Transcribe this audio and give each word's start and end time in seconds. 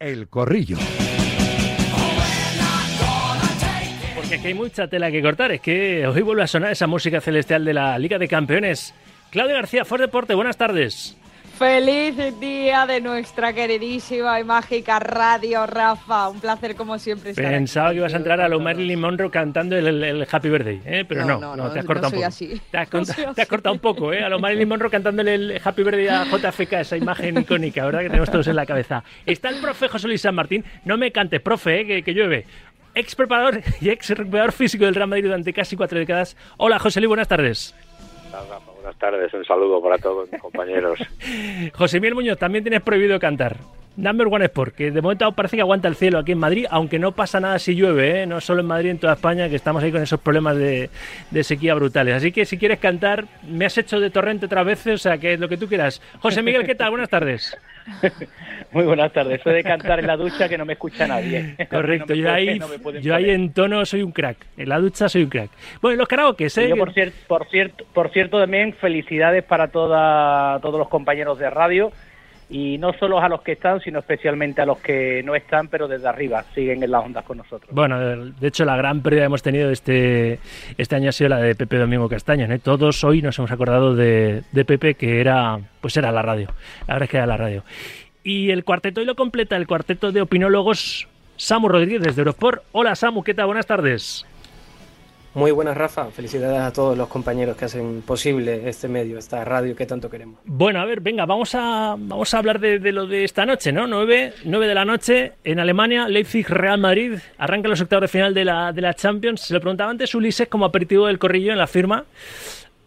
El 0.00 0.28
Corrillo. 0.28 0.78
Porque 4.14 4.36
aquí 4.36 4.46
hay 4.46 4.54
mucha 4.54 4.88
tela 4.88 5.10
que 5.10 5.20
cortar. 5.20 5.52
Es 5.52 5.60
que 5.60 6.06
hoy 6.06 6.22
vuelve 6.22 6.42
a 6.42 6.46
sonar 6.46 6.72
esa 6.72 6.86
música 6.86 7.20
celestial 7.20 7.66
de 7.66 7.74
la 7.74 7.98
Liga 7.98 8.18
de 8.18 8.26
Campeones. 8.26 8.94
Claudio 9.28 9.56
García, 9.56 9.84
Ford 9.84 10.00
Deporte, 10.00 10.34
buenas 10.34 10.56
tardes. 10.56 11.18
Feliz 11.60 12.16
día 12.40 12.86
de 12.86 13.02
nuestra 13.02 13.52
queridísima 13.52 14.40
y 14.40 14.44
mágica 14.44 14.98
radio, 14.98 15.66
Rafa. 15.66 16.30
Un 16.30 16.40
placer 16.40 16.74
como 16.74 16.98
siempre 16.98 17.32
estar 17.32 17.44
Pensaba 17.44 17.90
que 17.90 17.96
ibas 17.96 18.14
a 18.14 18.16
entrar 18.16 18.40
a 18.40 18.48
lo 18.48 18.60
Marilyn 18.60 18.98
Monroe 18.98 19.30
cantando 19.30 19.76
el, 19.76 20.02
el 20.02 20.26
Happy 20.30 20.48
Birthday, 20.48 20.80
¿eh? 20.86 21.04
pero 21.06 21.26
no, 21.26 21.38
no, 21.38 21.56
no, 21.56 21.70
te 21.70 21.80
has 21.80 21.84
cortado 21.84 22.06
un 22.08 22.14
poco. 22.14 22.34
Te 22.70 22.78
has, 22.78 23.14
te 23.34 23.42
has 23.42 23.46
cortado 23.46 23.74
un 23.74 23.78
poco, 23.78 24.10
¿eh? 24.10 24.24
A 24.24 24.30
lo 24.30 24.38
Marilyn 24.38 24.70
Monroe 24.70 24.90
cantándole 24.90 25.34
el 25.34 25.60
Happy 25.62 25.82
Birthday 25.82 26.08
a 26.08 26.24
JFK, 26.50 26.72
esa 26.72 26.96
imagen 26.96 27.36
icónica, 27.36 27.84
¿verdad? 27.84 28.00
Que 28.00 28.08
tenemos 28.08 28.30
todos 28.30 28.46
en 28.48 28.56
la 28.56 28.64
cabeza. 28.64 29.04
Está 29.26 29.50
el 29.50 29.56
profe 29.56 29.88
José 29.88 30.08
Luis 30.08 30.22
San 30.22 30.34
Martín. 30.34 30.64
No 30.86 30.96
me 30.96 31.12
cantes, 31.12 31.42
profe, 31.42 31.82
¿eh? 31.82 31.86
que, 31.86 32.02
que 32.02 32.14
llueve 32.14 32.46
ex 32.94 33.14
preparador 33.14 33.60
y 33.82 33.90
ex 33.90 34.08
recuperador 34.08 34.52
físico 34.52 34.86
del 34.86 34.94
Real 34.94 35.08
Madrid 35.08 35.24
durante 35.24 35.52
casi 35.52 35.76
cuatro 35.76 35.98
décadas. 35.98 36.38
Hola, 36.56 36.78
José 36.78 37.00
Luis, 37.00 37.08
buenas 37.08 37.28
tardes. 37.28 37.74
Buenas 38.80 38.98
tardes, 38.98 39.34
un 39.34 39.44
saludo 39.44 39.82
para 39.82 39.98
todos 39.98 40.30
mis 40.32 40.40
compañeros. 40.40 40.98
José 41.74 42.00
Miguel 42.00 42.14
Muñoz, 42.14 42.38
también 42.38 42.64
tienes 42.64 42.80
prohibido 42.80 43.18
cantar. 43.20 43.58
Number 43.96 44.28
One 44.28 44.46
Sport, 44.46 44.74
que 44.74 44.90
de 44.90 45.02
momento 45.02 45.30
parece 45.32 45.56
que 45.56 45.60
aguanta 45.60 45.86
el 45.86 45.96
cielo 45.96 46.18
aquí 46.18 46.32
en 46.32 46.38
Madrid, 46.38 46.64
aunque 46.70 46.98
no 46.98 47.12
pasa 47.12 47.40
nada 47.40 47.58
si 47.58 47.74
llueve, 47.74 48.22
¿eh? 48.22 48.26
no 48.26 48.40
solo 48.40 48.60
en 48.60 48.66
Madrid, 48.66 48.90
en 48.90 48.98
toda 48.98 49.12
España, 49.12 49.50
que 49.50 49.56
estamos 49.56 49.82
ahí 49.82 49.92
con 49.92 50.00
esos 50.00 50.18
problemas 50.20 50.56
de, 50.56 50.88
de, 51.30 51.44
sequía 51.44 51.74
brutales. 51.74 52.14
Así 52.14 52.32
que 52.32 52.46
si 52.46 52.56
quieres 52.56 52.78
cantar, 52.78 53.26
me 53.46 53.66
has 53.66 53.76
hecho 53.76 54.00
de 54.00 54.08
torrente 54.08 54.46
otras 54.46 54.64
veces, 54.64 54.94
o 54.94 54.98
sea, 54.98 55.18
que 55.18 55.34
es 55.34 55.40
lo 55.40 55.48
que 55.48 55.58
tú 55.58 55.66
quieras. 55.66 56.00
José 56.20 56.40
Miguel, 56.40 56.64
¿qué 56.64 56.74
tal? 56.74 56.90
Buenas 56.90 57.10
tardes. 57.10 57.54
Muy 58.72 58.84
buenas 58.84 59.12
tardes. 59.12 59.42
De 59.42 59.62
cantar 59.62 59.98
en 59.98 60.06
la 60.06 60.16
ducha 60.16 60.48
que 60.48 60.56
no 60.56 60.64
me 60.64 60.74
escucha 60.74 61.06
nadie. 61.06 61.56
Correcto, 61.70 62.14
no 62.14 62.14
yo, 62.14 62.30
ahí, 62.30 62.58
no 62.58 62.90
yo 63.00 63.14
ahí 63.14 63.30
en 63.30 63.52
tono 63.52 63.84
soy 63.84 64.02
un 64.02 64.12
crack. 64.12 64.36
En 64.56 64.68
la 64.68 64.78
ducha 64.78 65.08
soy 65.08 65.24
un 65.24 65.30
crack. 65.30 65.50
Bueno, 65.80 65.98
los 65.98 66.08
karaoke, 66.08 66.46
¿eh? 66.46 66.68
Yo, 66.68 66.76
por, 66.76 66.92
cierto, 66.92 67.16
por, 67.26 67.48
cierto, 67.48 67.84
por 67.92 68.10
cierto, 68.10 68.38
también 68.38 68.72
felicidades 68.74 69.42
para 69.44 69.68
toda, 69.68 70.60
todos 70.60 70.78
los 70.78 70.88
compañeros 70.88 71.38
de 71.38 71.50
radio 71.50 71.92
y 72.50 72.78
no 72.78 72.92
solo 72.94 73.20
a 73.20 73.28
los 73.28 73.42
que 73.42 73.52
están, 73.52 73.80
sino 73.80 74.00
especialmente 74.00 74.60
a 74.60 74.66
los 74.66 74.80
que 74.80 75.22
no 75.22 75.36
están, 75.36 75.68
pero 75.68 75.86
desde 75.86 76.08
arriba 76.08 76.44
siguen 76.52 76.82
en 76.82 76.90
las 76.90 77.04
ondas 77.04 77.24
con 77.24 77.38
nosotros. 77.38 77.72
Bueno, 77.72 78.16
de 78.26 78.48
hecho 78.48 78.64
la 78.64 78.76
gran 78.76 79.02
pérdida 79.02 79.22
que 79.22 79.26
hemos 79.26 79.42
tenido 79.42 79.70
este, 79.70 80.40
este 80.76 80.96
año 80.96 81.10
ha 81.10 81.12
sido 81.12 81.30
la 81.30 81.38
de 81.38 81.54
Pepe 81.54 81.78
Domingo 81.78 82.08
Castaño. 82.08 82.52
¿eh? 82.52 82.58
Todos 82.58 83.04
hoy 83.04 83.22
nos 83.22 83.38
hemos 83.38 83.52
acordado 83.52 83.94
de, 83.94 84.42
Pepe, 84.66 84.94
que 84.94 85.20
era, 85.20 85.60
pues 85.80 85.96
era 85.96 86.10
la 86.10 86.22
radio. 86.22 86.48
La 86.88 86.94
verdad 86.94 87.04
es 87.04 87.10
que 87.10 87.16
era 87.18 87.26
la 87.26 87.36
radio. 87.36 87.62
Y 88.24 88.50
el 88.50 88.64
cuarteto 88.64 89.00
hoy 89.00 89.06
lo 89.06 89.14
completa 89.14 89.56
el 89.56 89.68
cuarteto 89.68 90.10
de 90.10 90.20
opinólogos 90.20 91.06
Samu 91.36 91.68
Rodríguez 91.68 92.02
de 92.02 92.20
Eurosport. 92.20 92.64
Hola 92.72 92.96
Samu, 92.96 93.22
¿qué 93.22 93.32
tal? 93.32 93.46
Buenas 93.46 93.66
tardes. 93.66 94.26
Muy 95.32 95.52
buenas, 95.52 95.76
Rafa. 95.76 96.06
Felicidades 96.10 96.60
a 96.60 96.72
todos 96.72 96.98
los 96.98 97.06
compañeros 97.06 97.56
que 97.56 97.66
hacen 97.66 98.02
posible 98.02 98.68
este 98.68 98.88
medio, 98.88 99.16
esta 99.16 99.44
radio 99.44 99.76
que 99.76 99.86
tanto 99.86 100.10
queremos. 100.10 100.40
Bueno, 100.44 100.80
a 100.80 100.84
ver, 100.84 101.00
venga, 101.00 101.24
vamos 101.24 101.54
a, 101.54 101.94
vamos 101.96 102.34
a 102.34 102.38
hablar 102.38 102.58
de, 102.58 102.78
lo 102.90 103.06
de 103.06 103.22
esta 103.22 103.46
noche, 103.46 103.70
¿no? 103.70 103.86
9, 103.86 104.34
9 104.44 104.66
de 104.66 104.74
la 104.74 104.84
noche 104.84 105.32
en 105.44 105.60
Alemania, 105.60 106.08
Leipzig-Real 106.08 106.80
Madrid. 106.80 107.18
Arranca 107.38 107.68
los 107.68 107.80
octavos 107.80 108.02
de 108.02 108.08
final 108.08 108.34
de 108.34 108.44
la, 108.44 108.72
de 108.72 108.80
la 108.80 108.92
Champions. 108.94 109.42
Se 109.42 109.54
lo 109.54 109.60
preguntaba 109.60 109.90
antes 109.90 110.12
Ulises 110.16 110.48
como 110.48 110.64
aperitivo 110.64 111.06
del 111.06 111.20
corrillo 111.20 111.52
en 111.52 111.58
la 111.58 111.68
firma. 111.68 112.04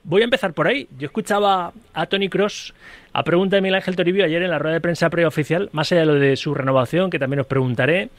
Voy 0.03 0.21
a 0.21 0.25
empezar 0.25 0.51
por 0.51 0.67
ahí. 0.67 0.85
Yo 0.97 1.05
escuchaba 1.05 1.71
a 1.93 2.05
Tony 2.07 2.27
Cross 2.27 2.73
a 3.13 3.23
pregunta 3.23 3.55
de 3.55 3.61
Miguel 3.61 3.75
Ángel 3.75 3.95
Toribio 3.95 4.25
ayer 4.25 4.43
en 4.43 4.49
la 4.49 4.59
rueda 4.59 4.73
de 4.73 4.81
prensa 4.81 5.09
preoficial, 5.09 5.69
más 5.71 5.91
allá 5.91 6.01
de 6.01 6.07
lo 6.07 6.15
de 6.15 6.35
su 6.35 6.53
renovación, 6.53 7.09
que 7.09 7.19
también 7.19 7.39
os 7.39 7.47
preguntaré. 7.47 8.09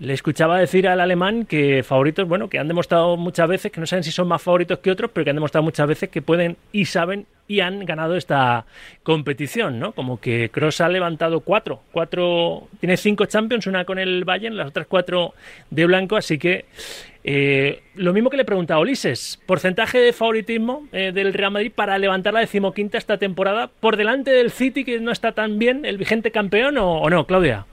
Le 0.00 0.14
escuchaba 0.14 0.60
decir 0.60 0.86
al 0.86 1.00
alemán 1.00 1.44
que 1.44 1.82
favoritos, 1.82 2.28
bueno, 2.28 2.48
que 2.48 2.60
han 2.60 2.68
demostrado 2.68 3.16
muchas 3.16 3.48
veces, 3.48 3.72
que 3.72 3.80
no 3.80 3.86
saben 3.86 4.04
si 4.04 4.12
son 4.12 4.28
más 4.28 4.40
favoritos 4.40 4.78
que 4.78 4.92
otros, 4.92 5.10
pero 5.12 5.24
que 5.24 5.30
han 5.30 5.36
demostrado 5.36 5.64
muchas 5.64 5.88
veces 5.88 6.08
que 6.08 6.22
pueden 6.22 6.56
y 6.70 6.84
saben 6.84 7.26
y 7.48 7.60
han 7.60 7.84
ganado 7.84 8.14
esta 8.14 8.64
competición, 9.02 9.80
¿no? 9.80 9.92
Como 9.92 10.20
que 10.20 10.50
Cross 10.50 10.82
ha 10.82 10.88
levantado 10.88 11.40
cuatro, 11.40 11.80
cuatro, 11.90 12.68
tiene 12.78 12.96
cinco 12.96 13.26
Champions, 13.26 13.66
una 13.66 13.84
con 13.84 13.98
el 13.98 14.24
Bayern, 14.24 14.56
las 14.56 14.68
otras 14.68 14.86
cuatro 14.86 15.34
de 15.70 15.86
blanco, 15.86 16.16
así 16.16 16.38
que 16.38 16.66
eh, 17.24 17.82
lo 17.96 18.12
mismo 18.12 18.30
que 18.30 18.36
le 18.36 18.44
preguntaba 18.44 18.80
Ulises, 18.80 19.40
porcentaje 19.46 19.98
de 19.98 20.12
favoritismo 20.12 20.86
eh, 20.92 21.10
del 21.12 21.34
Real 21.34 21.50
Madrid 21.50 21.72
para 21.74 21.98
levantar 21.98 22.34
la 22.34 22.40
decimoquinta 22.40 22.98
esta 22.98 23.18
temporada 23.18 23.66
por 23.66 23.96
delante 23.96 24.30
del 24.30 24.52
City, 24.52 24.84
que 24.84 25.00
no 25.00 25.10
está 25.10 25.32
tan 25.32 25.58
bien, 25.58 25.84
el 25.84 25.98
vigente 25.98 26.30
campeón, 26.30 26.76
o 26.78 27.10
no, 27.10 27.26
Claudia? 27.26 27.66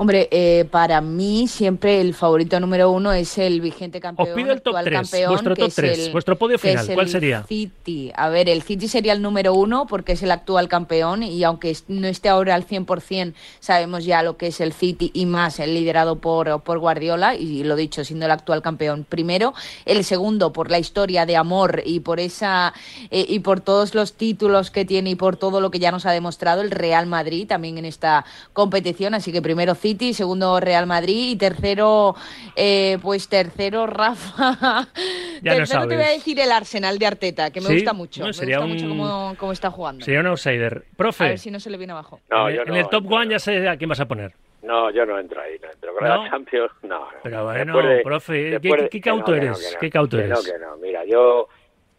Hombre, 0.00 0.28
eh, 0.30 0.64
para 0.70 1.00
mí 1.00 1.48
siempre 1.48 2.00
el 2.00 2.14
favorito 2.14 2.60
número 2.60 2.88
uno 2.92 3.12
es 3.12 3.36
el 3.36 3.60
vigente 3.60 4.00
campeón. 4.00 4.28
Os 4.28 4.34
pido 4.36 4.52
el 4.52 4.62
top 4.62 4.76
actual 4.76 4.84
3, 4.84 5.10
campeón, 5.10 5.30
vuestro 5.32 5.56
top 5.56 5.66
es 5.66 5.74
3, 5.74 5.98
el- 6.06 6.12
vuestro 6.12 6.38
podio 6.38 6.56
final, 6.56 6.88
el 6.88 6.94
¿cuál 6.94 7.08
sería? 7.08 7.42
City. 7.42 8.12
A 8.14 8.28
ver, 8.28 8.48
el 8.48 8.62
City 8.62 8.86
sería 8.86 9.12
el 9.12 9.20
número 9.20 9.54
uno 9.54 9.88
porque 9.88 10.12
es 10.12 10.22
el 10.22 10.30
actual 10.30 10.68
campeón 10.68 11.24
y 11.24 11.42
aunque 11.42 11.76
no 11.88 12.06
esté 12.06 12.28
ahora 12.28 12.54
al 12.54 12.64
100%, 12.64 13.34
sabemos 13.58 14.04
ya 14.04 14.22
lo 14.22 14.36
que 14.36 14.46
es 14.46 14.60
el 14.60 14.72
City 14.72 15.10
y 15.14 15.26
más 15.26 15.58
el 15.58 15.74
liderado 15.74 16.20
por, 16.20 16.60
por 16.62 16.78
Guardiola 16.78 17.34
y 17.34 17.64
lo 17.64 17.74
dicho, 17.74 18.04
siendo 18.04 18.26
el 18.26 18.30
actual 18.30 18.62
campeón 18.62 19.04
primero. 19.08 19.52
El 19.84 20.04
segundo 20.04 20.52
por 20.52 20.70
la 20.70 20.78
historia 20.78 21.26
de 21.26 21.36
amor 21.36 21.82
y 21.84 21.98
por 21.98 22.20
esa 22.20 22.72
eh, 23.10 23.26
y 23.28 23.40
por 23.40 23.60
todos 23.60 23.96
los 23.96 24.12
títulos 24.12 24.70
que 24.70 24.84
tiene 24.84 25.10
y 25.10 25.14
por 25.16 25.36
todo 25.36 25.60
lo 25.60 25.72
que 25.72 25.80
ya 25.80 25.90
nos 25.90 26.06
ha 26.06 26.12
demostrado 26.12 26.62
el 26.62 26.70
Real 26.70 27.06
Madrid 27.08 27.48
también 27.48 27.78
en 27.78 27.84
esta 27.84 28.24
competición. 28.52 29.14
Así 29.14 29.32
que 29.32 29.42
primero 29.42 29.74
City, 29.74 29.87
segundo 29.96 30.58
Real 30.60 30.86
Madrid 30.86 31.30
y 31.30 31.36
tercero, 31.36 32.14
eh, 32.56 32.98
pues 33.02 33.28
tercero 33.28 33.86
Rafa. 33.86 34.86
Ya 35.42 35.52
no 35.52 35.58
tercero 35.58 35.86
te 35.86 35.94
voy 35.94 36.04
a 36.04 36.08
decir 36.10 36.40
el 36.40 36.50
Arsenal 36.50 36.98
de 36.98 37.06
Arteta, 37.06 37.50
que 37.52 37.60
me 37.60 37.68
Sí, 37.68 37.74
gusta 37.74 37.92
mucho. 37.92 38.20
no, 38.22 38.26
me 38.26 38.32
sería 38.32 38.58
gusta 38.58 38.72
mucho 38.74 38.84
un- 38.86 38.90
cómo, 38.98 39.34
cómo 39.38 39.52
está 39.52 39.70
jugando. 39.70 40.04
Sería 40.04 40.18
un 40.20 40.26
outsider. 40.26 40.84
Profe, 40.96 41.24
A 41.24 41.28
ver 41.28 41.38
si 41.38 41.50
no 41.52 41.60
se 41.60 41.70
le 41.70 41.76
viene 41.78 41.92
abajo. 41.92 42.20
No, 42.28 42.48
en, 42.48 42.56
yo 42.56 42.62
en 42.62 42.68
no 42.68 42.76
el 42.76 42.88
top 42.88 43.10
one 43.10 43.30
ya 43.30 43.38
sé 43.38 43.68
a 43.68 43.76
quién 43.76 43.88
vas 43.88 44.00
a 44.00 44.08
poner. 44.08 44.32
No, 44.62 44.90
yo 44.90 45.06
no 45.06 45.16
entro 45.18 45.40
ahí, 45.40 45.56
no 45.62 45.70
entro. 45.70 45.94
Con 45.94 46.08
¿No? 46.08 46.24
la 46.24 46.30
Champions, 46.30 46.70
no. 46.82 46.98
no. 47.00 47.06
Pero 47.22 47.44
bueno, 47.44 47.64
Después 47.76 47.88
de- 47.96 48.02
profe, 48.02 48.32
¿qué- 48.32 48.60
qué- 48.60 48.76
de- 48.82 48.88
qué 48.88 48.98
no, 48.98 49.04
cauto 49.04 49.32
que 49.32 49.38
no, 49.38 49.46
eres? 49.46 49.58
que 49.68 49.72
no, 49.74 49.80
¿Qué 49.80 49.90
cauto 49.90 50.16
que 50.16 50.22
eres? 50.24 50.38
No, 50.38 50.44
que 50.52 50.58
no. 50.58 50.76
Mira, 50.78 51.04
yo 51.06 51.48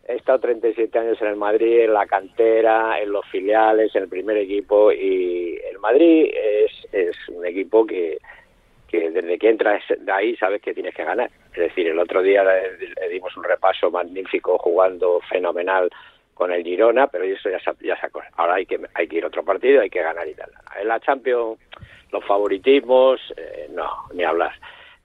he 0.09 0.15
estado 0.15 0.39
37 0.39 0.97
años 0.97 1.21
en 1.21 1.27
el 1.27 1.35
Madrid, 1.35 1.81
en 1.81 1.93
la 1.93 2.07
cantera, 2.07 2.99
en 2.99 3.11
los 3.11 3.25
filiales, 3.27 3.95
en 3.95 4.03
el 4.03 4.09
primer 4.09 4.37
equipo 4.37 4.91
y 4.91 5.59
el 5.69 5.77
Madrid 5.79 6.31
es, 6.33 6.71
es 6.91 7.15
un 7.29 7.45
equipo 7.45 7.85
que, 7.85 8.17
desde 8.91 9.37
que 9.37 9.49
entras 9.49 9.83
de 9.99 10.11
ahí 10.11 10.35
sabes 10.37 10.61
que 10.63 10.73
tienes 10.73 10.95
que 10.95 11.03
ganar. 11.03 11.29
Es 11.53 11.59
decir, 11.59 11.87
el 11.87 11.99
otro 11.99 12.23
día 12.23 12.43
le, 12.43 13.07
dimos 13.09 13.37
un 13.37 13.43
repaso 13.43 13.91
magnífico 13.91 14.57
jugando 14.57 15.19
fenomenal 15.29 15.89
con 16.33 16.51
el 16.51 16.63
Girona, 16.63 17.05
pero 17.07 17.25
eso 17.25 17.49
ya 17.49 17.59
ya 17.81 17.95
se 17.99 18.07
acor- 18.07 18.23
Ahora 18.35 18.55
hay 18.55 18.65
que, 18.65 18.79
hay 18.95 19.07
que 19.07 19.17
ir 19.17 19.23
a 19.25 19.27
otro 19.27 19.43
partido, 19.43 19.81
hay 19.81 19.89
que 19.91 20.01
ganar 20.01 20.27
y 20.27 20.33
tal. 20.33 20.49
En 20.81 20.87
la 20.87 20.99
Champions, 21.01 21.59
los 22.11 22.25
favoritismos, 22.25 23.19
eh, 23.37 23.67
no, 23.71 23.89
ni 24.13 24.23
hablar. 24.23 24.53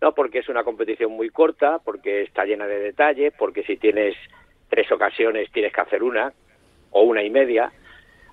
No, 0.00 0.14
porque 0.14 0.38
es 0.38 0.48
una 0.48 0.64
competición 0.64 1.12
muy 1.12 1.28
corta, 1.30 1.78
porque 1.84 2.22
está 2.22 2.44
llena 2.46 2.66
de 2.66 2.78
detalles, 2.78 3.34
porque 3.38 3.64
si 3.64 3.76
tienes 3.76 4.14
tres 4.74 4.90
ocasiones 4.90 5.50
tienes 5.52 5.72
que 5.72 5.80
hacer 5.80 6.02
una 6.02 6.32
o 6.90 7.02
una 7.02 7.22
y 7.22 7.30
media. 7.30 7.70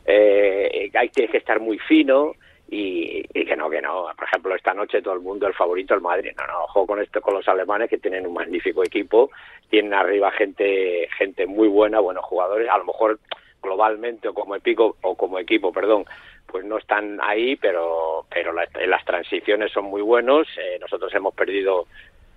Eh, 0.06 0.90
hay 0.94 1.10
tienes 1.10 1.32
que 1.32 1.38
estar 1.38 1.60
muy 1.60 1.78
fino 1.78 2.34
y, 2.68 3.22
que 3.46 3.56
no, 3.56 3.70
que 3.70 3.80
no. 3.82 4.08
Por 4.18 4.28
ejemplo, 4.28 4.56
esta 4.56 4.74
noche 4.74 5.04
todo 5.04 5.14
el 5.14 5.20
mundo 5.20 5.46
el 5.46 5.54
favorito 5.54 5.94
el 5.94 6.02
Madrid. 6.02 6.32
No, 6.36 6.48
no, 6.48 6.64
ojo 6.64 6.88
con 6.88 7.00
esto 7.00 7.22
con 7.22 7.36
los 7.36 7.48
alemanes 7.48 7.90
que 7.92 8.00
tienen 8.00 8.26
un 8.26 8.34
magnífico 8.34 8.84
equipo, 8.84 9.30
tienen 9.70 9.94
arriba 9.94 10.32
gente 10.32 11.08
gente 11.16 11.46
muy 11.46 11.68
buena, 11.68 12.00
buenos 12.00 12.26
jugadores. 12.26 12.68
A 12.70 12.78
lo 12.80 12.86
mejor 12.86 13.20
globalmente 13.62 14.28
o 14.28 14.34
como 14.34 14.56
equipo 14.56 14.96
o 15.02 15.16
como 15.16 15.38
equipo, 15.38 15.72
perdón, 15.72 16.06
pues 16.48 16.66
no 16.66 16.80
están 16.80 17.20
ahí, 17.22 17.56
pero 17.56 18.26
pero 18.34 18.52
la- 18.52 18.68
las 18.88 19.06
transiciones 19.06 19.72
son 19.72 19.86
muy 19.86 20.02
buenos. 20.02 20.48
Eh, 20.58 20.80
nosotros 20.80 21.14
hemos 21.14 21.36
perdido 21.36 21.86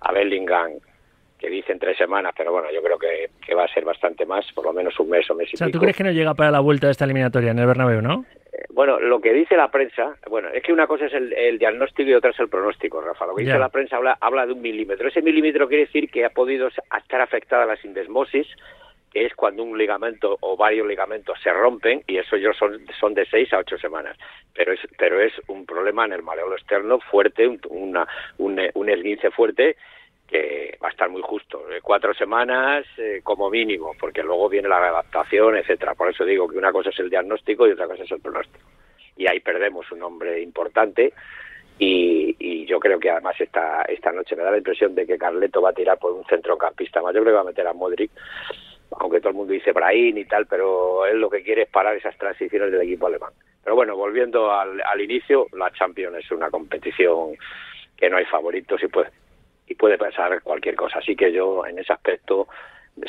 a 0.01 0.11
Bellingham 0.11 0.73
que 1.45 1.51
dicen 1.51 1.77
tres 1.79 1.97
semanas, 1.97 2.33
pero 2.35 2.51
bueno, 2.51 2.67
yo 2.73 2.81
creo 2.81 2.97
que, 2.97 3.29
que 3.45 3.53
va 3.55 3.65
a 3.65 3.73
ser 3.73 3.85
bastante 3.85 4.25
más, 4.25 4.45
por 4.53 4.65
lo 4.65 4.73
menos 4.73 4.99
un 4.99 5.09
mes 5.09 5.29
o 5.29 5.35
mes 5.35 5.49
y 5.51 5.55
O 5.55 5.57
sea, 5.57 5.67
¿tú 5.67 5.73
pico. 5.73 5.81
crees 5.83 5.97
que 5.97 6.03
no 6.03 6.11
llega 6.11 6.33
para 6.33 6.51
la 6.51 6.59
vuelta 6.59 6.87
de 6.87 6.91
esta 6.91 7.05
eliminatoria 7.05 7.51
en 7.51 7.59
el 7.59 7.67
Bernabéu, 7.67 8.01
no? 8.01 8.25
Eh, 8.51 8.63
Bueno, 8.69 8.99
lo 8.99 9.21
que 9.21 9.31
dice 9.33 9.55
la 9.55 9.69
prensa, 9.69 10.15
bueno, 10.29 10.49
es 10.49 10.63
que 10.63 10.73
una 10.73 10.87
cosa 10.87 11.05
es 11.05 11.13
el, 11.13 11.31
el 11.33 11.59
diagnóstico 11.59 12.09
y 12.09 12.13
otra 12.13 12.31
es 12.31 12.39
el 12.39 12.49
pronóstico, 12.49 12.99
Rafa. 13.01 13.25
Lo 13.27 13.35
que 13.35 13.43
Ya. 13.43 13.51
dice 13.51 13.59
la 13.59 13.69
prensa 13.69 13.97
habla, 13.97 14.17
habla 14.19 14.45
de 14.45 14.53
un 14.53 14.61
milímetro. 14.61 15.07
Ese 15.07 15.21
milímetro 15.21 15.67
quiere 15.67 15.85
decir 15.85 16.09
que 16.09 16.25
ha 16.25 16.29
podido 16.31 16.67
estar 16.67 17.21
afectada 17.21 17.65
la 17.65 17.75
sindesmosis, 17.77 18.47
que 19.13 19.25
es 19.25 19.33
cuando 19.35 19.63
un 19.63 19.77
ligamento 19.77 20.37
o 20.41 20.57
varios 20.57 20.85
ligamentos 20.87 21.39
se 21.41 21.49
rompen 21.53 22.01
y 22.05 22.17
eso 22.17 22.35
ya 22.35 22.51
son, 22.53 22.85
son 22.99 23.13
de 23.13 23.25
seis 23.27 23.53
a 23.53 23.59
ocho 23.59 23.77
semanas. 23.77 24.17
Pero 24.53 24.73
es, 24.73 24.79
pero 24.97 25.21
es 25.21 25.31
un 25.47 25.65
problema 25.65 26.03
en 26.05 26.13
el 26.13 26.21
maleolo 26.23 26.55
externo 26.55 26.99
fuerte, 26.99 27.47
un, 27.47 27.59
una, 27.69 28.05
un, 28.39 28.59
un 28.73 28.89
esguince 28.89 29.31
fuerte 29.31 29.77
que 30.27 30.77
va 30.83 30.87
a 30.87 30.91
estar 30.91 31.09
muy 31.09 31.21
justo, 31.21 31.69
eh, 31.71 31.79
cuatro 31.81 32.13
semanas 32.13 32.85
eh, 32.97 33.21
como 33.23 33.49
mínimo, 33.49 33.93
porque 33.99 34.23
luego 34.23 34.49
viene 34.49 34.67
la 34.67 34.77
adaptación, 34.77 35.57
etcétera. 35.57 35.93
Por 35.93 36.09
eso 36.09 36.25
digo 36.25 36.47
que 36.47 36.57
una 36.57 36.71
cosa 36.71 36.89
es 36.89 36.99
el 36.99 37.09
diagnóstico 37.09 37.67
y 37.67 37.71
otra 37.71 37.87
cosa 37.87 38.03
es 38.03 38.11
el 38.11 38.21
pronóstico. 38.21 38.65
Y 39.17 39.27
ahí 39.27 39.39
perdemos 39.39 39.91
un 39.91 40.03
hombre 40.03 40.41
importante 40.41 41.13
y, 41.77 42.33
creo 42.79 42.99
que 42.99 43.09
además 43.09 43.39
esta, 43.39 43.83
esta 43.83 44.11
noche 44.11 44.35
me 44.35 44.43
da 44.43 44.51
la 44.51 44.57
impresión 44.57 44.93
de 44.93 45.07
que 45.07 45.17
Carleto 45.17 45.61
va 45.61 45.69
a 45.69 45.73
tirar 45.73 45.97
por 45.97 46.11
un 46.11 46.23
centrocampista 46.25 47.01
más. 47.01 47.15
Yo 47.15 47.21
creo 47.21 47.31
que 47.31 47.37
va 47.37 47.41
a 47.41 47.45
meter 47.45 47.65
a 47.65 47.73
Modric, 47.73 48.11
aunque 48.99 49.19
todo 49.19 49.29
el 49.29 49.35
mundo 49.35 49.53
dice 49.53 49.71
Brahim 49.71 50.17
y 50.17 50.25
tal, 50.25 50.45
pero 50.45 51.05
él 51.05 51.19
lo 51.19 51.29
que 51.29 51.41
quiere 51.41 51.63
es 51.63 51.69
parar 51.69 51.95
esas 51.95 52.15
transiciones 52.17 52.71
del 52.71 52.81
equipo 52.81 53.07
alemán. 53.07 53.31
Pero 53.63 53.75
bueno, 53.75 53.95
volviendo 53.95 54.51
al, 54.51 54.81
al 54.81 55.01
inicio, 55.01 55.47
la 55.53 55.71
Champions 55.71 56.17
es 56.17 56.29
una 56.31 56.51
competición 56.51 57.35
que 57.97 58.09
no 58.09 58.17
hay 58.17 58.25
favoritos 58.25 58.83
y 58.83 58.87
puede, 58.87 59.09
y 59.67 59.75
puede 59.75 59.97
pasar 59.97 60.41
cualquier 60.41 60.75
cosa. 60.75 60.99
Así 60.99 61.15
que 61.15 61.31
yo 61.31 61.65
en 61.65 61.79
ese 61.79 61.93
aspecto 61.93 62.47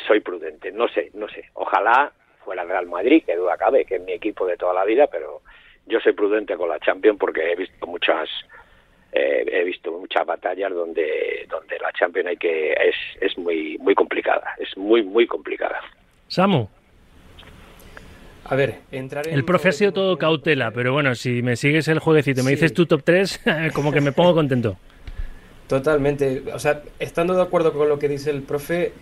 soy 0.06 0.20
prudente. 0.20 0.72
No 0.72 0.88
sé, 0.88 1.10
no 1.14 1.28
sé. 1.28 1.44
Ojalá 1.54 2.12
fuera 2.44 2.62
el 2.62 2.68
Real 2.68 2.86
Madrid, 2.86 3.22
que 3.24 3.36
duda 3.36 3.56
cabe, 3.56 3.84
que 3.84 3.96
es 3.96 4.02
mi 4.02 4.12
equipo 4.12 4.46
de 4.46 4.56
toda 4.56 4.72
la 4.74 4.84
vida, 4.84 5.06
pero 5.08 5.42
yo 5.86 6.00
soy 6.00 6.12
prudente 6.12 6.56
con 6.56 6.68
la 6.68 6.78
Champions 6.80 7.18
porque 7.18 7.52
he 7.52 7.56
visto 7.56 7.86
muchas 7.86 8.28
eh, 9.12 9.44
he 9.50 9.64
visto 9.64 9.92
muchas 9.92 10.26
batallas 10.26 10.72
donde 10.74 11.46
donde 11.48 11.78
la 11.78 11.92
Champions 11.92 12.28
hay 12.28 12.36
que 12.36 12.72
es, 12.72 12.94
es 13.20 13.36
muy 13.38 13.78
muy 13.78 13.94
complicada, 13.94 14.54
es 14.58 14.76
muy 14.76 15.02
muy 15.02 15.26
complicada. 15.26 15.80
Samu. 16.28 16.68
A 18.48 18.54
ver, 18.54 18.76
entrar 18.92 19.26
en 19.26 19.34
El 19.34 19.44
profe 19.44 19.70
ha 19.70 19.72
sido 19.72 19.92
todo 19.92 20.18
cautela, 20.18 20.70
pero 20.70 20.92
bueno, 20.92 21.14
si 21.16 21.42
me 21.42 21.56
sigues 21.56 21.88
el 21.88 21.98
jueguecito 21.98 22.40
y 22.40 22.44
me 22.44 22.50
Sí. 22.50 22.54
dices 22.56 22.74
tu 22.74 22.86
top 22.86 23.02
3, 23.02 23.40
como 23.74 23.92
que 23.92 24.00
me 24.00 24.12
pongo 24.12 24.34
contento. 24.34 24.76
Totalmente. 25.68 26.44
O 26.54 26.58
sea, 26.58 26.82
estando 26.98 27.34
de 27.34 27.42
acuerdo 27.42 27.72
con 27.72 27.88
lo 27.88 27.98
que 27.98 28.08
dice 28.08 28.30
el 28.30 28.42
profe, 28.42 28.92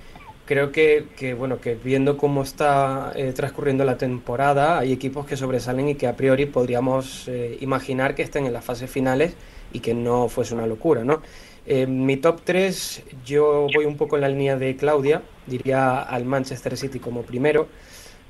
creo 0.46 0.72
que, 0.72 1.06
que, 1.16 1.34
bueno, 1.34 1.60
que 1.60 1.74
viendo 1.74 2.16
cómo 2.16 2.42
está 2.42 3.12
eh, 3.14 3.32
transcurriendo 3.34 3.84
la 3.84 3.98
temporada, 3.98 4.78
hay 4.78 4.92
equipos 4.92 5.26
que 5.26 5.36
sobresalen 5.36 5.90
y 5.90 5.94
que 5.94 6.06
a 6.06 6.16
priori 6.16 6.46
podríamos 6.46 7.28
eh, 7.28 7.58
imaginar 7.60 8.14
que 8.14 8.22
estén 8.22 8.46
en 8.46 8.52
las 8.52 8.64
fases 8.64 8.90
finales 8.90 9.34
y 9.72 9.80
que 9.80 9.94
no 9.94 10.28
fuese 10.28 10.54
una 10.54 10.66
locura, 10.66 11.04
¿no? 11.04 11.22
Eh, 11.66 11.86
mi 11.86 12.16
top 12.18 12.40
3, 12.44 13.02
yo 13.24 13.66
voy 13.74 13.86
un 13.86 13.96
poco 13.96 14.16
en 14.16 14.22
la 14.22 14.28
línea 14.28 14.56
de 14.56 14.76
Claudia, 14.76 15.22
diría 15.46 16.00
al 16.00 16.24
Manchester 16.24 16.76
City 16.76 16.98
como 16.98 17.22
primero, 17.22 17.68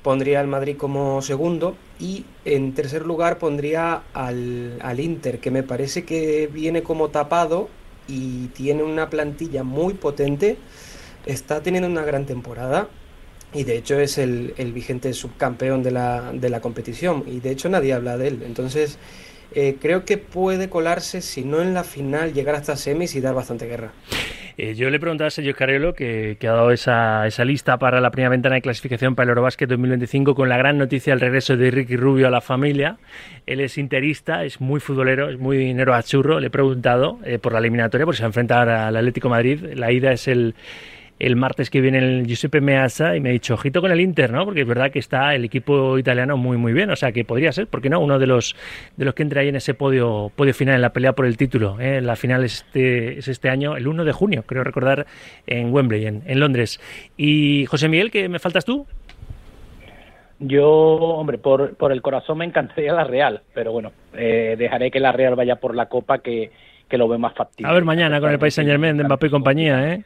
pondría 0.03 0.39
al 0.39 0.47
Madrid 0.47 0.77
como 0.77 1.21
segundo 1.21 1.75
y 1.99 2.25
en 2.45 2.73
tercer 2.73 3.05
lugar 3.05 3.37
pondría 3.37 4.03
al, 4.13 4.77
al 4.81 4.99
Inter, 4.99 5.39
que 5.39 5.51
me 5.51 5.63
parece 5.63 6.05
que 6.05 6.47
viene 6.47 6.83
como 6.83 7.09
tapado 7.09 7.69
y 8.07 8.47
tiene 8.47 8.83
una 8.83 9.09
plantilla 9.09 9.63
muy 9.63 9.93
potente, 9.93 10.57
está 11.25 11.61
teniendo 11.61 11.89
una 11.89 12.03
gran 12.03 12.25
temporada 12.25 12.87
y 13.53 13.63
de 13.63 13.77
hecho 13.77 13.99
es 13.99 14.17
el, 14.17 14.53
el 14.57 14.73
vigente 14.73 15.13
subcampeón 15.13 15.81
de 15.83 15.91
la, 15.91 16.31
de 16.33 16.49
la 16.49 16.61
competición 16.61 17.23
y 17.25 17.39
de 17.39 17.51
hecho 17.51 17.69
nadie 17.69 17.93
habla 17.93 18.17
de 18.17 18.27
él. 18.27 18.43
Entonces 18.45 18.97
eh, 19.53 19.77
creo 19.79 20.05
que 20.05 20.17
puede 20.17 20.69
colarse, 20.69 21.21
si 21.21 21.43
no 21.43 21.61
en 21.61 21.73
la 21.73 21.83
final, 21.83 22.33
llegar 22.33 22.55
hasta 22.55 22.75
semis 22.75 23.15
y 23.15 23.21
dar 23.21 23.33
bastante 23.33 23.65
guerra. 23.65 23.93
Eh, 24.57 24.73
yo 24.75 24.89
le 24.89 24.99
preguntaba 24.99 25.27
a 25.27 25.31
Sergio 25.31 25.53
Carriolo, 25.53 25.93
que, 25.93 26.37
ha 26.41 26.45
dado 26.45 26.71
esa, 26.71 27.27
esa 27.27 27.43
lista 27.43 27.77
para 27.77 27.99
la 27.99 28.11
primera 28.11 28.29
ventana 28.29 28.55
de 28.55 28.61
clasificación 28.61 29.15
para 29.15 29.25
el 29.25 29.29
Eurobásquet 29.29 29.67
2025, 29.67 30.33
con 30.33 30.47
la 30.47 30.57
gran 30.57 30.77
noticia 30.77 31.13
del 31.13 31.19
regreso 31.19 31.57
de 31.57 31.71
Ricky 31.71 31.97
Rubio 31.97 32.27
a 32.27 32.31
la 32.31 32.41
familia. 32.41 32.97
Él 33.45 33.59
es 33.59 33.77
interista, 33.77 34.45
es 34.45 34.61
muy 34.61 34.79
futbolero, 34.79 35.29
es 35.29 35.37
muy 35.37 35.57
dinero 35.57 35.93
a 35.93 36.01
churro. 36.03 36.39
Le 36.39 36.47
he 36.47 36.49
preguntado 36.49 37.19
eh, 37.25 37.37
por 37.37 37.51
la 37.51 37.59
eliminatoria, 37.59 38.05
porque 38.05 38.17
se 38.17 38.23
va 38.23 38.27
a 38.27 38.29
enfrentar 38.29 38.69
al 38.69 38.95
Atlético 38.95 39.29
Madrid. 39.29 39.61
La 39.75 39.91
ida 39.91 40.13
es 40.13 40.27
el, 40.29 40.55
el 41.17 41.35
martes 41.35 41.69
que 41.69 41.79
viene 41.79 41.99
el 41.99 42.25
Giuseppe 42.25 42.59
Meazza 42.59 43.15
y 43.15 43.21
me 43.21 43.29
ha 43.29 43.31
dicho, 43.31 43.53
ojito 43.53 43.81
con 43.81 43.91
el 43.91 44.01
Inter, 44.01 44.31
¿no? 44.31 44.43
Porque 44.43 44.61
es 44.61 44.67
verdad 44.67 44.91
que 44.91 44.99
está 44.99 45.33
el 45.33 45.45
equipo 45.45 45.97
italiano 45.97 46.35
muy, 46.35 46.57
muy 46.57 46.73
bien. 46.73 46.89
O 46.91 46.95
sea, 46.95 47.11
que 47.11 47.23
podría 47.23 47.51
ser, 47.51 47.67
¿por 47.67 47.81
qué 47.81 47.89
no? 47.89 47.99
Uno 47.99 48.19
de 48.19 48.27
los, 48.27 48.55
de 48.97 49.05
los 49.05 49.13
que 49.13 49.23
entra 49.23 49.41
ahí 49.41 49.47
en 49.47 49.55
ese 49.55 49.73
podio, 49.73 50.31
podio 50.35 50.53
final, 50.53 50.75
en 50.75 50.81
la 50.81 50.91
pelea 50.91 51.13
por 51.13 51.25
el 51.25 51.37
título. 51.37 51.79
¿eh? 51.79 52.01
La 52.01 52.15
final 52.15 52.43
es 52.43 52.65
este, 52.65 53.19
es 53.19 53.27
este 53.27 53.49
año, 53.49 53.77
el 53.77 53.87
1 53.87 54.03
de 54.03 54.11
junio, 54.11 54.43
creo 54.45 54.63
recordar, 54.63 55.05
en 55.47 55.73
Wembley, 55.73 56.05
en, 56.05 56.23
en 56.25 56.39
Londres. 56.39 56.81
Y 57.15 57.65
José 57.67 57.87
Miguel, 57.87 58.11
¿qué 58.11 58.27
me 58.27 58.39
faltas 58.39 58.65
tú? 58.65 58.85
Yo, 60.39 60.69
hombre, 60.69 61.37
por, 61.37 61.75
por 61.75 61.93
el 61.93 62.01
corazón 62.01 62.39
me 62.39 62.45
encantaría 62.45 62.91
la 62.91 63.05
Real, 63.05 63.41
pero 63.53 63.71
bueno, 63.71 63.93
eh, 64.13 64.55
dejaré 64.57 64.91
que 64.91 64.99
la 64.99 65.13
Real 65.13 65.35
vaya 65.35 65.55
por 65.55 65.75
la 65.75 65.85
Copa 65.85 66.19
que, 66.19 66.51
que 66.89 66.97
lo 66.97 67.07
ve 67.07 67.17
más 67.17 67.33
factible. 67.33 67.71
A 67.71 67.73
ver 67.73 67.85
mañana 67.85 68.19
con 68.19 68.31
el 68.31 68.37
País 68.37 68.53
Saint 68.53 68.69
Germain 68.69 68.97
de 68.97 69.05
Mbappé 69.05 69.27
y 69.27 69.29
compañía, 69.29 69.93
¿eh? 69.93 70.03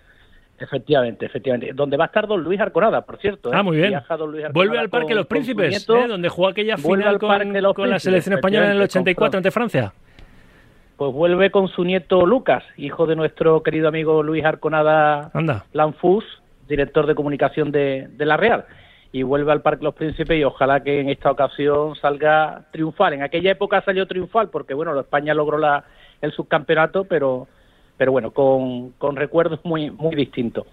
Efectivamente, 0.60 1.26
efectivamente. 1.26 1.72
Donde 1.74 1.98
va 1.98 2.06
a 2.06 2.08
estar 2.08 2.28
don 2.28 2.44
Luis 2.44 2.60
Arconada, 2.60 3.02
por 3.06 3.18
cierto. 3.18 3.50
¿eh? 3.50 3.56
Ah, 3.56 3.64
muy 3.64 3.78
bien. 3.78 3.90
Viaja 3.90 4.18
don 4.18 4.32
Luis 4.32 4.46
Vuelve 4.52 4.78
al 4.78 4.90
Parque 4.90 5.08
con- 5.10 5.18
Los 5.18 5.28
Príncipes, 5.28 5.70
nieto. 5.70 5.98
¿eh? 5.98 6.08
donde 6.08 6.30
jugó 6.30 6.50
aquella 6.50 6.78
final 6.78 7.18
con, 7.18 7.90
la 7.90 8.00
selección 8.00 8.36
española 8.36 8.66
en 8.66 8.72
el 8.74 8.78
efectivamente, 8.82 9.12
84 9.12 9.32
con 9.32 9.38
ante 9.38 9.52
Francia. 9.52 9.94
Pues 10.98 11.14
vuelve 11.14 11.50
con 11.50 11.70
su 11.70 11.86
nieto 11.86 12.26
Lucas, 12.26 12.64
hijo 12.76 13.08
de 13.08 13.16
nuestro 13.16 13.64
querido 13.64 13.88
amigo 13.88 14.22
Luis 14.22 14.44
Arconada 14.44 15.32
Anda. 15.34 15.66
Lanfus, 15.72 16.26
director 16.68 17.08
de 17.08 17.16
comunicación 17.16 17.72
de, 17.72 18.10
de 18.12 18.26
la 18.26 18.36
Real. 18.36 18.66
Y 19.14 19.24
vuelve 19.24 19.52
al 19.52 19.62
Parque 19.62 19.86
Los 19.86 19.96
Príncipes 19.96 20.38
y 20.38 20.44
ojalá 20.44 20.84
que 20.84 21.00
en 21.00 21.10
esta 21.10 21.32
ocasión 21.32 21.96
salga 21.96 22.64
triunfal. 22.72 23.14
En 23.14 23.24
aquella 23.24 23.52
época 23.52 23.82
salió 23.82 24.06
triunfal 24.08 24.50
porque, 24.50 24.74
bueno, 24.74 25.00
España 25.00 25.34
logró 25.34 25.58
la, 25.58 25.86
el 26.22 26.32
subcampeonato, 26.34 27.06
pero, 27.06 27.48
pero 28.00 28.14
bueno, 28.14 28.32
con, 28.32 28.92
con 28.92 29.18
recuerdos 29.18 29.60
muy, 29.66 29.92
muy 29.92 30.16
distintos. 30.16 30.66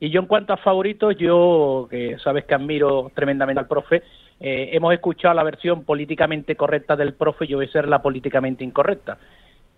Y 0.00 0.10
yo 0.10 0.20
en 0.20 0.26
cuanto 0.26 0.52
a 0.52 0.56
favoritos, 0.56 1.16
yo, 1.16 1.86
que 1.88 2.18
sabes 2.18 2.44
que 2.44 2.54
admiro 2.54 3.12
tremendamente 3.14 3.60
al 3.60 3.68
profe, 3.68 4.02
eh, 4.40 4.70
hemos 4.72 4.92
escuchado 4.92 5.32
la 5.32 5.44
versión 5.44 5.84
políticamente 5.84 6.56
correcta 6.56 6.96
del 6.96 7.14
profe, 7.14 7.46
yo 7.46 7.58
voy 7.58 7.66
a 7.66 7.70
ser 7.70 7.86
la 7.86 8.02
políticamente 8.02 8.64
incorrecta. 8.64 9.18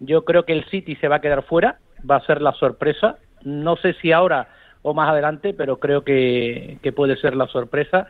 Yo 0.00 0.24
creo 0.24 0.46
que 0.46 0.54
el 0.54 0.64
City 0.70 0.96
se 0.96 1.08
va 1.08 1.16
a 1.16 1.20
quedar 1.20 1.42
fuera, 1.42 1.78
va 2.10 2.16
a 2.16 2.24
ser 2.24 2.40
la 2.40 2.52
sorpresa. 2.52 3.18
No 3.42 3.76
sé 3.76 3.92
si 4.00 4.10
ahora 4.10 4.48
o 4.80 4.94
más 4.94 5.10
adelante, 5.10 5.52
pero 5.52 5.78
creo 5.78 6.04
que, 6.04 6.78
que 6.82 6.92
puede 6.92 7.18
ser 7.18 7.36
la 7.36 7.48
sorpresa. 7.48 8.08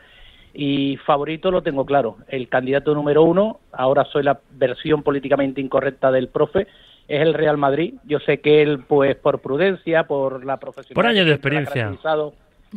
Y 0.54 0.98
favorito 0.98 1.50
lo 1.50 1.64
tengo 1.64 1.84
claro. 1.84 2.18
El 2.28 2.48
candidato 2.48 2.94
número 2.94 3.24
uno, 3.24 3.58
ahora 3.72 4.04
soy 4.04 4.22
la 4.22 4.38
versión 4.52 5.02
políticamente 5.02 5.60
incorrecta 5.60 6.12
del 6.12 6.28
profe, 6.28 6.68
es 7.08 7.20
el 7.20 7.34
Real 7.34 7.56
Madrid. 7.58 7.94
Yo 8.04 8.18
sé 8.20 8.40
que 8.40 8.62
él, 8.62 8.80
pues 8.86 9.16
por 9.16 9.40
prudencia, 9.40 10.04
por 10.04 10.44
la 10.44 10.58
profesionalidad. 10.58 10.94
Por 10.94 11.06
años 11.06 11.26
de 11.26 11.32
experiencia. 11.32 11.92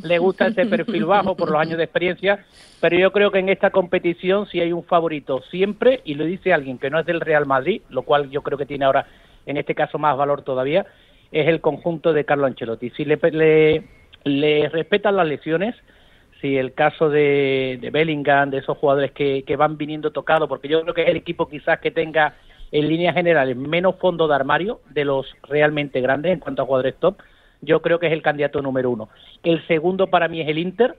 Le 0.04 0.20
gusta 0.20 0.48
ese 0.48 0.66
perfil 0.68 1.06
bajo 1.06 1.36
por 1.36 1.50
los 1.50 1.60
años 1.60 1.78
de 1.78 1.86
experiencia, 1.86 2.46
pero 2.80 3.00
yo 3.00 3.12
creo 3.12 3.32
que 3.32 3.40
en 3.40 3.50
esta 3.50 3.72
competición 3.72 4.46
sí 4.46 4.62
hay 4.62 4.72
un 4.72 4.84
favorito 4.84 5.42
siempre, 5.50 6.02
y 6.04 6.14
lo 6.14 6.24
dice 6.24 6.54
alguien 6.54 6.78
que 6.78 6.92
no 6.92 7.00
es 7.00 7.06
del 7.08 7.20
Real 7.20 7.48
Madrid, 7.48 7.82
lo 7.90 8.04
cual 8.04 8.30
yo 8.30 8.44
creo 8.44 8.60
que 8.60 8.68
tiene 8.68 8.86
ahora, 8.86 9.08
en 9.48 9.58
este 9.58 9.74
caso, 9.74 9.98
más 9.98 10.16
valor 10.16 10.44
todavía, 10.44 10.86
es 11.32 11.48
el 11.48 11.62
conjunto 11.62 12.14
de 12.14 12.26
Carlo 12.26 12.46
Ancelotti. 12.46 12.92
Si 12.92 13.06
le, 13.06 13.18
le, 13.32 13.84
le 14.24 14.70
respetan 14.70 15.16
las 15.16 15.28
lesiones, 15.28 15.74
si 16.42 16.58
el 16.58 16.74
caso 16.74 17.10
de, 17.10 17.80
de 17.82 17.90
Bellingham, 17.90 18.52
de 18.52 18.60
esos 18.60 18.78
jugadores 18.78 19.12
que, 19.14 19.44
que 19.48 19.56
van 19.56 19.78
viniendo 19.78 20.12
tocados, 20.12 20.48
porque 20.48 20.68
yo 20.68 20.82
creo 20.84 20.94
que 20.94 21.02
es 21.02 21.10
el 21.10 21.18
equipo 21.18 21.50
quizás 21.50 21.80
que 21.80 21.90
tenga 21.90 22.36
en 22.72 22.88
líneas 22.88 23.16
generales 23.16 23.56
menos 23.56 23.96
fondo 23.96 24.28
de 24.28 24.36
armario 24.36 24.82
de 24.90 25.06
los 25.06 25.26
realmente 25.44 26.02
grandes 26.02 26.34
en 26.34 26.40
cuanto 26.40 26.62
a 26.62 26.66
jugadores 26.66 26.96
top, 27.00 27.18
yo 27.62 27.82
creo 27.82 28.00
que 28.00 28.08
es 28.08 28.14
el 28.14 28.22
candidato 28.22 28.62
número 28.62 28.92
uno. 28.92 29.10
El 29.44 29.66
segundo 29.68 30.08
para 30.08 30.28
mí 30.28 30.42
es 30.42 30.48
el 30.48 30.58
Inter, 30.60 30.96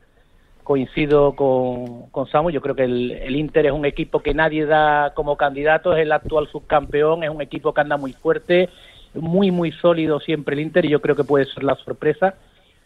coincido 0.65 1.35
con, 1.35 2.11
con 2.11 2.27
Samu, 2.27 2.51
yo 2.51 2.61
creo 2.61 2.75
que 2.75 2.85
el, 2.85 3.13
el 3.13 3.37
Inter 3.37 3.67
es 3.67 3.73
un 3.73 3.85
equipo 3.85 4.21
que 4.21 4.35
nadie 4.35 4.67
da 4.67 5.13
como 5.15 5.37
candidato, 5.37 5.95
es 5.95 6.03
el 6.03 6.13
actual 6.13 6.49
subcampeón, 6.49 7.25
es 7.25 7.31
un 7.31 7.41
equipo 7.41 7.73
que 7.73 7.81
anda 7.81 7.97
muy 7.97 8.13
fuerte, 8.13 8.69
muy, 9.15 9.51
muy 9.51 9.73
sólido 9.73 10.21
siempre 10.21 10.55
el 10.55 10.61
Inter 10.61 10.85
y 10.85 10.91
yo 10.91 11.01
creo 11.01 11.17
que 11.17 11.25
puede 11.25 11.47
ser 11.47 11.65
la 11.65 11.77
sorpresa. 11.77 12.35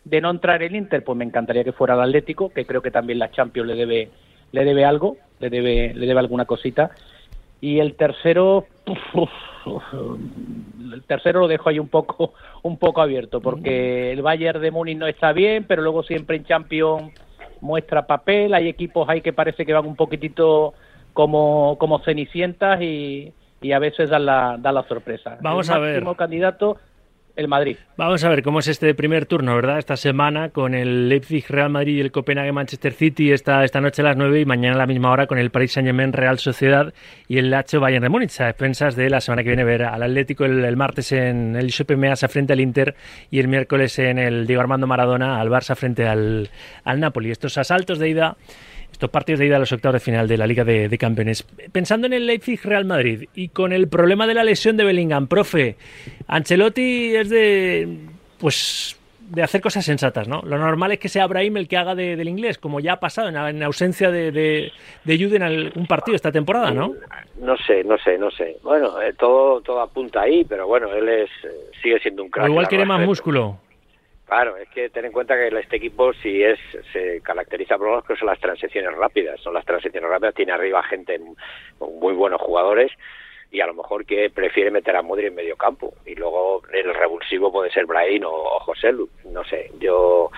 De 0.04 0.20
no 0.20 0.30
entrar 0.30 0.62
el 0.62 0.74
Inter, 0.74 1.04
pues 1.04 1.16
me 1.16 1.24
encantaría 1.24 1.64
que 1.64 1.72
fuera 1.72 1.94
el 1.94 2.00
Atlético, 2.00 2.50
que 2.50 2.66
creo 2.66 2.82
que 2.82 2.90
también 2.90 3.18
la 3.18 3.30
Champions 3.30 3.68
le 3.68 3.74
debe, 3.76 4.10
le 4.50 4.64
debe 4.64 4.84
algo, 4.84 5.16
le 5.38 5.48
debe, 5.48 5.94
le 5.94 6.06
debe 6.06 6.20
alguna 6.20 6.44
cosita. 6.44 6.90
Y 7.62 7.78
el 7.78 7.94
tercero, 7.94 8.66
uf, 8.86 9.30
uf, 9.64 9.82
el 10.92 11.02
tercero 11.04 11.40
lo 11.40 11.48
dejo 11.48 11.68
ahí 11.68 11.78
un 11.78 11.88
poco, 11.88 12.34
un 12.62 12.76
poco 12.76 13.00
abierto, 13.00 13.40
porque 13.40 14.10
el 14.10 14.20
Bayern 14.20 14.60
de 14.60 14.72
Múnich 14.72 14.98
no 14.98 15.06
está 15.06 15.32
bien, 15.32 15.64
pero 15.64 15.80
luego 15.80 16.02
siempre 16.02 16.36
en 16.36 16.44
Champions 16.44 17.12
muestra 17.60 18.06
papel, 18.08 18.52
hay 18.52 18.68
equipos 18.68 19.08
ahí 19.08 19.20
que 19.20 19.32
parece 19.32 19.64
que 19.64 19.72
van 19.72 19.86
un 19.86 19.94
poquitito 19.94 20.74
como, 21.12 21.76
como 21.78 22.00
cenicientas 22.00 22.82
y, 22.82 23.32
y 23.60 23.70
a 23.72 23.78
veces 23.78 24.10
dan 24.10 24.26
la, 24.26 24.56
dan 24.58 24.74
la 24.74 24.82
sorpresa. 24.88 25.38
Vamos 25.40 25.68
el 25.68 25.74
a 25.76 25.78
ver. 25.78 25.92
máximo 25.94 26.16
candidato, 26.16 26.78
el 27.36 27.48
Madrid. 27.48 27.76
Vamos 27.96 28.24
a 28.24 28.28
ver 28.28 28.42
cómo 28.42 28.58
es 28.60 28.68
este 28.68 28.94
primer 28.94 29.26
turno, 29.26 29.54
¿verdad? 29.54 29.78
Esta 29.78 29.96
semana 29.96 30.50
con 30.50 30.74
el 30.74 31.08
Leipzig 31.08 31.44
Real 31.48 31.70
Madrid 31.70 31.96
y 31.96 32.00
el 32.00 32.10
Copenhague 32.10 32.52
Manchester 32.52 32.92
City 32.92 33.32
esta, 33.32 33.64
esta 33.64 33.80
noche 33.80 34.02
a 34.02 34.06
las 34.06 34.16
9 34.16 34.40
y 34.40 34.44
mañana 34.44 34.74
a 34.74 34.78
la 34.78 34.86
misma 34.86 35.10
hora 35.10 35.26
con 35.26 35.38
el 35.38 35.50
Paris 35.50 35.72
Saint 35.72 35.86
Germain 35.86 36.12
Real 36.12 36.38
Sociedad 36.38 36.92
y 37.28 37.38
el 37.38 37.50
Lacho 37.50 37.80
Bayern 37.80 38.02
de 38.02 38.08
Múnich 38.08 38.40
a 38.40 38.48
expensas 38.48 38.96
de 38.96 39.10
la 39.10 39.20
semana 39.20 39.42
que 39.42 39.50
viene 39.50 39.64
ver 39.64 39.84
al 39.84 40.02
Atlético 40.02 40.44
el, 40.44 40.76
martes 40.76 41.12
en 41.12 41.56
el 41.56 41.66
Giuseppe 41.66 41.96
Meazza 41.96 42.28
frente 42.28 42.52
al 42.52 42.60
Inter 42.60 42.94
y 43.30 43.38
el 43.38 43.48
miércoles 43.48 43.98
en 43.98 44.18
el 44.18 44.46
Diego 44.46 44.62
Armando 44.62 44.86
Maradona 44.86 45.40
al 45.40 45.48
Barça 45.48 45.74
frente 45.74 46.06
al, 46.06 46.50
al 46.84 47.00
Napoli. 47.00 47.30
Estos 47.30 47.56
asaltos 47.58 47.98
de 47.98 48.08
ida 48.08 48.36
estos 49.02 49.10
partidos 49.10 49.40
de 49.40 49.46
ida 49.46 49.56
a 49.56 49.58
los 49.58 49.72
octavos 49.72 49.94
de 49.94 50.00
final 50.00 50.28
de 50.28 50.38
la 50.38 50.46
Liga 50.46 50.62
de, 50.62 50.88
de 50.88 50.96
Campeones. 50.96 51.42
Pensando 51.72 52.06
en 52.06 52.12
el 52.12 52.24
Leipzig 52.24 52.60
Real 52.62 52.84
Madrid 52.84 53.28
y 53.34 53.48
con 53.48 53.72
el 53.72 53.88
problema 53.88 54.28
de 54.28 54.34
la 54.34 54.44
lesión 54.44 54.76
de 54.76 54.84
Bellingham, 54.84 55.26
profe, 55.26 55.74
Ancelotti 56.28 57.16
es 57.16 57.28
de 57.28 57.98
pues 58.38 58.96
de 59.18 59.42
hacer 59.42 59.60
cosas 59.60 59.84
sensatas, 59.84 60.28
¿no? 60.28 60.42
Lo 60.42 60.56
normal 60.56 60.92
es 60.92 61.00
que 61.00 61.08
sea 61.08 61.26
Brahim 61.26 61.56
el 61.56 61.66
que 61.66 61.76
haga 61.76 61.96
del 61.96 62.28
inglés, 62.28 62.58
como 62.58 62.78
ya 62.78 62.92
ha 62.92 63.00
pasado 63.00 63.28
en, 63.28 63.62
ausencia 63.64 64.10
de, 64.12 64.30
de, 64.30 64.72
de 65.02 65.18
Jude 65.18 65.36
en 65.36 65.42
algún 65.42 65.86
partido 65.86 66.14
esta 66.14 66.30
temporada, 66.30 66.70
¿no? 66.70 66.94
No 67.40 67.56
sé, 67.56 67.82
no 67.82 67.98
sé, 67.98 68.18
no 68.18 68.30
sé. 68.30 68.58
Bueno, 68.62 69.02
eh, 69.02 69.14
todo 69.18 69.62
todo 69.62 69.80
apunta 69.80 70.20
ahí, 70.20 70.44
pero 70.44 70.68
bueno, 70.68 70.92
él 70.92 71.08
es 71.08 71.30
eh, 71.42 71.48
sigue 71.82 71.98
siendo 71.98 72.22
un 72.22 72.30
crack. 72.30 72.48
igual 72.48 72.68
quiere 72.68 72.84
más 72.84 73.04
músculo. 73.04 73.58
Claro, 74.32 74.56
es 74.56 74.66
que 74.70 74.88
ten 74.88 75.04
en 75.04 75.12
cuenta 75.12 75.36
que 75.36 75.48
este 75.48 75.76
equipo 75.76 76.14
si 76.14 76.42
es 76.42 76.58
se 76.94 77.20
caracteriza 77.20 77.76
por 77.76 77.96
lo 77.96 78.02
que 78.02 78.16
son 78.16 78.28
las 78.28 78.40
transiciones 78.40 78.96
rápidas, 78.96 79.38
son 79.42 79.52
las 79.52 79.66
transiciones 79.66 80.08
rápidas, 80.08 80.34
tiene 80.34 80.52
arriba 80.52 80.82
gente 80.84 81.20
muy 81.78 82.14
buenos 82.14 82.40
jugadores 82.40 82.90
y 83.50 83.60
a 83.60 83.66
lo 83.66 83.74
mejor 83.74 84.06
que 84.06 84.30
prefiere 84.30 84.70
meter 84.70 84.96
a 84.96 85.02
Modri 85.02 85.26
en 85.26 85.34
medio 85.34 85.54
campo. 85.56 85.92
Y 86.06 86.14
luego 86.14 86.62
el 86.72 86.94
revulsivo 86.94 87.52
puede 87.52 87.70
ser 87.72 87.84
Brahim 87.84 88.22
o, 88.24 88.58
José 88.60 88.90
Lu, 88.92 89.10
no 89.26 89.44
sé, 89.44 89.70
yo 89.78 90.30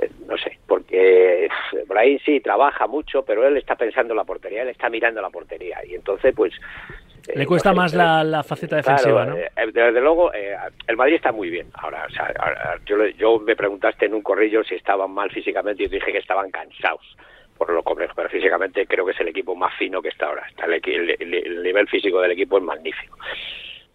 eh, 0.00 0.08
no 0.28 0.38
sé, 0.38 0.58
porque 0.68 1.48
Brahim 1.88 2.20
sí 2.24 2.38
trabaja 2.38 2.86
mucho, 2.86 3.24
pero 3.24 3.44
él 3.44 3.56
está 3.56 3.74
pensando 3.74 4.12
en 4.12 4.18
la 4.18 4.24
portería, 4.24 4.62
él 4.62 4.68
está 4.68 4.88
mirando 4.88 5.20
la 5.20 5.30
portería. 5.30 5.80
Y 5.84 5.96
entonces 5.96 6.32
pues 6.32 6.54
le 7.34 7.46
cuesta 7.46 7.72
más 7.72 7.94
la, 7.94 8.24
la, 8.24 8.42
faceta 8.42 8.76
defensiva, 8.76 9.24
¿no? 9.24 9.36
Eh, 9.36 9.50
desde 9.72 10.00
luego, 10.00 10.32
el 10.32 10.96
Madrid 10.96 11.14
está 11.14 11.32
muy 11.32 11.50
bien. 11.50 11.68
Ahora, 11.74 12.06
o 12.08 12.10
sea, 12.10 12.32
yo, 12.84 13.06
yo 13.18 13.38
me 13.38 13.56
preguntaste 13.56 14.06
en 14.06 14.14
un 14.14 14.22
corrillo 14.22 14.64
si 14.64 14.74
estaban 14.74 15.10
mal 15.10 15.30
físicamente 15.30 15.82
y 15.82 15.86
yo 15.86 15.94
dije 15.94 16.12
que 16.12 16.18
estaban 16.18 16.50
cansados 16.50 17.16
por 17.56 17.70
lo 17.70 17.82
complejo, 17.84 18.12
pero 18.16 18.28
físicamente 18.28 18.86
creo 18.86 19.06
que 19.06 19.12
es 19.12 19.20
el 19.20 19.28
equipo 19.28 19.54
más 19.54 19.72
fino 19.76 20.02
que 20.02 20.08
está 20.08 20.26
ahora. 20.26 20.46
Está 20.48 20.66
el, 20.66 21.62
nivel 21.62 21.86
físico 21.86 22.20
del 22.20 22.32
equipo 22.32 22.58
es 22.58 22.64
magnífico. 22.64 23.16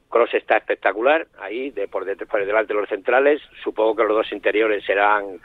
Cross 0.10 0.36
está 0.36 0.57
espectacular 0.57 1.27
ahí 1.38 1.72
de 1.72 1.89
por, 1.89 2.05
por 2.27 2.46
delante 2.46 2.74
de 2.74 2.79
los 2.79 2.88
centrales. 2.88 3.41
Supongo 3.62 3.96
que 3.96 4.03
los 4.03 4.15
dos 4.15 4.31
interiores 4.31 4.86
serán 4.86 5.41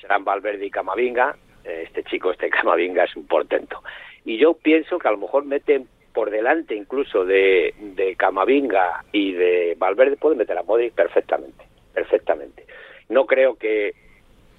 serán 0.00 0.24
Valverde 0.24 0.66
y 0.66 0.70
Camavinga. 0.70 1.34
Este 1.64 2.04
chico, 2.04 2.30
este 2.30 2.48
Camavinga 2.48 3.04
es 3.04 3.16
un 3.16 3.26
portento. 3.26 3.82
Y 4.24 4.38
yo 4.38 4.54
pienso 4.54 4.98
que 4.98 5.08
a 5.08 5.10
lo 5.10 5.18
mejor 5.18 5.44
meten 5.44 5.88
por 6.14 6.30
delante 6.30 6.74
incluso 6.74 7.24
de, 7.24 7.74
de 7.78 8.14
Camavinga 8.14 9.04
y 9.12 9.32
de 9.32 9.74
Valverde, 9.76 10.16
pueden 10.16 10.38
meter 10.38 10.56
a 10.56 10.62
Modric 10.62 10.94
perfectamente, 10.94 11.64
perfectamente. 11.92 12.64
No 13.08 13.26
creo 13.26 13.56
que 13.56 13.92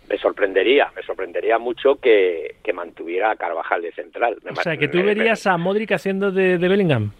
me 0.10 0.18
sorprendería, 0.18 0.92
me 0.96 1.02
sorprendería 1.02 1.58
mucho 1.58 1.96
que, 1.96 2.56
mantuviera 2.74 3.32
a 3.32 3.36
Carvajal 3.38 3.82
de 3.82 3.94
central. 3.94 4.38
o 4.52 4.56
sea, 4.62 4.76
que 4.76 4.90
tú 4.90 5.02
verías 5.02 5.48
a 5.48 5.58
Modric 5.58 5.94
haciendo 5.94 6.30
de, 6.32 6.58
Bellingham. 6.58 7.12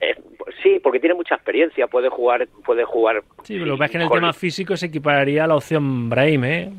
Eh, 0.00 0.14
sí, 0.62 0.78
porque 0.80 1.00
tiene 1.00 1.16
mucha 1.16 1.34
experiencia, 1.34 1.88
puede 1.88 2.08
jugar, 2.08 2.46
puede 2.64 2.84
jugar. 2.84 3.22
Sí, 3.42 3.54
pero 3.54 3.66
lo 3.66 3.74
que 3.74 3.78
pasa 3.78 3.84
es 3.86 3.90
que 3.90 3.96
en 3.96 4.02
el 4.02 4.10
tema 4.10 4.32
físico 4.32 4.76
se 4.76 4.86
equipararía 4.86 5.44
a 5.44 5.46
la 5.48 5.56
opción 5.56 6.08
Brahim, 6.08 6.44
¿eh? 6.44 6.72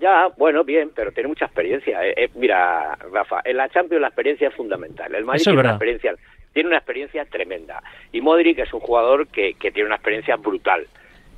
Ya, 0.00 0.28
bueno, 0.38 0.64
bien, 0.64 0.90
pero 0.94 1.12
tiene 1.12 1.28
mucha 1.28 1.44
experiencia. 1.44 2.04
Eh, 2.06 2.14
eh, 2.16 2.30
mira, 2.34 2.96
Rafa, 3.12 3.42
en 3.44 3.58
la 3.58 3.68
Champions 3.68 4.00
la 4.00 4.08
experiencia 4.08 4.48
es 4.48 4.54
fundamental. 4.54 5.14
El 5.14 5.26
Madrid 5.26 5.44
tiene, 5.44 5.60
una 5.60 5.70
experiencia, 5.70 6.14
tiene 6.54 6.68
una 6.68 6.78
experiencia 6.78 7.24
tremenda. 7.26 7.82
Y 8.10 8.22
Modric 8.22 8.58
es 8.60 8.72
un 8.72 8.80
jugador 8.80 9.28
que, 9.28 9.54
que 9.54 9.70
tiene 9.70 9.88
una 9.88 9.96
experiencia 9.96 10.36
brutal 10.36 10.86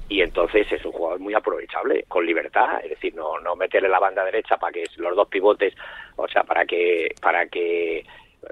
y 0.09 0.21
entonces 0.21 0.71
es 0.71 0.85
un 0.85 0.92
jugador 0.92 1.19
muy 1.19 1.35
aprovechable, 1.35 2.04
con 2.07 2.25
libertad, 2.25 2.81
es 2.85 2.90
decir, 2.90 3.14
no, 3.14 3.40
no 3.40 3.57
meterle 3.57 3.88
la 3.88 3.99
banda 3.99 4.25
derecha 4.25 4.59
para 4.59 4.73
que 4.73 4.85
los 4.97 5.16
dos 5.16 5.26
pivotes, 5.28 5.75
o 6.16 6.28
sea, 6.28 6.45
para 6.45 6.66
que, 6.66 7.14
para 7.21 7.47
que 7.47 8.04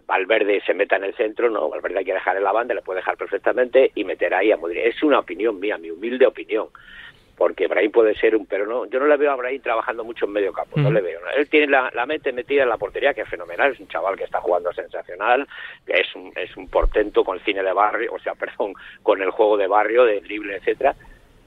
Valverde 0.06 0.62
se 0.64 0.74
meta 0.74 0.96
en 0.96 1.04
el 1.04 1.14
centro, 1.14 1.50
no, 1.50 1.68
Valverde 1.68 1.98
hay 1.98 2.04
que 2.04 2.14
dejar 2.14 2.36
en 2.36 2.44
la 2.44 2.52
banda, 2.52 2.74
le 2.74 2.82
puede 2.82 3.00
dejar 3.00 3.16
perfectamente 3.16 3.92
y 3.94 4.04
meter 4.04 4.32
ahí 4.32 4.50
a 4.50 4.56
Modric. 4.56 4.86
Es 4.86 5.02
una 5.02 5.18
opinión 5.18 5.60
mía, 5.60 5.76
mi 5.76 5.90
humilde 5.90 6.26
opinión, 6.26 6.68
porque 7.40 7.68
Brahim 7.68 7.90
puede 7.90 8.14
ser 8.16 8.36
un, 8.36 8.44
pero 8.44 8.66
no, 8.66 8.84
yo 8.84 9.00
no 9.00 9.06
le 9.06 9.16
veo 9.16 9.32
a 9.32 9.36
Brahim 9.36 9.62
trabajando 9.62 10.04
mucho 10.04 10.26
en 10.26 10.32
medio 10.32 10.52
campo, 10.52 10.78
no 10.78 10.90
le 10.90 11.00
veo. 11.00 11.20
Él 11.34 11.48
tiene 11.48 11.68
la, 11.68 11.90
la, 11.94 12.04
mente 12.04 12.34
metida 12.34 12.64
en 12.64 12.68
la 12.68 12.76
portería, 12.76 13.14
que 13.14 13.22
es 13.22 13.28
fenomenal, 13.30 13.72
es 13.72 13.80
un 13.80 13.88
chaval 13.88 14.14
que 14.14 14.24
está 14.24 14.42
jugando 14.42 14.70
sensacional, 14.74 15.48
que 15.86 16.02
es 16.02 16.14
un, 16.14 16.30
es 16.36 16.54
un 16.58 16.68
portento 16.68 17.24
con 17.24 17.38
el 17.38 17.42
cine 17.42 17.62
de 17.62 17.72
barrio, 17.72 18.12
o 18.12 18.18
sea, 18.18 18.34
perdón, 18.38 18.74
con 19.02 19.22
el 19.22 19.30
juego 19.30 19.56
de 19.56 19.68
barrio, 19.68 20.04
de 20.04 20.20
drible, 20.20 20.56
etcétera, 20.56 20.94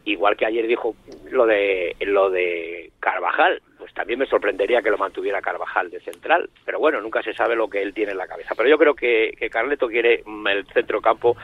igual 0.06 0.36
que 0.36 0.48
ayer 0.48 0.66
dijo 0.66 0.96
lo 1.30 1.46
de 1.46 1.96
lo 2.02 2.32
de 2.32 2.90
Carvajal, 3.00 3.62
pues 3.78 3.94
también 3.94 4.18
me 4.18 4.26
sorprendería 4.26 4.82
que 4.82 4.90
lo 4.90 4.98
mantuviera 4.98 5.44
Carvajal 5.44 5.92
de 5.92 6.00
central, 6.00 6.50
pero 6.66 6.80
bueno, 6.80 7.02
nunca 7.02 7.22
se 7.22 7.36
sabe 7.36 7.56
lo 7.56 7.70
que 7.70 7.84
él 7.84 7.94
tiene 7.94 8.14
en 8.14 8.18
la 8.18 8.26
cabeza. 8.26 8.56
Pero 8.58 8.68
yo 8.68 8.80
creo 8.80 8.96
que, 8.96 9.36
que 9.38 9.52
Carleto 9.52 9.88
quiere 9.88 10.24
el 10.26 10.66
centrocampo 10.74 11.36
mm, 11.36 11.38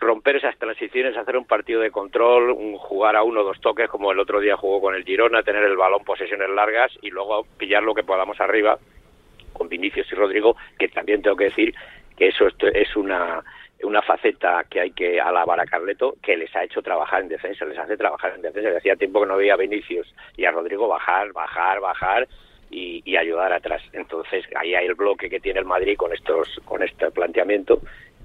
romper 0.00 0.36
esas 0.36 0.56
transiciones, 0.58 1.16
hacer 1.16 1.36
un 1.36 1.44
partido 1.44 1.80
de 1.80 1.90
control, 1.90 2.50
un, 2.50 2.76
jugar 2.76 3.16
a 3.16 3.22
uno 3.22 3.40
o 3.40 3.44
dos 3.44 3.60
toques 3.60 3.88
como 3.88 4.12
el 4.12 4.18
otro 4.18 4.40
día 4.40 4.56
jugó 4.56 4.80
con 4.80 4.94
el 4.94 5.04
Girona, 5.04 5.42
tener 5.42 5.64
el 5.64 5.76
balón 5.76 6.04
posesiones 6.04 6.50
largas 6.50 6.92
y 7.02 7.10
luego 7.10 7.46
pillar 7.58 7.82
lo 7.82 7.94
que 7.94 8.04
podamos 8.04 8.40
arriba 8.40 8.78
con 9.52 9.68
Vinicius 9.68 10.10
y 10.12 10.14
Rodrigo, 10.14 10.56
que 10.78 10.88
también 10.88 11.22
tengo 11.22 11.36
que 11.36 11.44
decir 11.44 11.74
que 12.16 12.28
eso 12.28 12.46
es 12.48 12.96
una 12.96 13.42
una 13.84 14.02
faceta 14.02 14.64
que 14.68 14.80
hay 14.80 14.90
que 14.92 15.20
alabar 15.20 15.60
a 15.60 15.66
Carleto, 15.66 16.16
que 16.22 16.36
les 16.36 16.54
ha 16.56 16.64
hecho 16.64 16.82
trabajar 16.82 17.22
en 17.22 17.28
defensa, 17.28 17.64
les 17.64 17.78
hace 17.78 17.96
trabajar 17.96 18.34
en 18.34 18.42
defensa. 18.42 18.76
Hacía 18.76 18.96
tiempo 18.96 19.20
que 19.20 19.26
no 19.26 19.36
veía 19.36 19.54
a 19.54 19.58
Vinicius 19.58 20.12
y 20.36 20.44
a 20.44 20.50
Rodrigo 20.50 20.88
bajar, 20.88 21.32
bajar, 21.32 21.80
bajar 21.80 22.28
y, 22.70 23.02
y, 23.04 23.16
ayudar 23.16 23.52
atrás. 23.52 23.82
Entonces 23.92 24.44
ahí 24.56 24.74
hay 24.74 24.86
el 24.86 24.94
bloque 24.94 25.28
que 25.28 25.40
tiene 25.40 25.60
el 25.60 25.66
Madrid 25.66 25.96
con 25.96 26.12
estos, 26.12 26.60
con 26.64 26.82
este 26.82 27.10
planteamiento, 27.10 27.80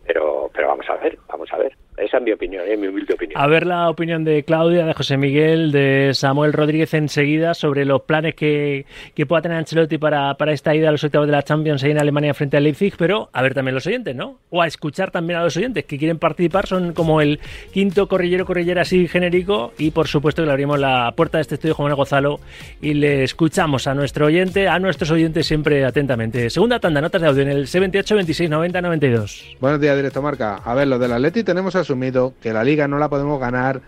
pero, 0.10 0.50
pero 0.56 0.70
vamos 0.70 0.90
a 0.90 0.96
ver, 0.96 1.20
vamos 1.28 1.54
a 1.54 1.58
ver. 1.58 1.78
Esa 2.00 2.18
es 2.18 2.24
mi 2.24 2.32
opinión, 2.32 2.64
es 2.68 2.80
mi 2.80 2.88
humilde 2.88 3.14
opinión. 3.14 3.42
A 3.42 3.48
ver 3.48 3.66
la 3.66 3.90
opinión 3.90 4.24
de 4.24 4.44
Claudia, 4.44 4.86
de 4.86 4.94
José 4.94 5.18
Miguel, 5.18 5.72
de 5.72 6.12
Samuel 6.14 6.54
Rodríguez 6.54 6.94
enseguida 6.94 7.54
sobre 7.54 7.84
los 7.84 8.04
planes 8.04 8.36
que, 8.36 8.86
que 9.14 9.26
pueda 9.26 9.42
tener 9.42 9.58
Ancelotti 9.58 9.98
para, 9.98 10.34
para 10.36 10.54
esta 10.54 10.74
ida 10.74 10.90
a 10.90 10.92
los 10.92 11.04
octavos 11.04 11.28
de 11.28 11.34
la 11.34 11.44
Champions 11.44 11.84
ahí 11.84 11.92
en 11.92 12.00
Alemania 12.00 12.34
frente 12.34 12.56
al 12.56 12.64
Leipzig, 12.64 12.94
pero 12.98 13.30
a 13.34 13.42
ver 13.42 13.54
también 13.54 13.76
los 13.76 13.86
oyentes, 13.86 14.16
¿no? 14.16 14.40
O 14.50 14.62
a 14.62 14.68
escuchar 14.68 15.12
también 15.12 15.40
a 15.40 15.44
los 15.44 15.58
oyentes 15.58 15.84
que 15.86 15.98
quieren 15.98 16.20
participar, 16.20 16.68
son 16.68 16.94
como 16.94 17.20
el 17.20 17.40
quinto 17.74 18.08
corrillero 18.08 18.46
corrillera 18.46 18.84
así 18.84 19.08
genérico 19.08 19.74
y 19.78 19.92
por 19.92 20.08
supuesto 20.08 20.42
que 20.42 20.46
le 20.46 20.52
abrimos 20.54 20.80
la 20.80 21.12
puerta 21.16 21.38
de 21.38 21.42
este 21.42 21.56
estudio 21.56 21.76
Juan 21.76 21.94
Gonzalo 21.96 22.40
y 22.82 22.94
le 22.94 23.24
escuchamos 23.24 23.88
a 23.88 23.94
nuestro 23.94 24.28
oyente, 24.28 24.70
a 24.70 24.80
nuestros 24.80 25.12
oyentes 25.12 25.46
siempre 25.46 25.84
atentamente. 25.84 26.50
Segunda 26.50 26.80
tanda, 26.80 27.02
notas 27.02 27.22
de 27.22 27.28
audio 27.28 27.42
en 27.42 27.50
el 27.50 27.68
78 27.68 28.16
26 28.16 28.50
90 28.50 28.82
92. 28.82 29.58
Buenos 29.60 29.82
días, 29.82 29.96
directo 29.98 30.22
marca. 30.22 30.62
A 30.64 30.74
ver, 30.74 30.88
lo 30.88 30.98
del 30.98 31.12
Atleti 31.12 31.44
tenemos 31.44 31.76
a 31.76 31.84
asumido 31.90 32.36
que 32.40 32.54
la 32.54 32.64
liga 32.64 32.88
no 32.88 33.00
la 33.00 33.10
podemos 33.10 33.40
ganar, 33.40 33.82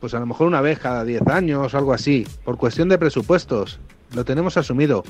pues 0.00 0.12
a 0.12 0.20
lo 0.20 0.26
mejor 0.26 0.46
una 0.46 0.60
vez 0.60 0.78
cada 0.78 1.02
10 1.02 1.26
años 1.28 1.72
o 1.72 1.78
algo 1.78 1.94
así, 1.94 2.26
por 2.44 2.58
cuestión 2.58 2.90
de 2.90 2.98
presupuestos. 2.98 3.80
Lo 4.14 4.26
tenemos 4.26 4.58
asumido. 4.58 5.02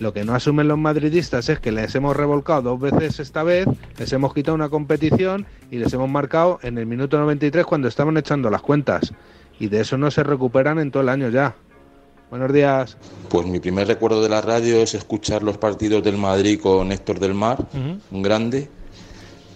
Lo 0.00 0.12
que 0.12 0.24
no 0.24 0.34
asumen 0.34 0.66
los 0.66 0.78
madridistas 0.78 1.48
es 1.48 1.60
que 1.60 1.70
les 1.70 1.94
hemos 1.94 2.16
revolcado 2.16 2.62
dos 2.62 2.80
veces 2.80 3.20
esta 3.20 3.44
vez, 3.44 3.68
les 3.98 4.12
hemos 4.12 4.34
quitado 4.34 4.56
una 4.56 4.68
competición 4.68 5.46
y 5.70 5.76
les 5.76 5.92
hemos 5.92 6.10
marcado 6.10 6.58
en 6.62 6.76
el 6.76 6.86
minuto 6.86 7.20
93 7.20 7.64
cuando 7.64 7.86
estaban 7.86 8.16
echando 8.16 8.50
las 8.50 8.62
cuentas. 8.62 9.12
Y 9.60 9.68
de 9.68 9.82
eso 9.82 9.96
no 9.96 10.10
se 10.10 10.24
recuperan 10.24 10.80
en 10.80 10.90
todo 10.90 11.04
el 11.04 11.08
año 11.08 11.28
ya. 11.28 11.54
Buenos 12.30 12.52
días. 12.52 12.96
Pues 13.28 13.46
mi 13.46 13.60
primer 13.60 13.86
recuerdo 13.86 14.22
de 14.22 14.28
la 14.28 14.40
radio 14.40 14.78
es 14.78 14.94
escuchar 14.94 15.44
los 15.44 15.58
partidos 15.58 16.02
del 16.02 16.16
Madrid 16.16 16.58
con 16.60 16.90
Héctor 16.90 17.20
del 17.20 17.34
Mar, 17.34 17.64
un 18.10 18.22
grande, 18.22 18.68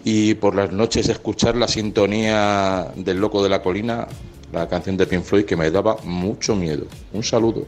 y 0.04 0.34
por 0.34 0.54
las 0.54 0.70
noches 0.70 1.08
escuchar 1.08 1.56
la 1.56 1.66
sintonía 1.66 2.92
del 2.94 3.18
Loco 3.18 3.42
de 3.42 3.48
la 3.48 3.62
Colina, 3.62 4.06
la 4.52 4.68
canción 4.68 4.96
de 4.96 5.06
Pink 5.06 5.22
Floyd 5.22 5.44
que 5.46 5.56
me 5.56 5.70
daba 5.70 5.96
mucho 6.04 6.54
miedo. 6.54 6.86
Un 7.12 7.22
saludo. 7.22 7.66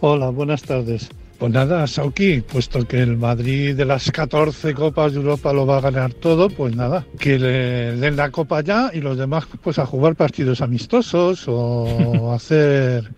Hola, 0.00 0.28
buenas 0.28 0.62
tardes. 0.62 1.08
Pues 1.38 1.52
nada, 1.52 1.86
Sauki, 1.86 2.40
puesto 2.40 2.86
que 2.86 3.00
el 3.00 3.16
Madrid 3.16 3.76
de 3.76 3.84
las 3.84 4.10
14 4.10 4.74
Copas 4.74 5.12
de 5.12 5.20
Europa 5.20 5.52
lo 5.52 5.66
va 5.66 5.78
a 5.78 5.80
ganar 5.80 6.12
todo, 6.12 6.50
pues 6.50 6.74
nada, 6.74 7.06
que 7.18 7.38
le 7.38 7.92
den 7.96 8.16
la 8.16 8.30
copa 8.30 8.60
ya 8.60 8.90
y 8.92 9.00
los 9.00 9.16
demás 9.16 9.46
pues 9.62 9.78
a 9.78 9.86
jugar 9.86 10.16
partidos 10.16 10.60
amistosos 10.60 11.44
o 11.46 12.32
hacer 12.34 13.08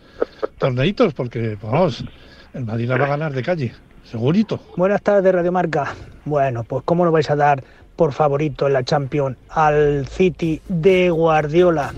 torneitos, 0.58 1.14
porque 1.14 1.56
vamos, 1.62 2.04
el 2.52 2.66
Madrid 2.66 2.88
la 2.88 2.98
va 2.98 3.06
a 3.06 3.08
ganar 3.08 3.32
de 3.32 3.42
calle, 3.42 3.72
segurito. 4.04 4.60
Buenas 4.76 5.00
tardes, 5.00 5.34
Radio 5.34 5.50
Marca. 5.50 5.94
Bueno, 6.26 6.62
pues 6.64 6.82
¿cómo 6.84 7.06
lo 7.06 7.12
vais 7.12 7.30
a 7.30 7.36
dar 7.36 7.64
por 8.00 8.14
favorito 8.14 8.66
en 8.66 8.72
la 8.72 8.82
Champions 8.82 9.36
al 9.50 10.06
City 10.06 10.62
de 10.68 11.10
Guardiola. 11.10 11.92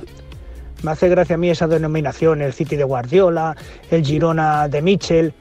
Me 0.82 0.90
hace 0.90 1.09
gracia 1.09 1.37
a 1.37 1.38
mí 1.38 1.49
esa 1.49 1.68
denominación, 1.68 2.42
el 2.42 2.52
City 2.52 2.75
de 2.75 2.82
Guardiola, 2.82 3.56
el 3.88 4.04
Girona 4.04 4.66
de 4.66 4.82
Mitchell, 4.82 5.32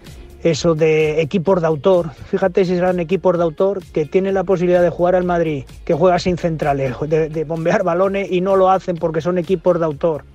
eso 0.44 0.76
de 0.76 1.20
equipos 1.20 1.62
de 1.62 1.66
autor. 1.66 2.12
Fíjate 2.12 2.64
si 2.64 2.76
serán 2.76 3.00
equipos 3.00 3.40
de 3.40 3.44
autor 3.44 3.84
que 3.92 4.06
tienen 4.06 4.36
la 4.36 4.44
posibilidad 4.44 4.84
de 4.84 4.92
jugar 4.92 5.16
al 5.16 5.24
Madrid, 5.24 5.64
que 5.84 5.96
juega 5.96 6.20
sin 6.20 6.38
centrales, 6.38 6.94
de, 7.08 7.30
de 7.30 7.44
bombear 7.44 7.82
balones 7.84 8.32
y 8.32 8.42
no 8.42 8.56
lo 8.56 8.70
hacen 8.70 8.98
porque 8.98 9.20
son 9.20 9.40
equipos 9.40 9.80
de 9.80 9.86
autor. 9.86 10.26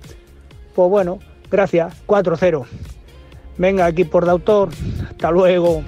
Pues 0.75 0.89
bueno, 0.89 1.19
gracias, 1.49 1.93
4-0. 2.05 2.65
Venga, 3.57 3.87
equipos 3.87 4.25
de 4.25 4.31
autor, 4.31 4.71
hasta 5.09 5.31
luego. 5.31 5.83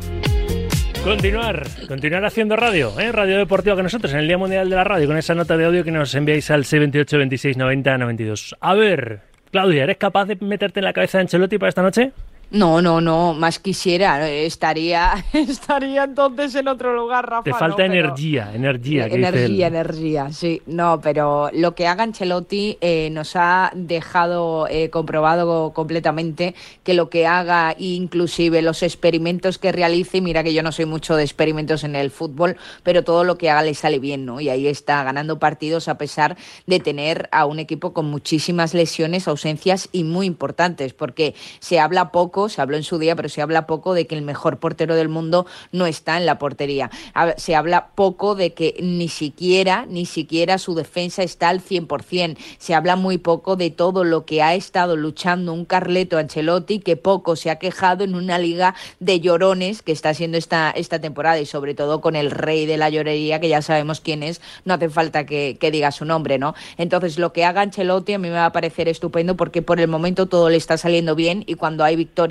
Continuar, 1.03 1.65
continuar 1.87 2.25
haciendo 2.25 2.55
radio, 2.55 2.99
¿eh? 2.99 3.11
radio 3.11 3.37
deportiva 3.37 3.75
con 3.75 3.83
nosotros 3.83 4.13
en 4.13 4.19
el 4.19 4.27
Día 4.27 4.37
Mundial 4.37 4.69
de 4.69 4.75
la 4.75 4.83
Radio, 4.83 5.07
con 5.07 5.17
esa 5.17 5.33
nota 5.33 5.55
de 5.57 5.65
audio 5.65 5.83
que 5.83 5.91
nos 5.91 6.13
enviáis 6.13 6.51
al 6.51 6.65
628 6.65 7.17
26 7.17 7.57
90 7.57 7.97
92. 7.97 8.55
A 8.59 8.73
ver, 8.75 9.21
Claudia, 9.51 9.83
¿eres 9.83 9.97
capaz 9.97 10.25
de 10.25 10.35
meterte 10.35 10.81
en 10.81 10.83
la 10.83 10.93
cabeza 10.93 11.17
de 11.17 11.23
Ancelotti 11.23 11.57
para 11.57 11.69
esta 11.69 11.81
noche? 11.81 12.11
No, 12.51 12.81
no, 12.81 12.99
no, 12.99 13.35
más 13.35 13.59
quisiera, 13.59 14.27
estaría, 14.27 15.23
estaría 15.33 16.05
entonces 16.05 16.55
en 16.55 16.67
otro 16.67 16.95
lugar, 16.95 17.29
Rafa. 17.29 17.43
Te 17.43 17.53
falta 17.53 17.85
energía, 17.85 18.51
energía. 18.53 19.05
energía, 19.05 19.67
energía, 19.67 20.31
sí. 20.31 20.59
No, 20.65 20.99
pero 20.99 21.51
lo 21.53 21.75
que 21.75 21.85
haga 21.85 22.01
Ancelotti 22.01 22.79
eh, 22.81 23.09
nos 23.11 23.35
ha 23.35 23.71
dejado 23.75 24.67
eh, 24.67 24.89
comprobado 24.89 25.73
completamente 25.73 26.55
que 26.83 26.95
lo 26.95 27.11
que 27.11 27.27
haga, 27.27 27.75
inclusive 27.77 28.63
los 28.63 28.81
experimentos 28.81 29.59
que 29.59 29.71
realice, 29.71 30.19
mira 30.19 30.43
que 30.43 30.53
yo 30.53 30.63
no 30.63 30.71
soy 30.71 30.85
mucho 30.85 31.15
de 31.15 31.23
experimentos 31.23 31.83
en 31.83 31.95
el 31.95 32.09
fútbol, 32.09 32.57
pero 32.81 33.03
todo 33.03 33.23
lo 33.25 33.37
que 33.37 33.51
haga 33.51 33.61
le 33.61 33.75
sale 33.75 33.99
bien, 33.99 34.25
¿no? 34.25 34.41
Y 34.41 34.49
ahí 34.49 34.65
está 34.65 35.03
ganando 35.03 35.37
partidos 35.37 35.87
a 35.87 35.99
pesar 35.99 36.35
de 36.65 36.79
tener 36.79 37.29
a 37.31 37.45
un 37.45 37.59
equipo 37.59 37.93
con 37.93 38.07
muchísimas 38.07 38.73
lesiones, 38.73 39.27
ausencias 39.27 39.87
y 39.91 40.03
muy 40.03 40.25
importantes, 40.25 40.93
porque 40.93 41.35
se 41.59 41.79
habla 41.79 42.11
poco 42.11 42.38
se 42.47 42.61
habló 42.61 42.77
en 42.77 42.83
su 42.83 42.97
día, 42.99 43.15
pero 43.15 43.27
se 43.27 43.41
habla 43.41 43.67
poco 43.67 43.93
de 43.93 44.07
que 44.07 44.15
el 44.15 44.21
mejor 44.21 44.59
portero 44.59 44.95
del 44.95 45.09
mundo 45.09 45.45
no 45.71 45.85
está 45.85 46.17
en 46.17 46.25
la 46.25 46.39
portería. 46.39 46.89
Se 47.37 47.55
habla 47.55 47.89
poco 47.95 48.35
de 48.35 48.53
que 48.53 48.77
ni 48.81 49.09
siquiera, 49.09 49.85
ni 49.89 50.05
siquiera 50.05 50.57
su 50.57 50.75
defensa 50.75 51.23
está 51.23 51.49
al 51.49 51.61
100%. 51.61 52.37
Se 52.57 52.75
habla 52.75 52.95
muy 52.95 53.17
poco 53.17 53.55
de 53.55 53.71
todo 53.71 54.03
lo 54.03 54.25
que 54.25 54.41
ha 54.41 54.55
estado 54.55 54.95
luchando 54.95 55.51
un 55.51 55.65
Carleto 55.65 56.17
Ancelotti, 56.17 56.79
que 56.79 56.95
poco 56.95 57.35
se 57.35 57.49
ha 57.49 57.57
quejado 57.57 58.03
en 58.03 58.15
una 58.15 58.37
liga 58.37 58.75
de 58.99 59.19
llorones 59.19 59.81
que 59.81 59.91
está 59.91 60.09
haciendo 60.09 60.37
esta, 60.37 60.71
esta 60.71 60.99
temporada 60.99 61.39
y 61.39 61.45
sobre 61.45 61.73
todo 61.73 62.01
con 62.01 62.15
el 62.15 62.31
rey 62.31 62.65
de 62.65 62.77
la 62.77 62.89
llorería, 62.89 63.39
que 63.39 63.49
ya 63.49 63.61
sabemos 63.61 63.99
quién 63.99 64.23
es, 64.23 64.41
no 64.65 64.75
hace 64.75 64.89
falta 64.89 65.25
que, 65.25 65.57
que 65.59 65.71
diga 65.71 65.91
su 65.91 66.05
nombre, 66.05 66.37
¿no? 66.37 66.53
Entonces, 66.77 67.17
lo 67.17 67.33
que 67.33 67.45
haga 67.45 67.61
Ancelotti 67.61 68.13
a 68.13 68.19
mí 68.19 68.29
me 68.29 68.35
va 68.35 68.45
a 68.45 68.51
parecer 68.51 68.87
estupendo 68.87 69.35
porque 69.35 69.61
por 69.61 69.79
el 69.79 69.87
momento 69.87 70.27
todo 70.27 70.49
le 70.49 70.57
está 70.57 70.77
saliendo 70.77 71.15
bien 71.15 71.43
y 71.47 71.55
cuando 71.55 71.83
hay 71.83 71.95
victoria 71.95 72.28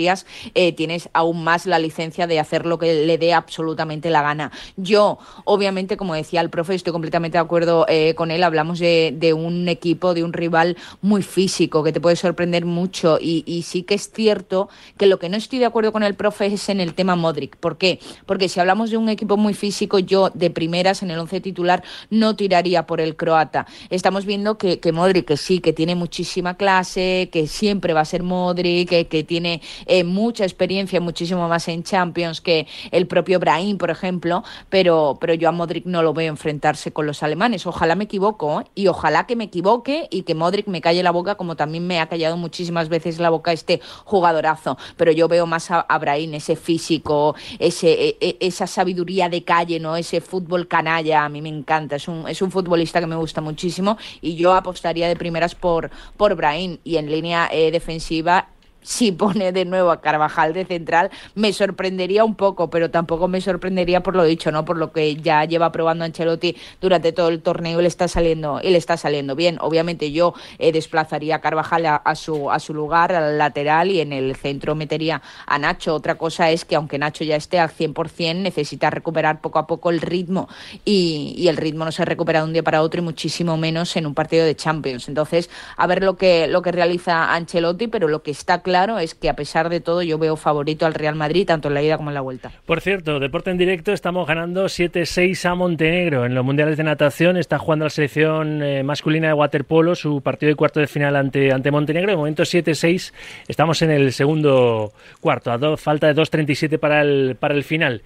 eh, 0.55 0.73
tienes 0.73 1.09
aún 1.13 1.45
más 1.45 1.67
la 1.67 1.79
licencia 1.79 2.27
de 2.27 2.41
hacer 2.41 2.67
lo 2.67 2.79
que 2.79 3.07
le 3.07 3.19
dé 3.19 3.33
absolutamente 3.33 4.11
la 4.11 4.23
gana. 4.23 4.53
Yo, 4.77 5.19
obviamente, 5.45 5.97
como 5.97 6.15
decía 6.15 6.41
el 6.41 6.51
profe, 6.51 6.75
estoy 6.75 6.93
completamente 6.93 7.39
de 7.39 7.43
acuerdo 7.43 7.87
eh, 7.89 8.15
con 8.15 8.31
él, 8.31 8.43
hablamos 8.43 8.79
de, 8.79 9.35
un 9.37 9.69
equipo, 9.69 10.15
de 10.15 10.25
un 10.25 10.33
rival 10.33 10.77
muy 11.03 11.23
físico, 11.23 11.83
que 11.83 11.93
te 11.93 12.01
puede 12.01 12.17
sorprender 12.17 12.65
mucho 12.65 13.19
y, 13.21 13.65
sí 13.67 13.83
que 13.83 13.95
es 13.95 14.11
cierto 14.11 14.69
que 14.97 15.07
lo 15.07 15.19
que 15.19 15.29
no 15.29 15.37
estoy 15.37 15.59
de 15.59 15.67
acuerdo 15.67 15.93
con 15.93 16.03
el 16.03 16.15
profe 16.15 16.47
es 16.47 16.69
en 16.69 16.81
el 16.81 16.95
tema 16.95 17.17
Modric. 17.17 17.57
¿Por 17.57 17.77
qué? 17.77 17.99
Porque 18.27 18.49
si 18.49 18.61
hablamos 18.61 18.91
de 18.91 18.97
un 18.97 19.09
equipo 19.09 19.37
muy 19.37 19.55
físico, 19.55 19.99
yo 19.99 20.31
de 20.33 20.51
primeras 20.51 21.03
en 21.03 21.11
el 21.11 21.19
once 21.19 21.41
titular 21.41 21.83
no 22.11 22.37
tiraría 22.37 22.87
por 22.87 23.01
el 23.01 23.17
croata. 23.17 23.67
Estamos 23.91 24.25
viendo 24.25 24.59
que, 24.59 24.81
Modric, 24.93 25.27
que 25.27 25.37
sí, 25.37 25.61
que 25.61 25.73
tiene 25.73 25.95
muchísima 25.95 26.57
clase, 26.57 27.29
que 27.33 27.47
siempre 27.47 27.93
va 27.93 28.01
a 28.01 28.05
ser 28.05 28.23
Modric, 28.23 29.09
que 29.09 29.25
tiene 29.25 29.61
eh, 29.89 30.05
mucha 30.05 30.45
experiencia, 30.45 31.01
muchísimo 31.01 31.49
más 31.49 31.67
en 31.69 31.83
Champions 31.83 32.41
que 32.41 32.67
el 32.91 33.07
propio 33.07 33.41
Brahim, 33.41 33.79
por 33.79 33.91
ejemplo, 33.91 34.45
pero, 34.69 35.19
pero 35.21 35.35
yo 35.35 35.49
a 35.49 35.53
Modric 35.53 35.87
no 35.87 36.03
lo 36.03 36.13
veo 36.15 36.29
enfrentarse 36.29 36.93
con 36.93 37.07
los 37.07 37.23
alemanes. 37.23 37.67
Ojalá 37.67 37.95
me 37.95 38.05
equivoco 38.05 38.61
¿eh? 38.61 38.65
y 38.75 38.87
ojalá 38.89 39.27
que 39.27 39.37
me 39.37 39.45
equivoque 39.45 40.09
y 40.11 40.23
que 40.23 40.35
Modric 40.35 40.67
me 40.69 40.81
calle 40.81 41.03
la 41.03 41.11
boca 41.11 41.37
como 41.37 41.57
también 41.57 41.87
me 41.87 42.01
ha 42.01 42.07
callado 42.07 42.37
muchísimas 42.37 42.89
veces 42.89 43.19
la 43.19 43.31
boca 43.31 43.53
este 43.53 43.81
jugadorazo. 44.05 44.77
Pero 44.97 45.13
yo 45.13 45.27
veo 45.29 45.47
más 45.47 45.71
a, 45.71 45.99
Brahim, 45.99 46.35
ese 46.35 46.55
físico, 46.55 47.35
ese, 47.59 47.93
e, 47.93 48.17
e, 48.21 48.37
esa 48.41 48.67
sabiduría 48.67 49.29
de 49.29 49.43
calle, 49.43 49.81
¿no? 49.81 49.97
ese 49.97 50.21
fútbol 50.21 50.69
canalla, 50.69 51.25
a 51.25 51.29
mí 51.29 51.43
me 51.43 51.49
encanta. 51.49 51.97
Es 51.97 52.09
un, 52.09 52.29
es 52.29 52.43
un 52.43 52.51
futbolista 52.51 53.01
que 53.01 53.07
me 53.07 53.17
gusta 53.17 53.41
muchísimo 53.41 53.97
y 54.21 54.37
yo 54.37 54.55
apostaría 54.55 55.09
de 55.09 55.17
primeras 55.17 55.55
por, 55.55 55.91
por 56.17 56.35
Brahim 56.35 56.79
y 56.85 56.97
en 56.97 57.11
línea 57.11 57.49
eh, 57.51 57.71
defensiva 57.71 58.49
si 58.89 59.13
pone 59.13 59.53
de 59.53 59.67
nuevo 59.67 59.91
a 59.91 60.01
Carvajal 60.01 60.55
de 60.55 60.65
central, 60.65 61.11
me 61.35 61.53
sorprendería 61.53 62.25
un 62.25 62.35
poco, 62.35 62.71
pero 62.71 62.91
tampoco 62.91 63.29
me 63.29 63.43
sorprendería 63.43 64.03
por 64.03 64.17
lo 64.17 64.25
dicho, 64.25 64.51
¿no? 64.51 64.65
Por 64.65 64.79
lo 64.79 64.93
que 64.93 65.15
ya 65.17 65.45
lleva 65.45 65.71
probando 65.71 66.07
Ancelotti 66.07 66.57
durante 66.81 67.13
todo 67.13 67.29
el 67.29 67.43
torneo 67.43 67.83
le 67.83 67.89
está 67.89 68.09
saliendo, 68.09 68.61
le 68.63 68.79
está 68.79 68.97
saliendo 68.97 69.37
bien. 69.37 69.59
Obviamente 69.61 70.11
yo 70.11 70.33
eh, 70.59 70.73
desplazaría 70.73 71.37
a 71.37 71.41
Carvajal 71.43 71.85
a, 71.85 72.15
su, 72.15 72.51
a 72.51 72.59
su 72.59 72.73
lugar, 72.73 73.13
al 73.13 73.37
lateral, 73.37 73.91
y 73.91 74.01
en 74.01 74.15
el 74.15 74.35
centro 74.37 74.75
metería 74.75 75.21
a 75.47 75.59
Nacho. 75.59 75.95
Otra 75.95 76.15
cosa 76.15 76.51
es 76.51 76.65
que 76.65 76.75
aunque 76.75 76.99
Nacho 76.99 77.25
ya 77.25 77.37
esté 77.37 77.59
al 77.59 77.69
100%, 77.69 78.37
necesita 78.37 78.89
recuperar 78.89 79.43
poco 79.43 79.59
a 79.59 79.67
poco 79.67 79.91
el 79.91 80.01
ritmo, 80.01 80.49
y, 80.87 81.35
y 81.37 81.49
el 81.49 81.59
ritmo 81.59 81.85
no 81.85 81.93
se 81.93 82.07
recupera 82.07 82.41
de 82.41 82.47
un 82.47 82.53
día 82.55 82.63
para 82.63 82.81
otro, 82.81 83.03
y 83.03 83.05
muchísimo 83.05 83.59
menos 83.59 83.95
en 83.97 84.07
un 84.07 84.15
partido 84.15 84.47
de 84.47 84.57
Champions. 84.57 85.09
Entonces, 85.09 85.51
a 85.77 85.87
ver 85.87 86.03
lo 86.03 86.17
que, 86.17 86.47
lo 86.47 86.63
que 86.63 86.73
realiza 86.73 87.35
Ancelotti, 87.35 87.89
pero 87.89 88.09
lo 88.09 88.23
que 88.23 88.31
está 88.31 88.63
claro 88.63 88.78
es 88.99 89.15
que 89.15 89.29
a 89.29 89.35
pesar 89.35 89.69
de 89.69 89.81
todo 89.81 90.03
yo 90.03 90.19
veo 90.19 90.37
favorito 90.37 90.87
al 90.87 90.95
Real 90.95 91.15
Madrid 91.15 91.47
tanto 91.47 91.69
en 91.69 91.75
la 91.75 91.83
ida 91.83 91.97
como 91.97 92.11
en 92.11 92.15
la 92.15 92.21
vuelta. 92.21 92.53
Por 92.67 92.81
cierto, 92.81 93.19
deporte 93.19 93.51
en 93.51 93.59
directo, 93.59 93.93
estamos 93.93 94.27
ganando 94.27 94.67
7-6 94.67 95.45
a 95.47 95.55
Montenegro 95.55 96.25
en 96.25 96.35
los 96.35 96.45
mundiales 96.45 96.77
de 96.77 96.85
natación. 96.85 97.37
Está 97.37 97.59
jugando 97.59 97.87
la 97.87 97.91
selección 97.91 98.63
eh, 98.63 98.83
masculina 98.83 99.29
de 99.29 99.35
waterpolo 99.35 99.95
su 99.95 100.21
partido 100.21 100.51
de 100.51 100.57
cuarto 100.57 100.81
de 100.81 100.87
final 100.87 101.17
ante, 101.17 101.53
ante 101.53 101.71
Montenegro. 101.71 102.11
De 102.11 102.17
momento 102.17 102.45
7-6, 102.45 103.13
estamos 103.49 103.83
en 103.83 103.91
el 103.91 104.13
segundo 104.13 104.93
cuarto, 105.21 105.51
a 105.53 105.77
falta 105.77 106.07
de 106.07 106.15
2.37 106.15 106.79
para 106.79 107.03
el, 107.03 107.37
para 107.39 107.55
el 107.55 107.65
final. 107.65 108.03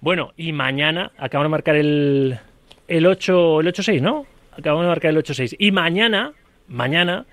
Bueno, 0.00 0.32
y 0.36 0.52
mañana 0.52 1.12
acabamos 1.18 1.46
de 1.46 1.50
marcar 1.50 1.76
el, 1.76 2.38
el 2.88 3.06
8, 3.06 3.60
el 3.60 3.66
8-6, 3.66 4.00
¿no? 4.00 4.26
Acabamos 4.52 4.84
de 4.84 4.88
marcar 4.88 5.10
el 5.10 5.18
8-6. 5.18 5.56
Y 5.58 5.72
mañana, 5.72 6.32
mañana 6.68 7.26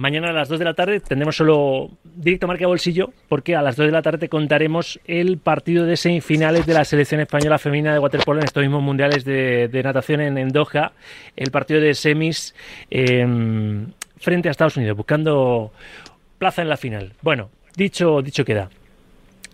Mañana 0.00 0.30
a 0.30 0.32
las 0.32 0.48
2 0.48 0.58
de 0.58 0.64
la 0.64 0.72
tarde 0.72 0.98
tendremos 1.00 1.36
solo 1.36 1.90
directo 2.02 2.46
marca 2.46 2.66
bolsillo, 2.66 3.12
porque 3.28 3.54
a 3.54 3.60
las 3.60 3.76
2 3.76 3.84
de 3.84 3.92
la 3.92 4.00
tarde 4.00 4.16
te 4.16 4.28
contaremos 4.30 4.98
el 5.04 5.36
partido 5.36 5.84
de 5.84 5.98
semifinales 5.98 6.64
de 6.64 6.72
la 6.72 6.86
selección 6.86 7.20
española 7.20 7.58
femenina 7.58 7.92
de 7.92 7.98
waterpolo 7.98 8.40
en 8.40 8.46
estos 8.46 8.62
mismos 8.62 8.82
mundiales 8.82 9.26
de, 9.26 9.68
natación 9.84 10.22
en, 10.22 10.48
Doha, 10.48 10.92
el 11.36 11.50
partido 11.50 11.82
de 11.82 11.92
semis 11.92 12.54
em, 12.88 13.88
frente 14.16 14.48
a 14.48 14.52
Estados 14.52 14.78
Unidos, 14.78 14.96
buscando 14.96 15.70
plaza 16.38 16.62
en 16.62 16.70
la 16.70 16.78
final. 16.78 17.12
Bueno, 17.20 17.50
dicho, 17.76 18.22
dicho 18.22 18.42
queda. 18.42 18.70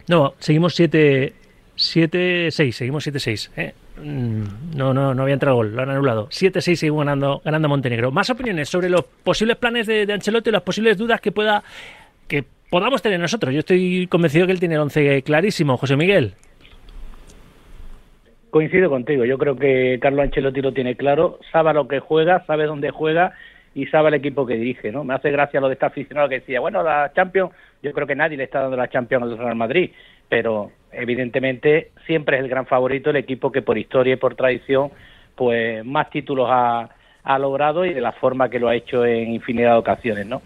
No, 0.06 0.34
seguimos 0.38 0.76
7 0.76 1.34
7-6, 1.76 2.70
seguimos 2.70 3.04
7-6. 3.04 3.50
¿eh? 3.56 3.74
Mm, 4.02 4.76
no, 4.76 4.92
no, 4.92 5.14
no 5.14 5.22
había 5.22 5.34
entrado 5.34 5.56
gol, 5.56 5.74
lo 5.74 5.82
han 5.82 5.90
anulado. 5.90 6.28
7-6 6.28 6.74
seguimos 6.74 7.00
ganando, 7.00 7.40
ganando 7.44 7.68
Montenegro. 7.68 8.10
Más 8.10 8.28
opiniones 8.30 8.68
sobre 8.68 8.90
los 8.90 9.04
posibles 9.04 9.56
planes 9.56 9.86
de, 9.86 10.12
Ancelotti 10.12 10.50
y 10.50 10.52
las 10.52 10.62
posibles 10.62 10.98
dudas 10.98 11.20
que 11.20 11.32
pueda 11.32 11.62
que 12.28 12.44
podamos 12.70 13.00
tener 13.00 13.20
nosotros. 13.20 13.54
Yo 13.54 13.60
estoy 13.60 14.06
convencido 14.08 14.46
que 14.46 14.52
él 14.52 14.60
tiene 14.60 14.74
el 14.74 14.80
11 14.82 15.22
clarísimo. 15.22 15.76
José 15.76 15.96
Miguel. 15.96 16.34
Coincido 18.50 18.90
contigo. 18.90 19.24
Yo 19.24 19.38
creo 19.38 19.56
que 19.56 19.98
Carlos 20.00 20.24
Ancelotti 20.24 20.60
lo 20.60 20.72
tiene 20.72 20.96
claro. 20.96 21.38
Sabe 21.52 21.72
lo 21.72 21.88
que 21.88 22.00
juega, 22.00 22.44
sabe 22.46 22.66
dónde 22.66 22.90
juega 22.90 23.34
y 23.74 23.86
sabe 23.86 24.08
el 24.08 24.14
equipo 24.14 24.46
que 24.46 24.54
dirige. 24.54 24.90
¿no? 24.90 25.04
Me 25.04 25.14
hace 25.14 25.30
gracia 25.30 25.60
lo 25.60 25.68
de 25.68 25.74
esta 25.74 25.86
aficionado 25.86 26.28
que 26.28 26.40
decía, 26.40 26.60
bueno, 26.60 26.82
la 26.82 27.12
Champions, 27.14 27.52
yo 27.82 27.92
creo 27.92 28.06
que 28.06 28.14
nadie 28.14 28.36
le 28.36 28.44
está 28.44 28.60
dando 28.60 28.76
la 28.76 28.88
Champions 28.88 29.24
al 29.24 29.38
Real 29.38 29.54
Madrid, 29.54 29.90
pero 30.28 30.72
evidentemente 30.92 31.90
siempre 32.06 32.36
es 32.36 32.42
el 32.42 32.48
gran 32.48 32.66
favorito 32.66 33.10
el 33.10 33.16
equipo 33.16 33.52
que 33.52 33.62
por 33.62 33.78
historia 33.78 34.14
y 34.14 34.16
por 34.16 34.34
tradición 34.34 34.90
pues 35.34 35.84
más 35.84 36.10
títulos 36.10 36.48
ha, 36.50 36.88
logrado 37.38 37.84
y 37.84 37.92
de 37.92 38.00
la 38.00 38.12
forma 38.12 38.48
que 38.48 38.60
lo 38.60 38.68
ha 38.68 38.76
hecho 38.76 39.04
en 39.04 39.34
infinidad 39.34 39.72
de 39.72 39.78
ocasiones, 39.78 40.26
¿no? 40.26 40.42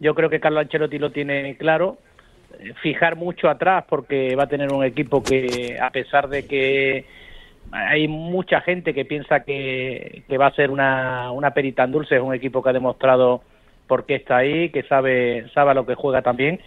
Yo 0.00 0.14
creo 0.14 0.30
que 0.30 0.40
Carlos 0.40 0.62
Ancelotti 0.62 0.98
lo 0.98 1.12
tiene 1.12 1.56
claro, 1.58 1.98
fijar 2.82 3.16
mucho 3.16 3.50
atrás 3.50 3.84
porque 3.86 4.34
va 4.34 4.44
a 4.44 4.48
tener 4.48 4.72
un 4.72 4.82
equipo 4.82 5.22
que 5.22 5.76
a 5.80 5.90
pesar 5.90 6.28
de 6.28 6.46
que 6.46 7.04
hay 7.70 8.08
mucha 8.08 8.62
gente 8.62 8.94
que 8.94 9.04
piensa 9.04 9.40
que, 9.40 10.22
que 10.26 10.38
va 10.38 10.46
a 10.46 10.54
ser 10.54 10.70
una, 10.70 11.30
una 11.32 11.52
perita 11.52 11.84
en 11.84 11.92
dulce, 11.92 12.16
es 12.16 12.22
un 12.22 12.34
equipo 12.34 12.62
que 12.62 12.70
ha 12.70 12.72
demostrado 12.72 13.42
por 13.86 14.06
qué 14.06 14.14
está 14.14 14.38
ahí, 14.38 14.70
que 14.70 14.84
sabe, 14.84 15.48
sabe 15.52 15.74
lo 15.74 15.84
que 15.84 15.94
juega 15.94 16.22
también 16.22 16.60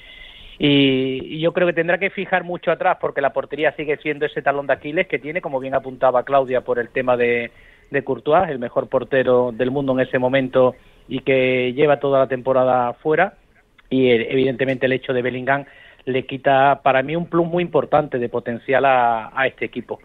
y, 0.58 1.40
yo 1.40 1.54
creo 1.54 1.68
que 1.68 1.74
tendrá 1.74 1.98
que 1.98 2.10
fijar 2.10 2.44
mucho 2.44 2.72
atrás 2.72 2.98
porque 3.00 3.22
la 3.22 3.34
portería 3.34 3.74
sigue 3.74 3.98
siendo 3.98 4.26
ese 4.26 4.42
talón 4.42 4.68
de 4.68 4.74
Aquiles 4.74 5.08
que 5.08 5.20
tiene, 5.20 5.42
como 5.42 5.60
bien 5.60 5.76
apuntaba 5.76 6.24
Claudia, 6.24 6.62
por 6.62 6.80
el 6.80 6.90
tema 6.90 7.18
de, 7.18 7.52
de 7.92 8.04
Courtois, 8.04 8.50
el 8.50 8.60
mejor 8.60 8.88
portero 8.88 9.52
del 9.52 9.72
mundo 9.72 9.94
en 9.94 10.02
ese 10.02 10.20
momento 10.20 10.76
y 11.08 11.20
que 11.20 11.74
lleva 11.74 12.00
toda 12.00 12.20
la 12.20 12.28
temporada 12.28 12.94
fuera. 12.94 13.34
Y 13.90 14.10
eh, 14.10 14.28
evidentemente 14.32 14.86
el 14.86 14.94
hecho 14.94 15.14
de 15.14 15.22
Bellingham 15.22 15.66
le 16.06 16.26
quita 16.26 16.82
para 16.84 17.04
mí 17.04 17.16
un 17.16 17.28
plus 17.28 17.46
muy 17.46 17.64
importante 17.64 18.18
de 18.18 18.30
potencial 18.30 18.86
a, 18.86 19.32
a 19.36 19.48
este 19.48 19.66
equipo. 19.66 20.00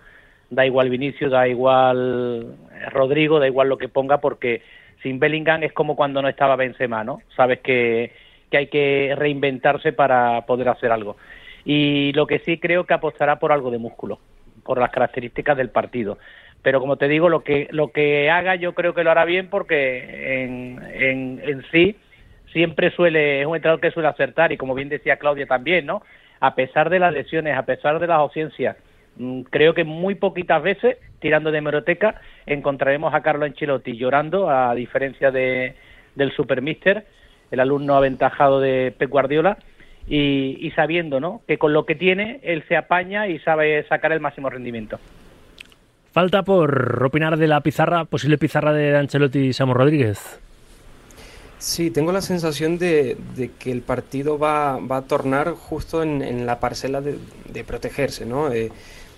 Da 0.49 0.67
igual 0.67 0.91
Vinicius, 0.91 1.31
da 1.31 1.47
igual 1.47 2.57
Rodrigo, 2.91 3.39
da 3.39 3.47
igual 3.47 3.69
lo 3.69 3.79
que 3.79 3.89
ponga 3.89 4.19
porque 4.19 4.63
sin 5.03 5.21
Bellingham 5.21 5.63
es 5.63 5.73
como 5.73 5.95
cuando 5.95 6.21
no 6.21 6.29
estaba 6.29 6.57
Benzema, 6.57 7.05
¿no? 7.05 7.21
Sabes 7.37 7.61
que 7.61 8.13
que 8.51 8.57
hay 8.57 8.67
que 8.67 9.15
reinventarse 9.17 9.93
para 9.93 10.45
poder 10.47 10.69
hacer 10.69 10.93
algo. 10.93 11.17
Y 11.65 12.13
lo 12.15 12.27
que 12.27 12.41
sí 12.41 12.59
creo 12.59 12.85
que 12.85 12.95
apostará 12.95 13.39
por 13.39 13.53
algo 13.53 13.71
de 13.71 13.79
músculo, 13.79 14.19
por 14.65 14.79
las 14.79 14.91
características 14.91 15.57
del 15.57 15.71
partido. 15.71 16.19
Pero 16.63 16.81
como 16.81 16.97
te 16.97 17.09
digo, 17.09 17.29
lo 17.29 17.43
que, 17.43 17.69
lo 17.71 17.91
que 17.93 18.31
haga 18.31 18.55
yo 18.55 18.75
creo 18.75 18.95
que 18.95 19.05
lo 19.05 19.11
hará 19.11 19.25
bien 19.25 19.49
porque 19.49 20.43
en, 20.45 20.81
en, 20.93 21.41
en 21.43 21.65
sí 21.71 21.97
siempre 22.53 22.91
suele, 22.91 23.41
es 23.41 23.47
un 23.47 23.57
entrenador 23.57 23.81
que 23.81 23.91
suele 23.91 24.09
acertar 24.09 24.53
y 24.53 24.57
como 24.57 24.75
bien 24.75 24.89
decía 24.89 25.17
Claudia 25.17 25.47
también, 25.47 25.87
¿no? 25.87 26.03
A 26.41 26.55
pesar 26.55 26.91
de 26.91 26.99
las 26.99 27.13
lesiones, 27.13 27.57
a 27.57 27.65
pesar 27.65 27.99
de 27.99 28.07
las 28.07 28.19
ausencias, 28.19 28.77
mm, 29.17 29.43
creo 29.43 29.75
que 29.75 29.85
muy 29.85 30.17
poquitas 30.17 30.63
veces, 30.63 30.99
tirando 31.21 31.51
de 31.51 31.59
hemeroteca, 31.59 32.21
encontraremos 32.47 33.15
a 33.15 33.23
Carlo 33.23 33.45
Ancelotti 33.45 33.97
llorando, 33.97 34.51
a 34.51 34.75
diferencia 34.75 35.31
de, 35.31 35.75
del 36.15 36.33
Supermister, 36.33 37.07
el 37.51 37.61
alumno 37.61 37.97
aventajado 37.97 38.61
de 38.61 38.95
Pep 38.97 39.11
Guardiola, 39.11 39.59
y, 40.09 40.57
y 40.61 40.71
sabiendo, 40.73 41.21
¿no? 41.21 41.43
Que 41.47 41.59
con 41.59 41.73
lo 41.73 41.87
que 41.87 41.95
tiene, 41.95 42.41
él 42.43 42.65
se 42.69 42.77
apaña 42.77 43.29
y 43.29 43.39
sabe 43.39 43.87
sacar 43.89 44.13
el 44.13 44.21
máximo 44.21 44.51
rendimiento. 44.51 44.99
Falta 46.13 46.43
por 46.43 47.05
opinar 47.05 47.37
de 47.37 47.47
la 47.47 47.61
pizarra, 47.61 48.05
posible 48.05 48.37
pizarra 48.37 48.73
de 48.73 48.97
Ancelotti 48.97 49.39
y 49.39 49.53
Samu 49.53 49.75
Rodríguez. 49.75 50.41
Sí, 51.59 51.91
tengo 51.91 52.11
la 52.11 52.23
sensación 52.23 52.79
de, 52.79 53.17
de 53.37 53.51
que 53.53 53.71
el 53.71 53.83
partido 53.83 54.39
va, 54.39 54.79
va, 54.81 54.97
a 54.97 55.03
tornar 55.03 55.51
justo 55.51 56.03
en, 56.03 56.23
en 56.23 56.47
la 56.47 56.59
parcela 56.59 57.01
de, 57.01 57.19
de 57.53 57.65
protegerse, 57.65 58.25
¿no? 58.25 58.51
Eh, 58.51 58.73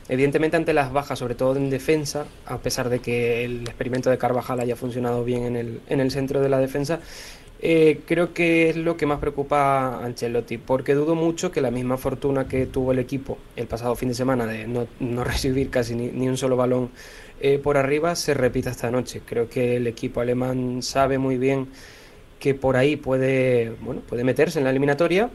evidentemente 0.09 0.57
ante 0.57 0.75
las 0.75 0.93
bajas, 0.93 1.21
sobre 1.21 1.37
todo 1.37 1.57
en 1.57 1.71
defensa, 1.71 2.27
a 2.45 2.59
pesar 2.59 2.89
de 2.89 2.99
que 2.99 3.45
el 3.45 3.63
experimento 3.63 4.11
de 4.11 4.19
Carvajal 4.19 4.61
haya 4.61 4.77
funcionado 4.77 5.25
bien 5.25 5.45
en 5.45 5.57
el, 5.57 5.81
en 5.89 6.01
el 6.01 6.11
centro 6.11 6.41
de 6.41 6.49
la 6.49 6.59
defensa, 6.59 6.99
eh, 7.65 8.01
creo 8.07 8.35
que 8.35 8.71
es 8.71 8.77
lo 8.77 8.97
que 8.97 9.07
más 9.07 9.21
preocupa 9.21 10.01
a 10.01 10.05
Ancelotti, 10.05 10.59
porque 10.59 10.95
dudo 10.95 11.15
mucho 11.15 11.53
que 11.53 11.61
la 11.61 11.71
misma 11.71 11.97
fortuna 11.97 12.49
que 12.49 12.67
tuvo 12.67 12.91
el 12.91 12.99
equipo 12.99 13.39
el 13.55 13.69
pasado 13.69 13.95
fin 13.95 14.09
de 14.09 14.17
semana 14.17 14.47
de 14.47 14.67
no, 14.67 14.89
no 14.99 15.23
recibir 15.33 15.71
casi 15.71 15.95
ni, 15.95 16.09
ni, 16.09 16.29
un 16.29 16.37
solo 16.37 16.57
balón 16.57 16.91
eh, 17.41 17.59
por 17.59 17.77
arriba 17.77 18.17
se 18.17 18.35
repita 18.35 18.71
esta 18.71 18.91
noche. 18.91 19.23
Creo 19.25 19.49
que 19.49 19.77
el 19.77 19.87
equipo 19.87 20.21
alemán 20.21 20.83
sabe 20.83 21.19
muy 21.19 21.39
bien 21.39 21.69
que 22.41 22.55
por 22.55 22.77
ahí 22.77 22.97
puede, 22.97 23.77
bueno, 23.81 24.01
puede 24.01 24.25
meterse 24.25 24.59
en 24.59 24.65
la 24.65 24.71
eliminatoria 24.71 25.31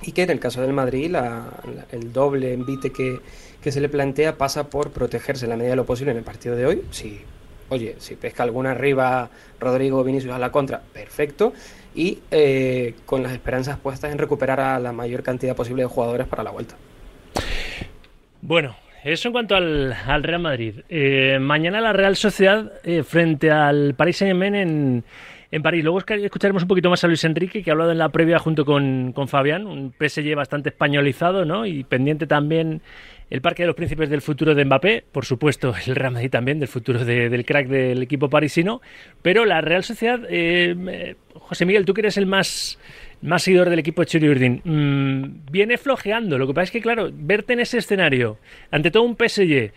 y 0.00 0.12
que 0.12 0.22
en 0.22 0.30
el 0.30 0.40
caso 0.40 0.62
del 0.62 0.72
Madrid 0.72 1.10
la, 1.10 1.50
el 1.92 2.14
doble 2.14 2.54
envite 2.54 2.92
que, 2.92 3.20
que, 3.60 3.72
se 3.72 3.82
le 3.82 3.90
plantea 3.90 4.38
pasa 4.38 4.70
por 4.70 4.90
protegerse 4.90 5.44
en 5.44 5.50
la 5.50 5.56
medida 5.56 5.72
de 5.72 5.76
lo 5.76 5.84
posible 5.84 6.12
en 6.12 6.18
el 6.18 6.24
partido 6.24 6.56
de 6.56 6.64
hoy. 6.64 6.82
Si, 6.90 7.20
oye, 7.68 7.96
si 7.98 8.14
pesca 8.14 8.42
alguna 8.42 8.72
arriba 8.72 9.28
Rodrigo 9.60 10.04
Vinicius 10.04 10.34
a 10.34 10.38
la 10.38 10.50
contra, 10.50 10.80
perfecto. 10.80 11.52
Y 11.94 12.18
eh, 12.30 12.94
con 13.06 13.22
las 13.22 13.32
esperanzas 13.32 13.78
puestas 13.78 14.12
en 14.12 14.18
recuperar 14.18 14.60
a 14.60 14.78
la 14.78 14.92
mayor 14.92 15.22
cantidad 15.22 15.56
posible 15.56 15.82
de 15.82 15.88
jugadores 15.88 16.26
para 16.26 16.42
la 16.42 16.50
vuelta. 16.50 16.76
Bueno, 18.40 18.76
eso 19.02 19.28
en 19.28 19.32
cuanto 19.32 19.56
al, 19.56 19.92
al 19.92 20.22
Real 20.22 20.40
Madrid. 20.40 20.74
Eh, 20.88 21.38
mañana 21.40 21.80
la 21.80 21.92
Real 21.92 22.14
Sociedad 22.16 22.72
eh, 22.84 23.02
frente 23.02 23.50
al 23.50 23.94
Paris 23.94 24.18
Saint-Germain 24.18 24.54
en 24.54 25.04
en 25.50 25.62
París. 25.62 25.82
Luego 25.82 25.98
escucharemos 25.98 26.62
un 26.62 26.68
poquito 26.68 26.90
más 26.90 27.02
a 27.04 27.06
Luis 27.06 27.24
Enrique, 27.24 27.62
que 27.62 27.70
ha 27.70 27.72
hablado 27.72 27.92
en 27.92 27.98
la 27.98 28.10
previa 28.10 28.38
junto 28.38 28.64
con, 28.64 29.12
con 29.12 29.28
Fabián, 29.28 29.66
un 29.66 29.92
PSG 29.92 30.34
bastante 30.34 30.70
españolizado, 30.70 31.44
¿no? 31.44 31.66
Y 31.66 31.84
pendiente 31.84 32.26
también 32.26 32.82
el 33.30 33.40
Parque 33.40 33.62
de 33.62 33.66
los 33.66 33.76
Príncipes 33.76 34.08
del 34.08 34.22
futuro 34.22 34.54
de 34.54 34.64
Mbappé, 34.64 35.04
por 35.12 35.24
supuesto 35.24 35.74
el 35.86 35.94
Real 35.94 36.30
también, 36.30 36.58
del 36.58 36.68
futuro 36.68 37.04
de, 37.04 37.28
del 37.28 37.44
crack 37.44 37.68
del 37.68 38.02
equipo 38.02 38.28
parisino, 38.28 38.80
pero 39.22 39.44
la 39.44 39.60
Real 39.60 39.84
Sociedad, 39.84 40.20
eh, 40.28 41.16
José 41.34 41.66
Miguel, 41.66 41.84
tú 41.84 41.94
que 41.94 42.00
eres 42.02 42.16
el 42.16 42.26
más, 42.26 42.78
más 43.22 43.42
seguidor 43.42 43.70
del 43.70 43.78
equipo 43.78 44.02
de 44.02 44.06
Churi 44.06 44.28
Urdin, 44.28 44.62
mmm, 44.64 45.50
viene 45.50 45.78
flojeando. 45.78 46.38
Lo 46.38 46.46
que 46.46 46.54
pasa 46.54 46.64
es 46.64 46.70
que, 46.70 46.80
claro, 46.80 47.10
verte 47.12 47.52
en 47.52 47.60
ese 47.60 47.78
escenario, 47.78 48.38
ante 48.70 48.90
todo 48.90 49.02
un 49.02 49.16
PSG, 49.16 49.72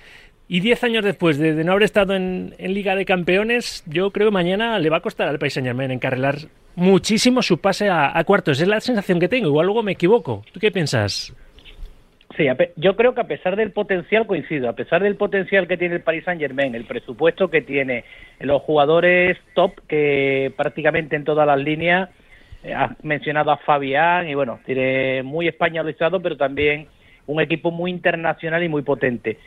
y 0.48 0.60
10 0.60 0.84
años 0.84 1.06
después 1.06 1.38
de, 1.38 1.64
no 1.64 1.72
haber 1.72 1.84
estado 1.84 2.14
en, 2.14 2.56
en, 2.58 2.74
Liga 2.74 2.94
de 2.96 3.06
Campeones, 3.06 3.84
yo 3.88 4.12
creo 4.12 4.28
que 4.28 4.34
mañana 4.34 4.80
le 4.80 4.90
va 4.90 4.98
a 4.98 5.02
costar 5.02 5.30
al 5.30 5.40
País 5.40 5.54
Saint 5.54 5.66
Germain 5.66 5.92
encarrilar 5.92 6.40
muchísimo 6.76 7.42
su 7.42 7.60
pase 7.60 7.88
a, 7.88 8.18
a, 8.18 8.24
cuartos. 8.26 8.60
Es 8.60 8.68
la 8.68 8.82
sensación 8.82 9.18
que 9.18 9.30
tengo. 9.30 9.48
Igual 9.48 9.68
luego 9.68 9.82
me 9.82 9.94
equivoco. 9.94 10.44
¿Tú 10.52 10.60
qué 10.60 10.70
piensas? 10.70 11.34
Sí, 12.38 12.48
yo 12.78 12.96
creo 12.96 13.14
que 13.14 13.22
a 13.22 13.28
pesar 13.28 13.56
del 13.56 13.72
potencial, 13.72 14.26
coincido, 14.26 14.70
a 14.70 14.74
pesar 14.74 15.04
del 15.04 15.16
potencial 15.16 15.68
que 15.68 15.78
tiene 15.78 15.96
el 15.96 16.02
Paris 16.02 16.24
Saint 16.24 16.40
Germain, 16.40 16.76
el 16.76 16.86
presupuesto 16.86 17.50
que 17.50 17.62
tiene, 17.62 18.06
los 18.40 18.62
jugadores 18.62 19.38
top 19.54 19.74
que 19.88 20.54
prácticamente 20.56 21.16
en 21.16 21.24
todas 21.24 21.46
las 21.46 21.60
líneas, 21.60 22.10
eh, 22.64 22.74
has 22.74 22.92
mencionado 23.04 23.52
a 23.52 23.58
Fabián 23.58 24.30
y 24.30 24.36
bueno, 24.36 24.60
tiene 24.66 25.24
muy 25.24 25.48
españolizado, 25.48 26.22
pero 26.22 26.38
también 26.38 26.88
un 27.28 27.42
equipo 27.42 27.72
muy 27.72 27.92
internacional 27.92 28.64
y 28.64 28.70
muy 28.70 28.82
potente 28.82 29.38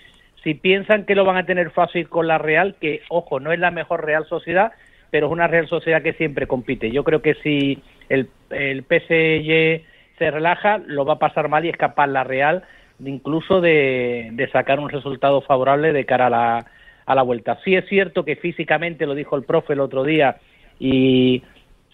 si 0.44 0.54
piensan 0.54 1.06
que 1.06 1.14
lo 1.14 1.24
van 1.24 1.38
a 1.38 1.46
tener 1.46 1.70
fácil 1.70 2.08
con 2.08 2.28
la 2.28 2.36
Real, 2.36 2.76
que 2.78 3.00
ojo, 3.08 3.40
no 3.40 3.50
es 3.50 3.58
la 3.58 3.70
mejor 3.70 4.04
Real 4.04 4.26
Sociedad, 4.26 4.72
pero 5.10 5.26
es 5.26 5.32
una 5.32 5.48
Real 5.48 5.66
Sociedad 5.66 6.02
que 6.02 6.12
siempre 6.12 6.46
compite. 6.46 6.90
Yo 6.90 7.02
creo 7.02 7.22
que 7.22 7.34
si 7.42 7.82
el, 8.10 8.28
el 8.50 8.82
PSG 8.82 9.82
se 10.18 10.30
relaja, 10.30 10.78
lo 10.78 11.04
va 11.04 11.14
a 11.14 11.18
pasar 11.18 11.48
mal 11.48 11.64
y 11.64 11.70
es 11.70 11.76
capaz 11.76 12.06
la 12.06 12.24
Real 12.24 12.62
incluso 13.04 13.60
de, 13.60 14.30
de 14.32 14.48
sacar 14.50 14.78
un 14.78 14.88
resultado 14.88 15.40
favorable 15.40 15.92
de 15.92 16.06
cara 16.06 16.26
a 16.26 16.30
la, 16.30 16.66
a 17.06 17.14
la 17.14 17.22
vuelta. 17.22 17.58
Sí 17.64 17.74
es 17.74 17.86
cierto 17.88 18.24
que 18.24 18.36
físicamente, 18.36 19.06
lo 19.06 19.14
dijo 19.14 19.36
el 19.36 19.42
profe 19.42 19.72
el 19.72 19.80
otro 19.80 20.04
día, 20.04 20.36
y, 20.78 21.42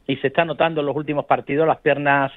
y 0.06 0.16
se 0.16 0.26
está 0.26 0.44
notando 0.44 0.80
en 0.80 0.86
los 0.86 0.96
últimos 0.96 1.24
partidos, 1.24 1.66
las 1.66 1.78
piernas 1.78 2.32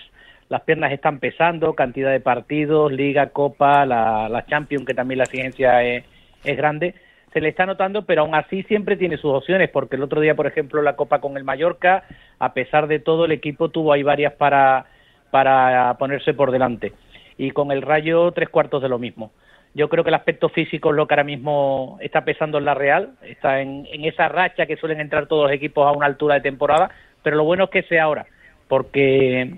las 0.49 0.61
piernas 0.61 0.91
están 0.91 1.19
pesando, 1.19 1.73
cantidad 1.73 2.11
de 2.11 2.19
partidos, 2.19 2.91
Liga, 2.91 3.29
Copa, 3.29 3.85
la, 3.85 4.29
la 4.29 4.45
Champions, 4.45 4.85
que 4.85 4.93
también 4.93 5.17
la 5.17 5.23
exigencia 5.23 5.81
es, 5.83 6.03
es 6.43 6.57
grande, 6.57 6.93
se 7.31 7.41
le 7.41 7.49
está 7.49 7.65
notando, 7.65 8.05
pero 8.05 8.21
aún 8.21 8.35
así 8.35 8.61
siempre 8.63 8.95
tiene 8.95 9.17
sus 9.17 9.33
opciones, 9.33 9.69
porque 9.69 9.95
el 9.95 10.03
otro 10.03 10.21
día, 10.21 10.35
por 10.35 10.45
ejemplo, 10.45 10.81
la 10.83 10.95
Copa 10.95 11.19
con 11.19 11.37
el 11.37 11.43
Mallorca, 11.43 12.03
a 12.37 12.53
pesar 12.53 12.87
de 12.87 12.99
todo, 12.99 13.25
el 13.25 13.31
equipo 13.31 13.69
tuvo 13.69 13.93
ahí 13.93 14.03
varias 14.03 14.33
para, 14.33 14.85
para 15.33 15.95
ponerse 15.95 16.35
por 16.35 16.51
delante. 16.51 16.93
Y 17.39 17.49
con 17.49 17.71
el 17.71 17.81
Rayo, 17.81 18.31
tres 18.33 18.49
cuartos 18.49 18.83
de 18.83 18.87
lo 18.87 18.99
mismo. 18.99 19.31
Yo 19.73 19.89
creo 19.89 20.03
que 20.03 20.11
el 20.11 20.15
aspecto 20.15 20.47
físico 20.47 20.91
es 20.91 20.95
lo 20.95 21.07
que 21.07 21.15
ahora 21.15 21.23
mismo 21.23 21.97
está 22.01 22.23
pesando 22.23 22.59
en 22.59 22.65
la 22.65 22.75
Real, 22.75 23.13
está 23.23 23.59
en, 23.59 23.87
en 23.91 24.05
esa 24.05 24.29
racha 24.29 24.67
que 24.67 24.77
suelen 24.77 24.99
entrar 24.99 25.25
todos 25.25 25.45
los 25.47 25.51
equipos 25.51 25.87
a 25.87 25.91
una 25.91 26.05
altura 26.05 26.35
de 26.35 26.41
temporada, 26.41 26.91
pero 27.23 27.35
lo 27.35 27.45
bueno 27.45 27.63
es 27.63 27.69
que 27.71 27.81
sea 27.81 28.03
ahora, 28.03 28.27
porque 28.67 29.55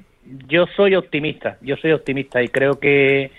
yo 0.48 0.66
soy 0.78 0.96
optimista, 0.96 1.58
yo 1.60 1.76
soy 1.76 1.92
optimista 1.92 2.42
y 2.42 2.48
creo 2.48 2.80
que, 2.80 3.32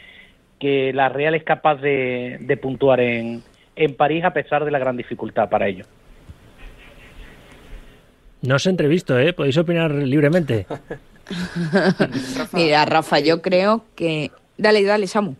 que 0.60 0.92
la 0.92 1.08
Real 1.08 1.34
es 1.34 1.42
capaz 1.42 1.76
de, 1.76 2.36
de 2.38 2.56
puntuar 2.58 3.00
en, 3.00 3.42
en 3.76 3.94
París 3.94 4.24
a 4.24 4.34
pesar 4.34 4.66
de 4.66 4.72
la 4.72 4.78
gran 4.78 4.98
dificultad 4.98 5.48
para 5.48 5.68
ello. 5.68 5.86
No 8.42 8.56
os 8.56 8.66
he 8.66 8.68
entrevisto, 8.68 9.18
¿eh? 9.18 9.32
Podéis 9.32 9.56
opinar 9.56 9.90
libremente. 9.90 10.66
Mira, 12.52 12.84
Rafa, 12.84 13.18
yo 13.20 13.42
creo 13.42 13.84
que... 13.94 14.30
Dale, 14.58 14.82
dale, 14.84 15.06
Samu. 15.06 15.34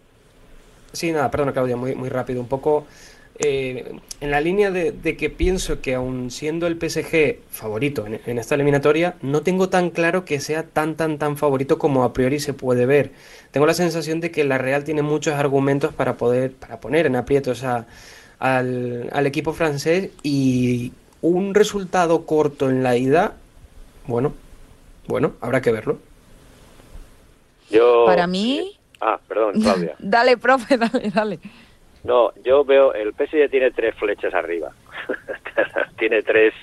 Sí, 0.93 1.13
nada, 1.13 1.31
perdona, 1.31 1.53
Claudia, 1.53 1.77
muy, 1.77 1.95
muy 1.95 2.09
rápido. 2.09 2.41
Un 2.41 2.49
poco 2.49 2.87
eh, 3.39 3.95
en 4.21 4.31
la 4.31 4.41
línea 4.41 4.71
de, 4.71 4.93
de, 4.93 5.17
que 5.17 5.29
pienso 5.31 5.81
que 5.81 5.95
aun 5.95 6.31
siendo 6.31 6.67
el 6.67 6.79
PSG 6.79 7.39
favorito 7.51 8.07
en, 8.07 8.21
en, 8.25 8.39
esta 8.39 8.55
eliminatoria, 8.55 9.17
no 9.21 9.43
tengo 9.43 9.69
tan 9.69 9.91
claro 9.91 10.25
que 10.25 10.41
sea 10.41 10.63
tan, 10.63 10.97
tan, 10.97 11.19
tan 11.19 11.37
favorito 11.37 11.79
como 11.79 12.05
a 12.05 12.13
priori 12.13 12.41
se 12.41 12.55
puede 12.55 12.87
ver. 12.87 13.13
Tengo 13.51 13.67
la 13.67 13.75
sensación 13.75 14.21
de 14.21 14.31
que 14.31 14.45
la 14.45 14.59
Real 14.59 14.85
tiene 14.85 15.03
muchos 15.03 15.35
argumentos 15.35 15.93
para 15.93 16.17
poder, 16.17 16.53
para 16.53 16.81
poner 16.81 17.07
en 17.07 17.17
aprietos 17.17 17.63
a, 17.65 17.87
al, 18.39 19.11
al 19.13 19.27
equipo 19.27 19.53
francés 19.53 20.11
y 20.23 20.93
un 21.21 21.55
resultado 21.55 22.25
corto 22.25 22.71
en 22.71 22.83
la 22.83 22.97
ida, 22.97 23.35
bueno, 24.07 24.33
bueno, 25.09 25.35
habrá 25.41 25.61
que 25.61 25.73
verlo. 25.73 25.99
Yo... 27.71 28.05
Para 28.07 28.27
mí... 28.27 28.79
Ah, 29.01 29.19
perdón, 29.27 29.55
Claudia. 29.63 29.95
dale, 29.99 30.37
profe, 30.37 30.77
dale, 30.79 31.11
dale. 31.11 31.39
No, 32.05 32.33
yo 32.45 32.65
veo, 32.65 32.95
el 32.95 33.13
PSG 33.15 33.51
tiene 33.51 33.71
tres 33.73 33.95
flechas 33.97 34.33
arriba. 34.33 34.73
tiene 35.99 36.23
tres 36.23 36.55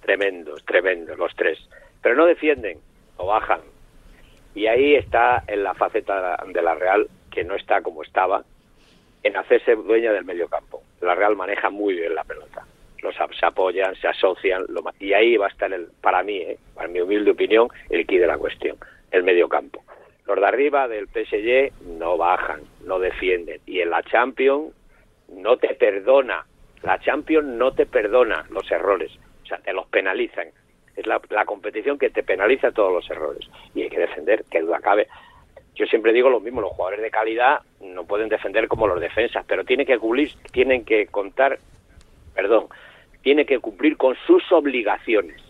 tremendos, 0.00 0.64
tremendos, 0.64 1.18
los 1.18 1.34
tres. 1.36 1.58
Pero 2.02 2.14
no 2.14 2.24
defienden, 2.24 2.78
o 3.18 3.26
bajan. 3.26 3.60
Y 4.54 4.66
ahí 4.66 4.94
está 4.94 5.44
en 5.46 5.62
la 5.62 5.74
faceta 5.74 6.38
de 6.46 6.62
la 6.62 6.74
Real, 6.74 7.08
que 7.30 7.44
no 7.44 7.54
está 7.56 7.82
como 7.82 8.02
estaba, 8.02 8.42
en 9.22 9.36
hacerse 9.36 9.74
dueña 9.76 10.12
del 10.12 10.24
medio 10.24 10.48
campo. 10.48 10.82
La 11.02 11.14
Real 11.14 11.36
maneja 11.36 11.68
muy 11.68 11.94
bien 11.94 12.14
la 12.14 12.24
pelota. 12.24 12.64
Los 13.02 13.14
se 13.14 13.46
apoyan, 13.46 13.94
se 13.96 14.08
asocian, 14.08 14.64
lo, 14.68 14.82
y 14.98 15.12
ahí 15.12 15.36
va 15.36 15.46
a 15.46 15.50
estar, 15.50 15.72
el, 15.72 15.88
para 16.00 16.22
mí, 16.22 16.38
eh, 16.38 16.58
para 16.74 16.88
mi 16.88 17.00
humilde 17.00 17.30
opinión, 17.30 17.68
el 17.90 18.06
quid 18.06 18.20
de 18.20 18.26
la 18.26 18.38
cuestión, 18.38 18.76
el 19.10 19.22
medio 19.22 19.48
campo. 19.48 19.82
Los 20.26 20.40
de 20.40 20.46
arriba 20.46 20.88
del 20.88 21.06
PSG 21.06 21.72
no 21.98 22.16
bajan, 22.16 22.62
no 22.84 22.98
defienden. 22.98 23.60
Y 23.64 23.80
en 23.80 23.90
la 23.90 24.02
Champions 24.02 24.74
no 25.28 25.56
te 25.56 25.74
perdona. 25.74 26.44
La 26.82 26.98
Champions 26.98 27.46
no 27.46 27.72
te 27.72 27.86
perdona 27.86 28.44
los 28.50 28.70
errores, 28.70 29.12
o 29.44 29.46
sea, 29.46 29.58
te 29.58 29.72
los 29.72 29.86
penalizan. 29.86 30.48
Es 30.96 31.06
la, 31.06 31.20
la 31.30 31.44
competición 31.44 31.98
que 31.98 32.10
te 32.10 32.22
penaliza 32.22 32.72
todos 32.72 32.92
los 32.92 33.08
errores 33.10 33.48
y 33.74 33.82
hay 33.82 33.88
que 33.88 34.00
defender, 34.00 34.44
que 34.50 34.62
duda 34.62 34.80
cabe. 34.80 35.06
yo 35.74 35.86
siempre 35.86 36.12
digo 36.12 36.30
lo 36.30 36.40
mismo, 36.40 36.60
los 36.60 36.72
jugadores 36.72 37.02
de 37.02 37.10
calidad 37.10 37.60
no 37.80 38.04
pueden 38.04 38.28
defender 38.28 38.66
como 38.66 38.86
los 38.88 39.00
defensas, 39.00 39.44
pero 39.46 39.64
tienen 39.64 39.86
que 39.86 39.98
cumplir, 39.98 40.32
tienen 40.52 40.84
que 40.84 41.06
contar, 41.06 41.58
perdón, 42.34 42.68
tiene 43.26 43.44
que 43.44 43.58
cumplir 43.58 43.96
con 43.96 44.14
sus 44.24 44.52
obligaciones. 44.52 45.42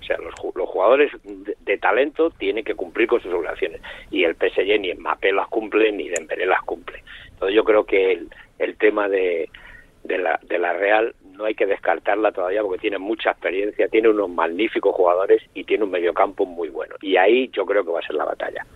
O 0.00 0.04
sea, 0.04 0.16
los, 0.18 0.34
jugadores 0.68 1.12
de, 1.22 1.78
talento 1.78 2.30
tienen 2.30 2.64
que 2.64 2.74
cumplir 2.74 3.06
con 3.06 3.22
sus 3.22 3.32
obligaciones. 3.32 3.80
Y 4.10 4.24
el 4.24 4.34
PSG 4.34 4.80
ni 4.80 4.92
Mbappé 4.92 5.30
las 5.30 5.46
cumple, 5.46 5.92
ni 5.92 6.08
Dembélé 6.08 6.44
las 6.44 6.60
cumple. 6.62 7.04
Entonces 7.28 7.54
yo 7.54 7.62
creo 7.62 7.84
que 7.84 8.20
el, 8.58 8.76
tema 8.78 9.08
de, 9.08 9.48
de, 10.02 10.18
la, 10.18 10.40
de 10.42 10.58
la 10.58 10.72
Real 10.72 11.14
no 11.22 11.44
hay 11.44 11.54
que 11.54 11.66
descartarla 11.66 12.32
todavía 12.32 12.62
porque 12.62 12.80
tiene 12.80 12.98
mucha 12.98 13.30
experiencia, 13.30 13.86
tiene 13.86 14.08
unos 14.08 14.30
magníficos 14.30 14.92
jugadores 14.96 15.40
y 15.54 15.62
tiene 15.62 15.84
un 15.84 15.92
mediocampo 15.92 16.44
muy 16.44 16.68
bueno. 16.68 16.96
Y 17.00 17.16
ahí 17.16 17.48
yo 17.52 17.64
creo 17.64 17.84
que 17.84 17.92
va 17.92 18.00
a 18.00 18.06
ser 18.08 18.16
la 18.16 18.24
batalla. 18.24 18.66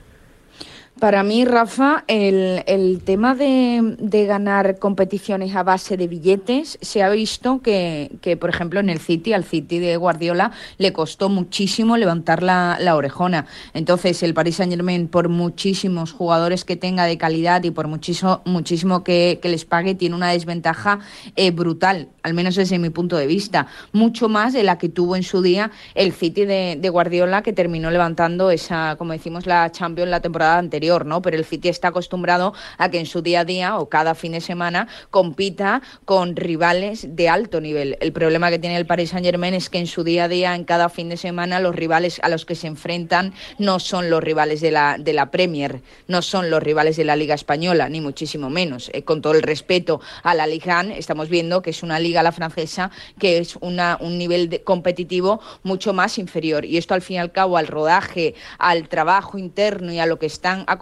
Para 1.01 1.23
mí, 1.23 1.45
Rafa, 1.45 2.03
el, 2.09 2.65
el 2.67 3.03
tema 3.05 3.37
de, 3.37 3.97
de, 4.01 4.27
ganar 4.27 4.81
competiciones 4.81 5.55
a 5.55 5.63
base 5.63 5.97
de 5.97 6.09
billetes, 6.09 6.77
se 6.83 7.05
ha 7.05 7.11
visto 7.11 7.63
que, 7.63 8.11
que, 8.21 8.37
por 8.37 8.51
ejemplo, 8.51 8.81
en 8.81 8.91
el 8.91 8.99
City, 8.99 9.33
al 9.33 9.45
City 9.45 9.79
de 9.79 9.97
Guardiola, 9.97 10.51
le 10.77 10.93
costó 10.93 11.29
muchísimo 11.29 11.97
levantar 11.97 12.43
la, 12.43 12.79
la 12.81 12.97
orejona. 12.97 13.47
Entonces, 13.75 14.25
el 14.25 14.35
Paris 14.35 14.57
Saint 14.57 14.73
Germain, 14.73 15.07
por 15.07 15.29
muchísimos 15.29 16.11
jugadores 16.13 16.65
que 16.65 16.75
tenga 16.75 17.05
de 17.05 17.17
calidad 17.17 17.63
y 17.63 17.71
por 17.71 17.87
muchísimo, 17.87 18.43
muchísimo 18.45 19.05
que, 19.05 19.39
que 19.41 19.49
les 19.51 19.65
pague, 19.65 19.95
tiene 19.95 20.17
una 20.17 20.31
desventaja 20.31 20.99
eh, 21.37 21.53
brutal, 21.53 22.09
al 22.25 22.35
menos 22.35 22.57
desde 22.57 22.77
mi 22.81 22.91
punto 22.91 23.17
de 23.17 23.29
vista. 23.29 23.69
Mucho 23.93 24.29
más 24.29 24.53
de 24.53 24.65
la 24.65 24.79
que 24.79 24.89
tuvo 24.89 25.15
en 25.15 25.23
su 25.23 25.43
día 25.43 25.71
el 25.95 26.13
City 26.13 26.45
de, 26.45 26.77
de 26.81 26.89
Guardiola, 26.89 27.43
que 27.43 27.53
terminó 27.53 27.93
levantando 27.93 28.51
esa, 28.51 28.97
como 28.97 29.13
decimos, 29.13 29.47
la 29.47 29.71
Champions 29.71 30.11
la 30.11 30.21
temporada 30.21 30.59
anterior. 30.59 30.88
¿No? 31.07 31.23
Pero 31.23 31.37
el 31.37 31.45
City 31.45 31.69
está 31.69 31.89
acostumbrado 31.89 32.55
a 32.77 32.91
que 32.91 33.01
en 33.01 33.07
su 33.07 33.23
día 33.23 33.41
a 33.41 33.45
día 33.45 33.79
o 33.79 33.89
cada 33.89 34.15
fin 34.15 34.33
de 34.33 34.41
semana 34.41 34.87
compita 35.11 35.83
con 36.05 36.37
rivales 36.37 37.17
de 37.17 37.29
alto 37.29 37.61
nivel. 37.61 37.97
El 38.01 38.13
problema 38.13 38.51
que 38.51 38.59
tiene 38.59 38.77
el 38.77 38.87
Paris 38.87 39.11
Saint-Germain 39.11 39.55
es 39.55 39.71
que 39.71 39.79
en 39.79 39.87
su 39.87 40.05
día 40.05 40.25
a 40.25 40.29
día, 40.29 40.55
en 40.55 40.65
cada 40.65 40.89
fin 40.89 41.09
de 41.09 41.17
semana, 41.17 41.61
los 41.61 41.75
rivales 41.75 42.21
a 42.23 42.29
los 42.29 42.45
que 42.45 42.55
se 42.55 42.67
enfrentan 42.67 43.35
no 43.59 43.81
son 43.81 44.11
los 44.11 44.23
rivales 44.23 44.61
de 44.61 44.71
la, 44.71 44.97
de 44.99 45.13
la 45.13 45.31
Premier, 45.31 45.83
no 46.07 46.23
son 46.23 46.51
los 46.51 46.63
rivales 46.63 46.97
de 46.97 47.05
la 47.05 47.17
Liga 47.17 47.35
Española, 47.35 47.89
ni 47.89 48.01
muchísimo 48.01 48.49
menos. 48.49 48.91
Eh, 48.93 49.03
con 49.03 49.23
todo 49.23 49.33
el 49.33 49.43
respeto 49.43 50.01
a 50.23 50.35
la 50.35 50.47
Liga 50.47 50.69
estamos 50.97 51.29
viendo 51.29 51.63
que 51.63 51.71
es 51.71 51.83
una 51.83 51.99
liga, 51.99 52.23
la 52.23 52.33
francesa, 52.33 52.91
que 53.19 53.39
es 53.39 53.57
un 53.57 53.79
nivel 54.19 54.63
competitivo 54.65 55.41
mucho 55.63 55.93
más 55.93 56.19
inferior. 56.19 56.65
Y 56.65 56.77
esto, 56.77 56.95
al 56.95 57.03
fin 57.03 57.17
y 57.17 57.19
al 57.21 57.33
cabo, 57.33 57.57
al 57.57 57.67
rodaje, 57.67 58.35
al 58.59 58.89
trabajo 58.89 59.39
interno 59.39 59.93
y 59.93 59.99
a 59.99 60.07
lo 60.07 60.19
que 60.19 60.27
están 60.27 60.65
acostumbrados 60.67 60.78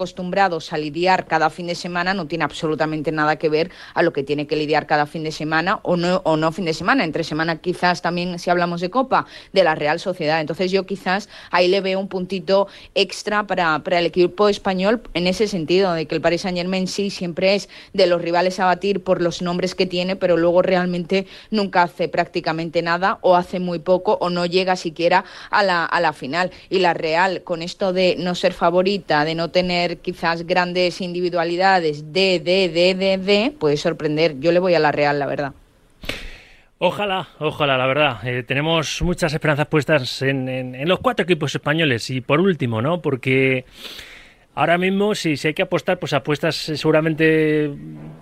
a 0.72 0.78
lidiar 0.78 1.26
cada 1.26 1.50
fin 1.50 1.66
de 1.66 1.74
semana 1.74 2.14
no 2.14 2.26
tiene 2.26 2.44
absolutamente 2.44 3.12
nada 3.12 3.36
que 3.36 3.48
ver 3.48 3.70
a 3.94 4.02
lo 4.02 4.12
que 4.12 4.22
tiene 4.22 4.46
que 4.46 4.56
lidiar 4.56 4.86
cada 4.86 5.06
fin 5.06 5.24
de 5.24 5.32
semana 5.32 5.80
o 5.82 5.96
no, 5.96 6.22
o 6.24 6.36
no 6.36 6.52
fin 6.52 6.64
de 6.64 6.74
semana. 6.74 7.04
Entre 7.04 7.24
semana 7.24 7.56
quizás 7.56 8.02
también, 8.02 8.38
si 8.38 8.50
hablamos 8.50 8.80
de 8.80 8.90
Copa, 8.90 9.26
de 9.52 9.64
la 9.64 9.74
Real 9.74 10.00
Sociedad. 10.00 10.40
Entonces 10.40 10.70
yo 10.70 10.86
quizás 10.86 11.28
ahí 11.50 11.68
le 11.68 11.80
veo 11.80 11.98
un 12.00 12.08
puntito 12.08 12.68
extra 12.94 13.46
para, 13.46 13.78
para 13.80 13.98
el 13.98 14.06
equipo 14.06 14.48
español 14.48 15.02
en 15.14 15.26
ese 15.26 15.46
sentido, 15.46 15.92
de 15.92 16.06
que 16.06 16.14
el 16.14 16.20
Paris 16.20 16.42
Saint 16.42 16.56
Germain 16.56 16.86
sí 16.86 17.10
siempre 17.10 17.54
es 17.54 17.68
de 17.92 18.06
los 18.06 18.20
rivales 18.20 18.60
a 18.60 18.66
batir 18.66 19.02
por 19.02 19.20
los 19.20 19.42
nombres 19.42 19.74
que 19.74 19.86
tiene, 19.86 20.16
pero 20.16 20.36
luego 20.36 20.62
realmente 20.62 21.26
nunca 21.50 21.82
hace 21.82 22.08
prácticamente 22.08 22.82
nada 22.82 23.18
o 23.22 23.36
hace 23.36 23.58
muy 23.60 23.78
poco 23.78 24.18
o 24.20 24.30
no 24.30 24.46
llega 24.46 24.76
siquiera 24.76 25.24
a 25.50 25.62
la, 25.62 25.84
a 25.84 26.00
la 26.00 26.12
final. 26.12 26.50
Y 26.70 26.78
la 26.78 26.94
Real, 26.94 27.42
con 27.42 27.62
esto 27.62 27.92
de 27.92 28.16
no 28.18 28.34
ser 28.34 28.52
favorita, 28.52 29.24
de 29.24 29.34
no 29.34 29.50
tener 29.50 29.75
quizás 30.02 30.46
grandes 30.46 31.00
individualidades 31.00 32.12
de, 32.12 32.40
de, 32.40 32.68
de, 32.68 32.94
de, 32.94 33.18
de, 33.18 33.54
puede 33.58 33.76
sorprender. 33.76 34.38
Yo 34.40 34.52
le 34.52 34.58
voy 34.58 34.74
a 34.74 34.78
la 34.78 34.92
Real, 34.92 35.18
la 35.18 35.26
verdad. 35.26 35.52
Ojalá, 36.78 37.28
ojalá, 37.38 37.78
la 37.78 37.86
verdad. 37.86 38.18
Eh, 38.28 38.42
tenemos 38.42 39.00
muchas 39.00 39.32
esperanzas 39.32 39.66
puestas 39.66 40.20
en, 40.20 40.86
los 40.86 41.00
cuatro 41.00 41.24
equipos 41.24 41.54
españoles. 41.54 42.10
Y 42.10 42.20
por 42.20 42.40
último, 42.40 42.82
¿no? 42.82 43.00
Porque 43.00 43.64
ahora 44.54 44.76
mismo, 44.76 45.14
si, 45.14 45.36
hay 45.42 45.54
que 45.54 45.62
apostar, 45.62 45.98
pues 45.98 46.12
apuestas 46.12 46.68
eh, 46.68 46.76
seguramente 46.76 47.70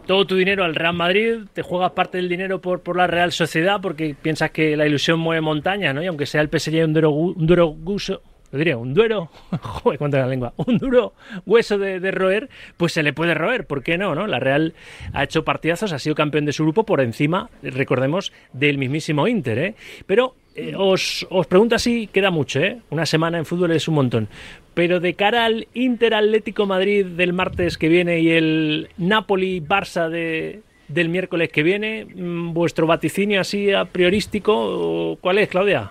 todo 0.07 0.25
tu 0.25 0.37
dinero 0.37 0.63
al 0.65 0.77
Real 0.77 0.95
Madrid, 0.95 1.41
te 1.53 1.63
juegas 1.63 1.93
parte 1.93 2.19
del 2.19 2.29
dinero 2.29 2.61
por, 2.61 2.81
por 2.81 2.97
la 2.97 3.09
Real 3.09 3.33
Sociedad 3.33 3.81
porque 3.81 4.15
piensas 4.21 4.53
que 4.53 4.77
la 4.77 4.87
ilusión 4.87 5.19
mueve 5.19 5.41
montaña, 5.41 5.93
¿no? 5.93 6.01
Y 6.03 6.07
aunque 6.07 6.27
sea 6.27 6.41
el 6.41 6.49
PSG 6.49 6.85
un 6.85 6.93
duro, 6.93 7.11
un 7.11 7.47
duro 7.47 7.67
gusto 7.67 8.23
lo 8.55 8.59
diría, 8.59 8.77
un 8.77 8.95
duero, 8.95 9.31
joder, 9.61 9.99
cuánto 9.99 10.17
la 10.17 10.29
lengua, 10.29 10.55
un 10.57 10.79
duro 10.79 11.13
hueso 11.45 11.77
de, 11.77 11.99
roer, 12.13 12.49
pues 12.77 12.93
se 12.93 13.03
le 13.03 13.13
puede 13.13 13.35
roer, 13.35 13.67
¿por 13.67 13.83
qué 13.83 13.99
no, 13.99 14.15
no? 14.15 14.29
La 14.29 14.39
Real 14.39 14.75
ha 15.13 15.25
hecho 15.25 15.45
partidazos, 15.45 15.93
ha 15.93 15.99
sido 15.99 16.15
campeón 16.15 16.45
de 16.45 16.53
su 16.53 16.63
grupo 16.63 16.87
por 16.87 17.01
encima, 17.01 17.51
recordemos, 17.65 18.33
del 18.53 18.79
mismísimo 18.79 19.27
Inter, 19.27 19.59
¿eh? 19.59 19.75
Pero 20.07 20.37
eh, 20.55 20.75
os, 20.79 21.27
os 21.31 21.49
pregunto 21.49 21.75
así, 21.75 22.09
queda 22.13 22.31
mucho, 22.31 22.61
¿eh? 22.61 22.79
Una 22.91 23.07
semana 23.07 23.39
en 23.39 23.45
fútbol 23.45 23.73
es 23.73 23.89
un 23.89 23.97
montón. 23.97 24.29
Pero 24.75 25.01
de 25.01 25.15
cara 25.15 25.47
al 25.47 25.67
Inter 25.75 26.15
Atlético 26.15 26.65
Madrid 26.65 27.07
del 27.07 27.33
martes 27.33 27.77
que 27.77 27.89
viene 27.89 28.21
y 28.21 28.31
el 28.31 28.89
Napoli-Barça 28.99 30.09
de, 30.09 30.63
del 30.87 31.09
miércoles 31.09 31.51
que 31.51 31.65
viene, 31.65 32.05
mm, 32.05 32.53
¿vuestro 32.55 32.87
vaticinio 32.87 33.41
así 33.41 33.73
a 33.73 33.87
priorístico 33.87 35.19
cuál 35.21 35.39
es, 35.39 35.49
Claudia? 35.49 35.91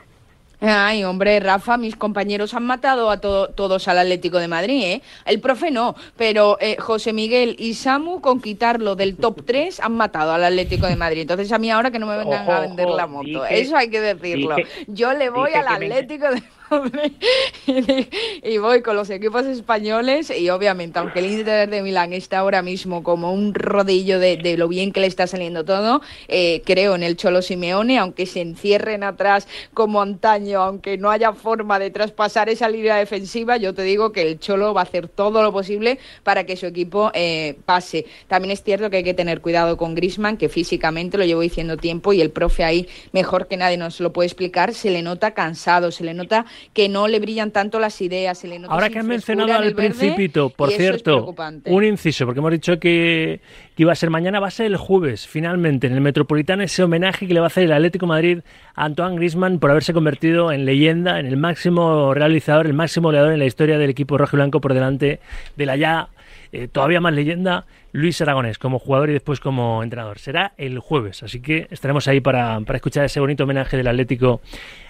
Ay, 0.65 1.03
hombre, 1.03 1.41
Rafa, 1.41 1.75
mis 1.75 1.97
compañeros 1.97 2.53
han 2.53 2.65
matado 2.65 3.11
a 3.11 3.19
todos 3.19 3.87
al 3.89 3.97
Atlético 3.99 4.39
de 4.39 4.47
Madrid, 4.47 4.81
¿eh? 4.81 5.01
El 5.25 5.41
profe 5.41 5.71
no, 5.71 5.93
pero 6.15 6.57
eh, 6.61 6.77
José 6.79 7.11
Miguel 7.11 7.57
y 7.59 7.73
Samu, 7.73 8.21
con 8.21 8.39
quitarlo 8.39 8.95
del 8.95 9.17
top 9.17 9.41
3, 9.45 9.81
han 9.81 9.97
matado 9.97 10.31
al 10.31 10.41
Atlético 10.41 10.87
de 10.87 10.95
Madrid. 10.95 11.23
Entonces, 11.23 11.51
a 11.51 11.57
mí 11.59 11.69
ahora 11.69 11.91
que 11.91 11.99
no 11.99 12.07
me 12.07 12.17
vengan 12.17 12.49
a 12.49 12.61
vender 12.61 12.87
la 12.87 13.07
moto, 13.07 13.45
eso 13.45 13.75
hay 13.75 13.89
que 13.89 13.99
decirlo. 13.99 14.55
Yo 14.87 15.13
le 15.13 15.29
voy 15.29 15.51
al 15.53 15.67
Atlético 15.67 16.29
de 16.29 16.41
y 18.43 18.57
voy 18.57 18.81
con 18.81 18.95
los 18.95 19.09
equipos 19.09 19.45
españoles 19.45 20.31
y 20.31 20.49
obviamente, 20.49 20.99
aunque 20.99 21.19
el 21.19 21.31
Inter 21.31 21.69
de 21.69 21.81
Milán 21.81 22.13
está 22.13 22.39
ahora 22.39 22.61
mismo 22.61 23.03
como 23.03 23.33
un 23.33 23.53
rodillo 23.53 24.19
de, 24.19 24.55
lo 24.57 24.67
bien 24.67 24.91
que 24.91 24.99
le 24.99 25.07
está 25.07 25.27
saliendo 25.27 25.65
todo, 25.65 26.01
eh, 26.27 26.61
creo 26.65 26.95
en 26.95 27.03
el 27.03 27.17
Cholo 27.17 27.41
Simeone, 27.41 27.97
aunque 27.97 28.25
se 28.25 28.41
encierren 28.41 29.03
atrás 29.03 29.47
como 29.73 30.01
antaño, 30.01 30.61
aunque 30.61 30.97
no 30.97 31.11
haya 31.11 31.33
forma 31.33 31.79
de 31.79 31.89
traspasar 31.91 32.49
esa 32.49 32.69
línea 32.69 32.95
defensiva, 32.95 33.57
yo 33.57 33.73
te 33.73 33.83
digo 33.83 34.11
que 34.11 34.21
el 34.21 34.39
Cholo 34.39 34.73
va 34.73 34.81
a 34.81 34.83
hacer 34.83 35.07
todo 35.07 35.43
lo 35.43 35.51
posible 35.51 35.99
para 36.23 36.45
que 36.45 36.55
su 36.55 36.65
equipo 36.65 37.11
eh, 37.13 37.57
pase. 37.65 38.05
También 38.27 38.51
es 38.51 38.63
cierto 38.63 38.89
que 38.89 38.97
hay 38.97 39.03
que 39.03 39.13
tener 39.13 39.41
cuidado 39.41 39.77
con 39.77 39.95
Grisman, 39.95 40.37
que 40.37 40.49
físicamente 40.49 41.17
lo 41.17 41.25
llevo 41.25 41.41
diciendo 41.41 41.77
tiempo 41.77 42.13
y 42.13 42.21
el 42.21 42.31
profe 42.31 42.63
ahí, 42.63 42.87
mejor 43.11 43.47
que 43.47 43.57
nadie 43.57 43.77
nos 43.77 43.99
lo 43.99 44.13
puede 44.13 44.27
explicar, 44.27 44.73
se 44.73 44.89
le 44.89 45.01
nota 45.01 45.33
cansado, 45.33 45.91
se 45.91 46.03
le 46.03 46.13
nota 46.13 46.45
que 46.73 46.89
no 46.89 47.07
le 47.07 47.19
brillan 47.19 47.51
tanto 47.51 47.79
las 47.79 47.99
ideas. 48.01 48.43
Ahora 48.67 48.89
que 48.89 48.99
han 48.99 49.07
mencionado 49.07 49.53
al 49.53 49.73
principito, 49.73 50.49
por 50.49 50.71
cierto, 50.71 51.33
un 51.65 51.83
inciso, 51.83 52.25
porque 52.25 52.39
hemos 52.39 52.51
dicho 52.51 52.79
que, 52.79 53.41
iba 53.77 53.91
a 53.91 53.95
ser 53.95 54.09
mañana, 54.09 54.39
va 54.39 54.47
a 54.47 54.51
ser 54.51 54.67
el 54.67 54.77
jueves, 54.77 55.27
finalmente, 55.27 55.87
en 55.87 55.93
el 55.93 56.01
Metropolitano, 56.01 56.63
ese 56.63 56.83
homenaje 56.83 57.27
que 57.27 57.33
le 57.33 57.39
va 57.39 57.47
a 57.47 57.47
hacer 57.47 57.63
el 57.63 57.73
Atlético 57.73 58.05
Madrid 58.05 58.39
a 58.75 58.85
Antoine 58.85 59.15
Grisman 59.15 59.59
por 59.59 59.71
haberse 59.71 59.93
convertido 59.93 60.51
en 60.51 60.65
leyenda, 60.65 61.19
en 61.19 61.25
el 61.25 61.37
máximo 61.37 62.13
realizador, 62.13 62.67
el 62.67 62.73
máximo 62.73 63.09
goleador 63.09 63.33
en 63.33 63.39
la 63.39 63.45
historia 63.45 63.77
del 63.77 63.89
equipo 63.89 64.17
rojo 64.17 64.35
y 64.35 64.37
blanco 64.37 64.61
por 64.61 64.73
delante 64.73 65.19
de 65.55 65.65
la 65.65 65.75
ya 65.75 66.09
eh, 66.51 66.67
todavía 66.67 67.01
más 67.01 67.13
leyenda, 67.13 67.65
Luis 67.93 68.21
Aragonés, 68.21 68.59
como 68.59 68.77
jugador 68.77 69.09
y 69.09 69.13
después 69.13 69.39
como 69.39 69.81
entrenador. 69.81 70.19
Será 70.19 70.53
el 70.57 70.77
jueves, 70.77 71.23
así 71.23 71.41
que 71.41 71.67
estaremos 71.71 72.07
ahí 72.07 72.21
para, 72.21 72.59
para 72.61 72.77
escuchar 72.77 73.05
ese 73.05 73.19
bonito 73.19 73.43
homenaje 73.43 73.75
del 73.75 73.87
Atlético 73.87 74.39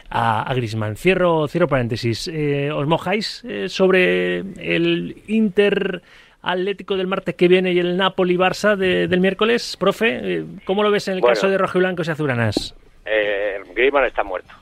a, 0.10 0.44
a 0.44 0.54
Grisman. 0.54 0.96
Cierro, 0.96 1.48
cierro 1.48 1.68
paréntesis. 1.68 2.28
Eh, 2.28 2.72
¿Os 2.72 2.88
mojáis 2.88 3.44
eh, 3.48 3.70
sobre 3.70 4.40
el 4.40 5.22
Inter 5.28 6.02
Atlético 6.42 6.98
del 6.98 7.08
martes 7.08 7.36
que 7.36 7.48
viene 7.48 7.72
y 7.72 7.80
el 7.80 7.96
Napoli 7.96 8.36
Barça 8.36 8.76
del 8.76 9.20
miércoles? 9.20 9.78
Profe, 9.80 10.20
eh, 10.22 10.46
¿cómo 10.66 10.84
lo 10.84 10.92
ves 10.92 11.08
en 11.08 11.16
el 11.16 11.22
caso 11.22 11.50
de 11.50 11.58
Rojo 11.58 11.78
y 11.78 11.82
Blanco 11.82 12.04
y 12.06 12.10
Azuranas? 12.10 12.76
Eh, 13.06 13.62
Griezmann 13.74 14.06
está 14.06 14.24
muerto. 14.24 14.54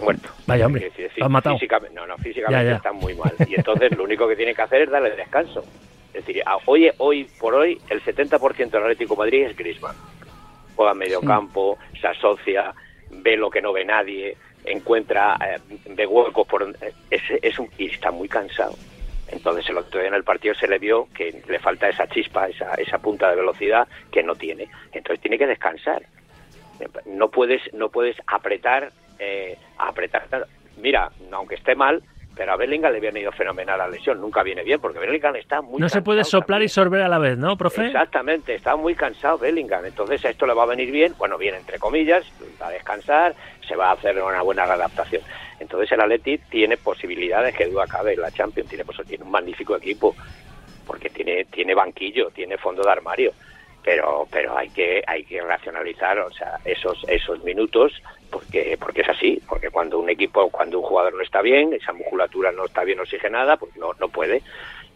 Muerto. 0.00 0.28
Vaya 0.46 0.66
hombre, 0.66 0.90
lo 1.16 1.28
matado. 1.28 1.56
Físicamente, 1.56 1.94
no, 1.94 2.06
no, 2.06 2.16
físicamente 2.18 2.72
está 2.72 2.92
muy 2.92 3.14
mal. 3.14 3.32
Y 3.48 3.54
entonces 3.54 3.96
lo 3.96 4.04
único 4.04 4.26
que 4.28 4.36
tiene 4.36 4.54
que 4.54 4.62
hacer 4.62 4.82
es 4.82 4.90
darle 4.90 5.10
descanso. 5.16 5.64
Es 6.12 6.24
decir, 6.26 6.42
hoy, 6.66 6.90
hoy 6.98 7.28
por 7.40 7.54
hoy 7.54 7.80
el 7.90 8.02
70% 8.02 8.70
del 8.70 8.82
Atlético 8.82 9.16
Madrid 9.16 9.46
es 9.46 9.56
Griezmann. 9.56 9.96
Juega 10.76 10.94
medio 10.94 11.20
campo, 11.20 11.78
se 12.00 12.06
asocia, 12.08 12.72
ve 13.22 13.36
lo 13.36 13.50
que 13.50 13.62
no 13.62 13.72
ve 13.72 13.84
nadie, 13.84 14.36
encuentra, 14.64 15.36
eh, 15.40 15.58
ve 15.90 16.06
huecos 16.06 16.46
por 16.46 16.74
es, 17.10 17.22
es 17.42 17.58
un, 17.58 17.68
y 17.78 17.86
está 17.86 18.10
muy 18.10 18.28
cansado. 18.28 18.74
Entonces 19.28 19.68
el 19.68 19.78
otro 19.78 20.00
día 20.00 20.08
en 20.08 20.14
el 20.14 20.24
partido 20.24 20.54
se 20.54 20.68
le 20.68 20.78
vio 20.78 21.08
que 21.14 21.42
le 21.48 21.58
falta 21.58 21.88
esa 21.88 22.06
chispa, 22.06 22.48
esa, 22.48 22.74
esa 22.74 22.98
punta 22.98 23.30
de 23.30 23.36
velocidad 23.36 23.88
que 24.10 24.22
no 24.22 24.34
tiene. 24.34 24.68
Entonces 24.92 25.20
tiene 25.20 25.38
que 25.38 25.46
descansar. 25.46 26.02
No 27.06 27.28
puedes, 27.28 27.62
no 27.72 27.88
puedes 27.88 28.16
apretar, 28.26 28.90
eh, 29.18 29.56
apretar. 29.78 30.46
Mira, 30.76 31.10
aunque 31.32 31.54
esté 31.54 31.74
mal, 31.74 32.02
pero 32.36 32.52
a 32.52 32.56
Bellingham 32.56 32.92
le 32.92 33.00
viene 33.00 33.20
ido 33.20 33.32
fenomenal 33.32 33.78
la 33.78 33.88
lesión, 33.88 34.20
nunca 34.20 34.42
viene 34.42 34.62
bien, 34.62 34.80
porque 34.80 34.98
Bellingham 34.98 35.36
está 35.36 35.60
muy 35.62 35.80
No 35.80 35.88
se 35.88 36.02
puede 36.02 36.24
soplar 36.24 36.62
y 36.62 36.68
sorber 36.68 37.02
a 37.02 37.08
la 37.08 37.18
vez, 37.18 37.38
¿no, 37.38 37.56
profe? 37.56 37.86
Exactamente, 37.86 38.54
está 38.54 38.76
muy 38.76 38.94
cansado 38.94 39.38
Bellingham, 39.38 39.84
entonces 39.84 40.24
esto 40.24 40.46
le 40.46 40.54
va 40.54 40.64
a 40.64 40.66
venir 40.66 40.90
bien, 40.90 41.14
bueno, 41.18 41.38
bien 41.38 41.54
entre 41.54 41.78
comillas, 41.78 42.24
va 42.60 42.68
a 42.68 42.70
descansar, 42.70 43.34
se 43.66 43.76
va 43.76 43.90
a 43.90 43.92
hacer 43.92 44.20
una 44.22 44.42
buena 44.42 44.66
readaptación. 44.66 45.22
Entonces 45.60 45.92
el 45.92 46.00
Atleti 46.00 46.38
tiene 46.38 46.76
posibilidades 46.76 47.54
que 47.54 47.66
duda 47.66 47.86
cabe 47.86 48.14
en 48.14 48.20
la 48.20 48.30
Champions, 48.30 48.68
tiene, 48.68 48.84
pues, 48.84 48.98
tiene 49.06 49.24
un 49.24 49.30
magnífico 49.30 49.76
equipo, 49.76 50.14
porque 50.86 51.10
tiene, 51.10 51.44
tiene 51.46 51.74
banquillo, 51.74 52.30
tiene 52.30 52.58
fondo 52.58 52.82
de 52.82 52.90
armario 52.90 53.32
pero 53.84 54.26
pero 54.30 54.56
hay 54.56 54.70
que 54.70 55.02
hay 55.06 55.24
que 55.24 55.40
racionalizar 55.40 56.18
o 56.18 56.32
sea 56.32 56.58
esos 56.64 57.04
esos 57.08 57.44
minutos 57.44 57.92
porque 58.30 58.76
porque 58.80 59.02
es 59.02 59.08
así 59.08 59.40
porque 59.46 59.70
cuando 59.70 59.98
un 59.98 60.08
equipo 60.08 60.50
cuando 60.50 60.80
un 60.80 60.84
jugador 60.84 61.14
no 61.14 61.22
está 61.22 61.42
bien 61.42 61.72
esa 61.74 61.92
musculatura 61.92 62.50
no 62.50 62.64
está 62.64 62.82
bien 62.84 62.98
oxigenada 63.00 63.56
pues 63.56 63.76
no 63.76 63.92
no 64.00 64.08
puede. 64.08 64.42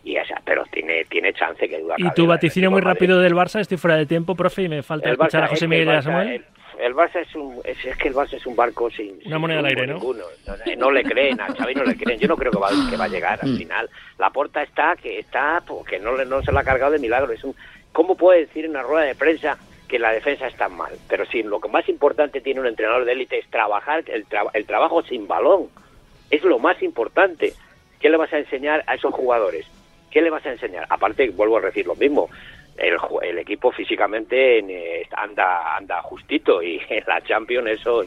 Y 0.04 0.16
esa, 0.16 0.40
pero 0.44 0.64
tiene 0.70 1.04
tiene 1.04 1.34
chance 1.34 1.68
que 1.68 1.80
duda 1.80 1.96
y 1.98 2.08
tu 2.12 2.26
vaticinio 2.26 2.70
muy 2.70 2.80
rápido 2.80 3.20
del 3.20 3.34
Barça 3.34 3.60
estoy 3.60 3.76
fuera 3.76 3.96
de 3.96 4.06
tiempo 4.06 4.34
profe 4.34 4.62
y 4.62 4.68
me 4.68 4.82
falta 4.82 5.10
escuchar 5.10 5.44
a 5.44 5.48
José 5.48 5.66
Miguel 5.66 6.02
Samuel 6.02 6.44
el, 6.78 6.94
Barça 6.94 7.16
es 7.16 7.34
un 7.34 7.60
es, 7.64 7.78
que 7.96 8.08
el 8.08 8.14
Barça 8.14 8.34
es 8.34 8.46
un 8.46 8.54
barco 8.54 8.90
sin 8.90 9.18
una 9.26 9.38
moneda 9.38 9.58
al 9.58 9.66
aire 9.66 9.86
no 9.86 9.94
ninguno. 9.94 10.24
No, 10.78 10.90
le 10.90 11.02
creen 11.02 11.40
a 11.40 11.48
Xavi 11.48 11.74
no 11.74 11.84
le 11.84 11.96
creen. 11.96 12.18
Yo 12.20 12.28
no 12.28 12.36
creo 12.36 12.52
que 12.52 12.58
va, 12.58 12.70
que 12.88 12.96
va 12.96 13.04
a 13.04 13.08
llegar 13.08 13.38
al 13.42 13.50
mm. 13.50 13.56
final. 13.56 13.90
La 14.18 14.30
porta 14.30 14.62
está 14.62 14.94
que 14.96 15.18
está 15.18 15.62
porque 15.66 15.98
no 15.98 16.16
no 16.24 16.42
se 16.42 16.52
la 16.52 16.60
ha 16.60 16.64
cargado 16.64 16.92
de 16.92 16.98
milagro. 16.98 17.32
Es 17.32 17.42
un 17.42 17.54
¿Cómo 17.92 18.16
puede 18.16 18.40
decir 18.40 18.64
en 18.64 18.72
una 18.72 18.82
rueda 18.82 19.06
de 19.06 19.14
prensa 19.14 19.58
que 19.88 19.98
la 19.98 20.12
defensa 20.12 20.46
está 20.46 20.68
mal? 20.68 20.92
Pero 21.08 21.26
si 21.26 21.42
lo 21.42 21.60
que 21.60 21.68
más 21.68 21.88
importante 21.88 22.40
tiene 22.40 22.60
un 22.60 22.66
entrenador 22.66 23.04
de 23.04 23.12
élite 23.12 23.38
es 23.38 23.48
trabajar 23.50 24.04
el, 24.06 24.26
el 24.52 24.66
trabajo 24.66 25.02
sin 25.02 25.26
balón. 25.26 25.68
Es 26.30 26.42
lo 26.44 26.58
más 26.58 26.82
importante. 26.82 27.52
¿Qué 28.00 28.10
le 28.10 28.16
vas 28.16 28.32
a 28.32 28.38
enseñar 28.38 28.84
a 28.86 28.94
esos 28.94 29.12
jugadores? 29.12 29.66
¿Qué 30.10 30.22
le 30.22 30.30
vas 30.30 30.44
a 30.46 30.52
enseñar? 30.52 30.86
Aparte, 30.88 31.30
vuelvo 31.30 31.58
a 31.58 31.62
decir 31.62 31.86
lo 31.86 31.96
mismo, 31.96 32.28
el, 32.78 32.96
el, 33.22 33.38
equipo 33.38 33.72
físicamente 33.72 34.58
eh, 34.60 35.08
anda 35.16 35.76
anda 35.76 36.00
justito 36.02 36.62
y 36.62 36.80
en 36.88 37.04
la 37.06 37.20
Champions 37.22 37.68
eso 37.68 38.04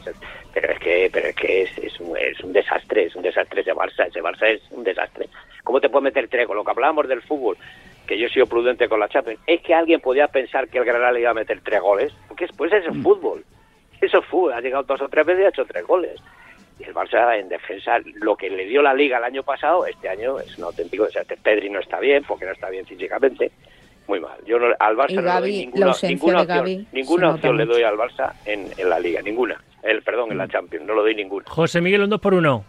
pero 0.52 0.72
es 0.72 0.78
que 0.78 1.10
pero 1.12 1.28
es 1.28 1.36
que 1.36 1.62
es, 1.62 1.78
es, 1.78 2.00
un, 2.00 2.16
es 2.16 2.40
un 2.40 2.52
desastre 2.52 3.04
es 3.04 3.14
un 3.14 3.22
desastre 3.22 3.60
ese 3.60 3.74
Barça 3.74 4.06
ese 4.06 4.22
Barça 4.22 4.48
es 4.48 4.62
un 4.70 4.82
desastre 4.82 5.28
cómo 5.62 5.80
te 5.80 5.90
puede 5.90 6.04
meter 6.04 6.28
tres 6.28 6.46
con 6.46 6.56
lo 6.56 6.64
que 6.64 6.70
hablábamos 6.70 7.06
del 7.06 7.22
fútbol 7.22 7.56
que 8.06 8.18
yo 8.18 8.26
he 8.26 8.30
sido 8.30 8.46
prudente 8.46 8.88
con 8.88 9.00
la 9.00 9.08
Champions, 9.08 9.40
es 9.46 9.60
que 9.62 9.74
alguien 9.74 10.00
podía 10.00 10.28
pensar 10.28 10.68
que 10.68 10.78
el 10.78 10.84
Granada 10.84 11.12
le 11.12 11.20
iba 11.20 11.30
a 11.30 11.34
meter 11.34 11.60
tres 11.62 11.80
goles, 11.80 12.12
porque 12.28 12.46
después 12.46 12.72
es 12.72 12.84
el 12.84 12.94
mm. 12.94 13.02
fútbol, 13.02 13.44
eso 14.00 14.18
es 14.18 14.24
fútbol, 14.26 14.52
ha 14.52 14.60
llegado 14.60 14.84
dos 14.84 15.00
o 15.00 15.08
tres 15.08 15.26
veces 15.26 15.42
y 15.42 15.46
ha 15.46 15.48
hecho 15.50 15.64
tres 15.64 15.86
goles. 15.86 16.20
Y 16.78 16.84
el 16.84 16.94
Barça 16.94 17.38
en 17.38 17.48
defensa, 17.48 17.98
lo 18.14 18.34
que 18.34 18.48
le 18.48 18.64
dio 18.64 18.82
la 18.82 18.94
Liga 18.94 19.18
el 19.18 19.24
año 19.24 19.42
pasado, 19.42 19.86
este 19.86 20.08
año 20.08 20.38
es 20.40 20.56
un 20.56 20.64
auténtico 20.64 21.04
desastre. 21.04 21.36
Pedri 21.36 21.68
no 21.68 21.78
está 21.78 22.00
bien, 22.00 22.24
porque 22.26 22.46
no 22.46 22.52
está 22.52 22.70
bien 22.70 22.86
físicamente, 22.86 23.52
muy 24.08 24.20
mal. 24.20 24.38
Yo 24.46 24.58
no, 24.58 24.74
al 24.78 24.96
Barça 24.96 25.14
no 25.16 25.22
le 25.22 25.40
doy 25.40 25.66
ninguna, 25.66 25.92
ninguna 26.02 26.42
opción, 26.42 26.86
ninguna 26.92 27.30
opción 27.34 27.56
le 27.56 27.66
doy 27.66 27.82
al 27.82 27.96
Barça 27.96 28.32
en, 28.46 28.68
en, 28.76 28.88
la 28.88 28.98
Liga, 28.98 29.20
ninguna. 29.20 29.62
El, 29.82 30.02
perdón, 30.02 30.32
en 30.32 30.38
la 30.38 30.46
mm. 30.46 30.50
Champions, 30.50 30.86
no 30.86 30.94
lo 30.94 31.02
doy 31.02 31.14
ninguna. 31.14 31.44
José 31.48 31.80
Miguel, 31.80 32.02
un 32.02 32.10
2 32.10 32.20
por 32.20 32.34
1. 32.34 32.64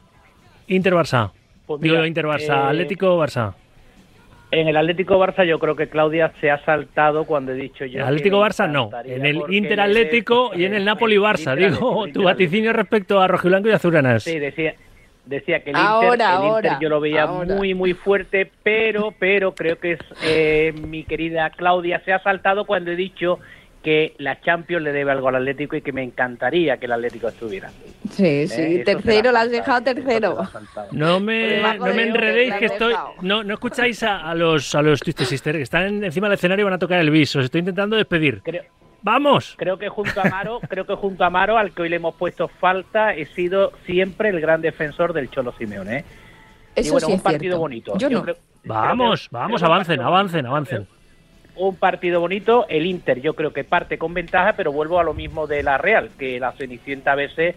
Inter-Barça. 0.67 1.31
Pues 1.65 1.81
Digo, 1.81 2.05
Inter-Barça, 2.05 2.55
eh, 2.55 2.69
Atlético-Barça. 2.69 3.55
En 4.53 4.67
el 4.67 4.77
Atlético 4.77 5.17
Barça 5.17 5.43
yo 5.45 5.57
creo 5.57 5.75
que 5.75 5.89
Claudia 5.89 6.31
se 6.39 6.51
ha 6.51 6.63
saltado 6.63 7.25
cuando 7.25 7.53
he 7.53 7.55
dicho 7.55 7.85
yo. 7.85 7.99
El 7.99 8.05
Atlético 8.05 8.39
Barça 8.39 8.69
no, 8.69 8.91
en 9.03 9.25
el 9.25 9.41
Inter 9.49 9.81
Atlético 9.81 10.51
y 10.55 10.65
en 10.65 10.75
el 10.75 10.85
Napoli 10.85 11.17
Barça. 11.17 11.55
Digo, 11.55 12.05
tu 12.13 12.23
vaticinio 12.23 12.71
respecto 12.71 13.19
a 13.19 13.27
Rojiblanco 13.27 13.69
y 13.69 13.71
Azuranas. 13.71 14.23
Sí, 14.23 14.37
decía, 14.37 14.75
decía 15.25 15.63
que 15.63 15.71
el, 15.71 15.77
Inter, 15.77 16.73
yo 16.79 16.89
lo 16.89 16.99
veía 16.99 17.25
muy 17.25 17.73
muy 17.73 17.93
fuerte, 17.93 18.51
pero 18.61 19.11
pero 19.17 19.55
creo 19.55 19.79
que 19.79 19.93
es 19.93 19.99
eh, 20.23 20.73
mi 20.87 21.03
querida 21.03 21.49
Claudia 21.49 22.01
se 22.05 22.13
ha 22.13 22.19
saltado 22.19 22.65
cuando 22.65 22.91
he 22.91 22.95
dicho 22.95 23.39
que 23.83 24.15
la 24.17 24.39
Champions 24.41 24.81
le 24.83 24.93
debe 24.93 25.11
algo 25.11 25.27
al 25.27 25.35
Atlético 25.35 25.75
y 25.75 25.81
que 25.81 25.91
me 25.91 26.01
encantaría 26.01 26.77
que 26.77 26.85
el 26.85 26.93
Atlético 26.93 27.27
estuviera. 27.27 27.69
Sí, 28.09 28.47
sí, 28.47 28.61
eh, 28.61 28.83
tercero, 28.85 29.31
lo 29.31 29.37
has 29.37 29.51
dejado 29.51 29.81
tercero. 29.83 30.37
No 30.91 31.19
me, 31.19 31.61
no 31.61 31.93
me 31.93 32.03
enredéis 32.03 32.55
que 32.55 32.65
estoy... 32.65 32.95
No, 33.21 33.43
no 33.43 33.53
escucháis 33.53 34.01
a, 34.03 34.33
los, 34.33 34.73
a 34.73 34.81
los 34.81 35.01
Twisted 35.01 35.25
Sisters 35.25 35.57
que 35.57 35.63
están 35.63 36.03
encima 36.03 36.27
del 36.27 36.35
escenario 36.35 36.63
y 36.63 36.65
van 36.65 36.73
a 36.73 36.79
tocar 36.79 36.99
el 36.99 37.11
bis. 37.11 37.35
Os 37.35 37.45
estoy 37.45 37.59
intentando 37.59 37.97
despedir. 37.97 38.41
¡Vamos! 39.01 39.55
Creo 39.57 39.77
que 39.77 39.89
junto 39.89 40.21
a 40.21 40.23
Maro, 40.29 40.61
creo 40.69 40.85
que 40.85 40.95
junto 40.95 41.25
a 41.25 41.29
Maro, 41.29 41.57
al 41.57 41.73
que 41.73 41.81
hoy 41.81 41.89
le 41.89 41.97
hemos 41.97 42.15
puesto 42.15 42.47
falta, 42.47 43.13
he 43.13 43.25
sido 43.25 43.73
siempre 43.85 44.29
el 44.29 44.39
gran 44.39 44.61
defensor 44.61 45.11
del 45.11 45.29
Cholo 45.29 45.53
Simeone. 45.57 45.97
¿eh? 45.97 46.05
Eso 46.75 46.87
y 46.87 46.91
bueno, 46.91 47.07
un 47.09 47.19
partido 47.19 47.59
bonito. 47.59 47.95
vamos, 48.63 49.27
vamos, 49.29 49.61
avancen, 49.61 49.99
avancen, 49.99 50.45
avancen 50.45 50.87
un 51.55 51.75
partido 51.75 52.19
bonito. 52.19 52.65
El 52.69 52.85
Inter 52.85 53.21
yo 53.21 53.33
creo 53.33 53.53
que 53.53 53.63
parte 53.63 53.97
con 53.97 54.13
ventaja, 54.13 54.53
pero 54.53 54.71
vuelvo 54.71 54.99
a 54.99 55.03
lo 55.03 55.13
mismo 55.13 55.47
de 55.47 55.63
la 55.63 55.77
Real, 55.77 56.09
que 56.17 56.39
la 56.39 56.51
Cenicienta 56.53 57.13
a 57.13 57.15
veces 57.15 57.55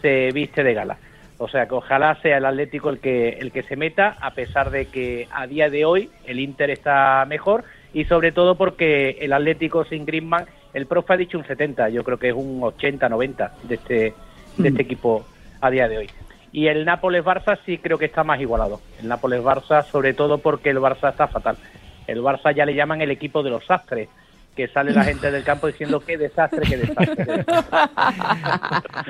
se 0.00 0.30
viste 0.32 0.62
de 0.62 0.74
gala. 0.74 0.98
O 1.38 1.48
sea 1.48 1.66
que 1.66 1.74
ojalá 1.74 2.14
sea 2.22 2.38
el 2.38 2.44
Atlético 2.44 2.90
el 2.90 3.00
que, 3.00 3.30
el 3.40 3.50
que 3.50 3.62
se 3.64 3.76
meta, 3.76 4.16
a 4.20 4.32
pesar 4.32 4.70
de 4.70 4.86
que 4.86 5.28
a 5.32 5.46
día 5.46 5.68
de 5.68 5.84
hoy 5.84 6.10
el 6.26 6.38
Inter 6.38 6.70
está 6.70 7.24
mejor 7.26 7.64
y 7.92 8.04
sobre 8.04 8.32
todo 8.32 8.54
porque 8.54 9.18
el 9.20 9.32
Atlético 9.32 9.84
sin 9.84 10.06
Griezmann, 10.06 10.46
el 10.72 10.86
profe 10.86 11.14
ha 11.14 11.16
dicho 11.16 11.38
un 11.38 11.46
70, 11.46 11.88
yo 11.88 12.04
creo 12.04 12.18
que 12.18 12.28
es 12.28 12.34
un 12.34 12.60
80-90 12.60 13.50
de 13.62 13.74
este, 13.74 14.14
de 14.56 14.68
este 14.68 14.82
mm. 14.82 14.86
equipo 14.86 15.26
a 15.60 15.70
día 15.70 15.88
de 15.88 15.98
hoy. 15.98 16.10
Y 16.52 16.68
el 16.68 16.84
Nápoles-Barça 16.84 17.58
sí 17.66 17.78
creo 17.78 17.98
que 17.98 18.04
está 18.04 18.22
más 18.22 18.40
igualado. 18.40 18.80
El 19.00 19.08
Nápoles-Barça 19.08 19.84
sobre 19.84 20.14
todo 20.14 20.38
porque 20.38 20.70
el 20.70 20.78
Barça 20.78 21.10
está 21.10 21.26
fatal. 21.26 21.56
El 22.06 22.20
Barça 22.20 22.54
ya 22.54 22.66
le 22.66 22.74
llaman 22.74 23.00
el 23.00 23.10
equipo 23.10 23.42
de 23.42 23.50
los 23.50 23.64
sastres, 23.64 24.08
que 24.54 24.68
sale 24.68 24.92
la 24.92 25.04
gente 25.04 25.30
del 25.30 25.42
campo 25.42 25.66
diciendo 25.66 26.00
qué 26.00 26.16
desastre, 26.16 26.62
qué 26.68 26.76
desastre. 26.76 27.44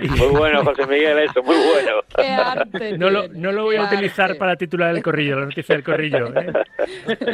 muy 0.16 0.28
bueno, 0.28 0.64
José 0.64 0.87
Miguel, 0.87 1.18
eso, 1.18 1.42
muy 1.42 1.57
bueno. 1.57 2.96
no, 2.98 3.11
lo, 3.11 3.28
no 3.28 3.52
lo 3.52 3.64
voy 3.64 3.76
a 3.76 3.83
utilizar 3.83 4.37
para 4.38 4.57
titular 4.57 4.94
el 4.94 5.02
corrillo, 5.02 5.40
la 5.40 5.46
noticia 5.46 5.74
del 5.74 5.85
corrillo. 5.85 6.33
¿eh? 6.35 6.52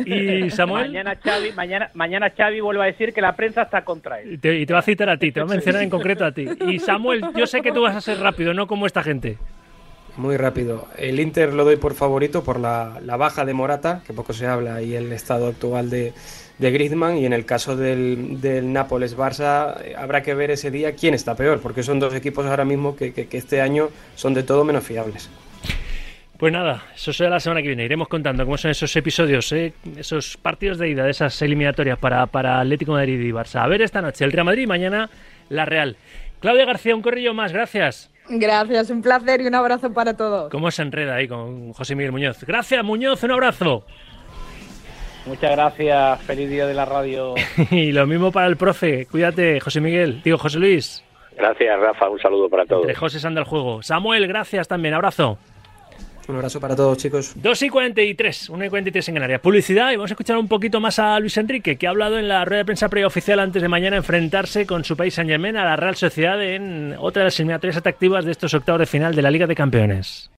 Y 0.45 0.51
Samuel. 0.51 0.89
Mañana 0.89 1.17
Xavi, 1.23 1.53
mañana, 1.53 1.91
mañana 1.95 2.33
Xavi 2.37 2.61
vuelve 2.61 2.83
a 2.83 2.87
decir 2.87 3.13
que 3.13 3.21
la 3.21 3.37
prensa 3.37 3.63
está 3.63 3.85
contra 3.85 4.21
él. 4.21 4.33
Y 4.33 4.39
te, 4.39 4.59
y 4.59 4.67
te 4.67 4.73
va 4.73 4.81
a 4.81 4.83
citar 4.83 5.09
a 5.09 5.17
ti, 5.17 5.31
te 5.31 5.41
va 5.41 5.47
a 5.47 5.51
mencionar 5.51 5.83
en 5.83 5.91
concreto 5.91 6.25
a 6.25 6.33
ti. 6.33 6.49
Y 6.67 6.79
Samuel, 6.81 7.23
yo 7.37 7.47
sé 7.47 7.61
que 7.61 7.71
tú 7.73 7.83
vas 7.83 7.95
a 7.95 8.01
ser 8.01 8.19
rápido, 8.19 8.55
no 8.55 8.67
como 8.67 8.87
esta 8.87 9.03
gente. 9.03 9.39
Muy 10.21 10.37
rápido. 10.37 10.87
El 10.99 11.19
Inter 11.19 11.55
lo 11.55 11.65
doy 11.65 11.77
por 11.77 11.95
favorito 11.95 12.45
por 12.45 12.61
la, 12.61 13.01
baja 13.17 13.47
de 13.47 13.55
Morata, 13.55 14.03
que 14.07 14.13
poco 14.13 14.35
se 14.35 14.47
habla, 14.47 14.83
y 14.83 14.95
el 14.95 15.11
estado 15.13 15.47
actual 15.47 15.89
de, 15.89 16.13
de 16.59 16.71
Griezmann. 16.71 17.17
Y 17.17 17.25
en 17.25 17.33
el 17.33 17.47
caso 17.47 17.75
del, 17.75 18.39
del 18.39 18.71
Nápoles-Barça, 18.71 19.81
eh, 19.83 19.95
habrá 19.97 20.23
que 20.23 20.35
ver 20.35 20.51
ese 20.51 20.71
día 20.71 20.95
quién 20.95 21.15
está 21.15 21.35
peor, 21.37 21.61
porque 21.61 21.83
son 21.83 21.99
dos 21.99 22.15
equipos 22.15 22.45
ahora 22.45 22.67
mismo 22.67 22.97
que, 22.97 23.15
que, 23.15 23.27
este 23.33 23.63
año 23.63 23.89
son 24.15 24.35
de 24.35 24.43
todo 24.43 24.63
menos 24.63 24.85
fiables. 24.85 25.31
Pues 26.37 26.53
nada, 26.53 26.85
eso 26.95 27.15
será 27.15 27.31
la 27.31 27.41
semana 27.41 27.63
que 27.63 27.69
viene. 27.69 27.87
Iremos 27.87 28.09
contando 28.09 28.45
cómo 28.45 28.59
son 28.59 28.73
esos 28.73 28.95
episodios, 28.95 29.51
eh, 29.53 29.73
esos 29.97 30.37
partidos 30.37 30.77
de 30.77 30.91
ida 30.91 31.05
de 31.05 31.13
esas 31.13 31.41
eliminatorias 31.41 31.99
para, 31.99 32.27
para 32.27 32.61
Atlético 32.61 32.93
Madrid 32.93 33.19
y 33.19 33.31
Barça. 33.31 33.63
A 33.63 33.69
ver 33.69 33.81
esta 33.81 34.03
noche 34.03 34.27
el 34.27 34.33
Real 34.33 34.45
Madrid 34.45 34.69
mañana 34.69 35.09
la 35.49 35.65
Real. 35.65 35.97
Claudia 36.41 36.67
García, 36.67 36.95
un 36.95 37.01
corrillo 37.01 37.33
más, 37.33 37.55
gracias. 37.55 38.10
Gracias, 38.33 38.91
un 38.91 39.03
placer 39.03 39.41
y 39.41 39.47
un 39.47 39.55
abrazo 39.57 39.93
para 39.93 40.17
todos. 40.17 40.51
¿Cómo 40.51 40.71
se 40.71 40.83
enreda 40.83 41.17
ahí 41.17 41.27
con 41.27 41.73
José 41.73 41.97
Miguel 41.97 42.13
Muñoz? 42.13 42.45
Gracias, 42.45 42.85
Muñoz, 42.85 43.23
un 43.25 43.33
abrazo. 43.33 43.85
Muchas 45.27 45.51
gracias, 45.51 46.23
feliz 46.23 46.49
día 46.49 46.67
de 46.67 46.75
la 46.75 46.85
radio. 46.85 47.35
y 47.71 47.93
lo 47.93 48.07
mismo 48.07 48.31
para 48.31 48.47
el 48.47 48.57
profe, 48.57 49.07
cuídate, 49.07 49.59
José 49.61 49.81
Miguel, 49.81 50.23
digo 50.23 50.39
José 50.39 50.59
Luis. 50.59 51.05
Gracias, 51.37 51.81
Rafa, 51.81 52.09
un 52.09 52.19
saludo 52.21 52.49
para 52.49 52.65
todos. 52.65 52.83
Entre 52.83 52.95
José 52.95 53.27
anda 53.27 53.41
el 53.41 53.47
juego. 53.47 53.83
Samuel, 53.83 54.29
gracias 54.29 54.69
también, 54.69 54.95
abrazo. 54.95 55.39
Un 56.31 56.37
abrazo 56.37 56.61
para 56.61 56.77
todos, 56.77 56.97
chicos. 56.97 57.33
2 57.35 57.63
y 57.63 57.69
43, 57.69 58.51
1 58.51 58.65
y 58.65 58.69
43 58.69 59.09
en 59.09 59.15
Canarias. 59.15 59.41
Publicidad 59.41 59.91
y 59.91 59.97
vamos 59.97 60.13
a 60.13 60.15
escuchar 60.15 60.39
un 60.39 60.47
poquito 60.47 60.81
más 60.81 60.99
a 61.01 61.19
Luis 61.19 61.37
Enrique, 61.37 61.77
que 61.77 61.87
ha 61.89 61.91
hablado 61.91 62.19
en 62.19 62.29
la 62.29 62.45
rueda 62.45 62.59
de 62.59 62.65
prensa 62.65 62.89
preoficial 62.89 63.41
antes 63.41 63.61
de 63.61 63.69
mañana 63.69 63.97
enfrentarse 63.97 64.65
con 64.65 64.85
su 64.85 64.97
país 64.97 65.15
San 65.15 65.27
Germain 65.27 65.57
a 65.57 65.65
la 65.65 65.77
Real 65.77 65.97
Sociedad 65.97 66.41
en 66.43 66.95
otra 66.99 67.23
de 67.23 67.25
las 67.27 67.41
eliminatorias 67.41 67.77
atractivas 67.77 68.25
de 68.25 68.31
estos 68.31 68.55
octavos 68.55 68.79
de 68.79 68.87
final 68.87 69.15
de 69.15 69.23
la 69.23 69.31
Liga 69.31 69.47
de 69.49 69.57
Campeones. 69.57 70.31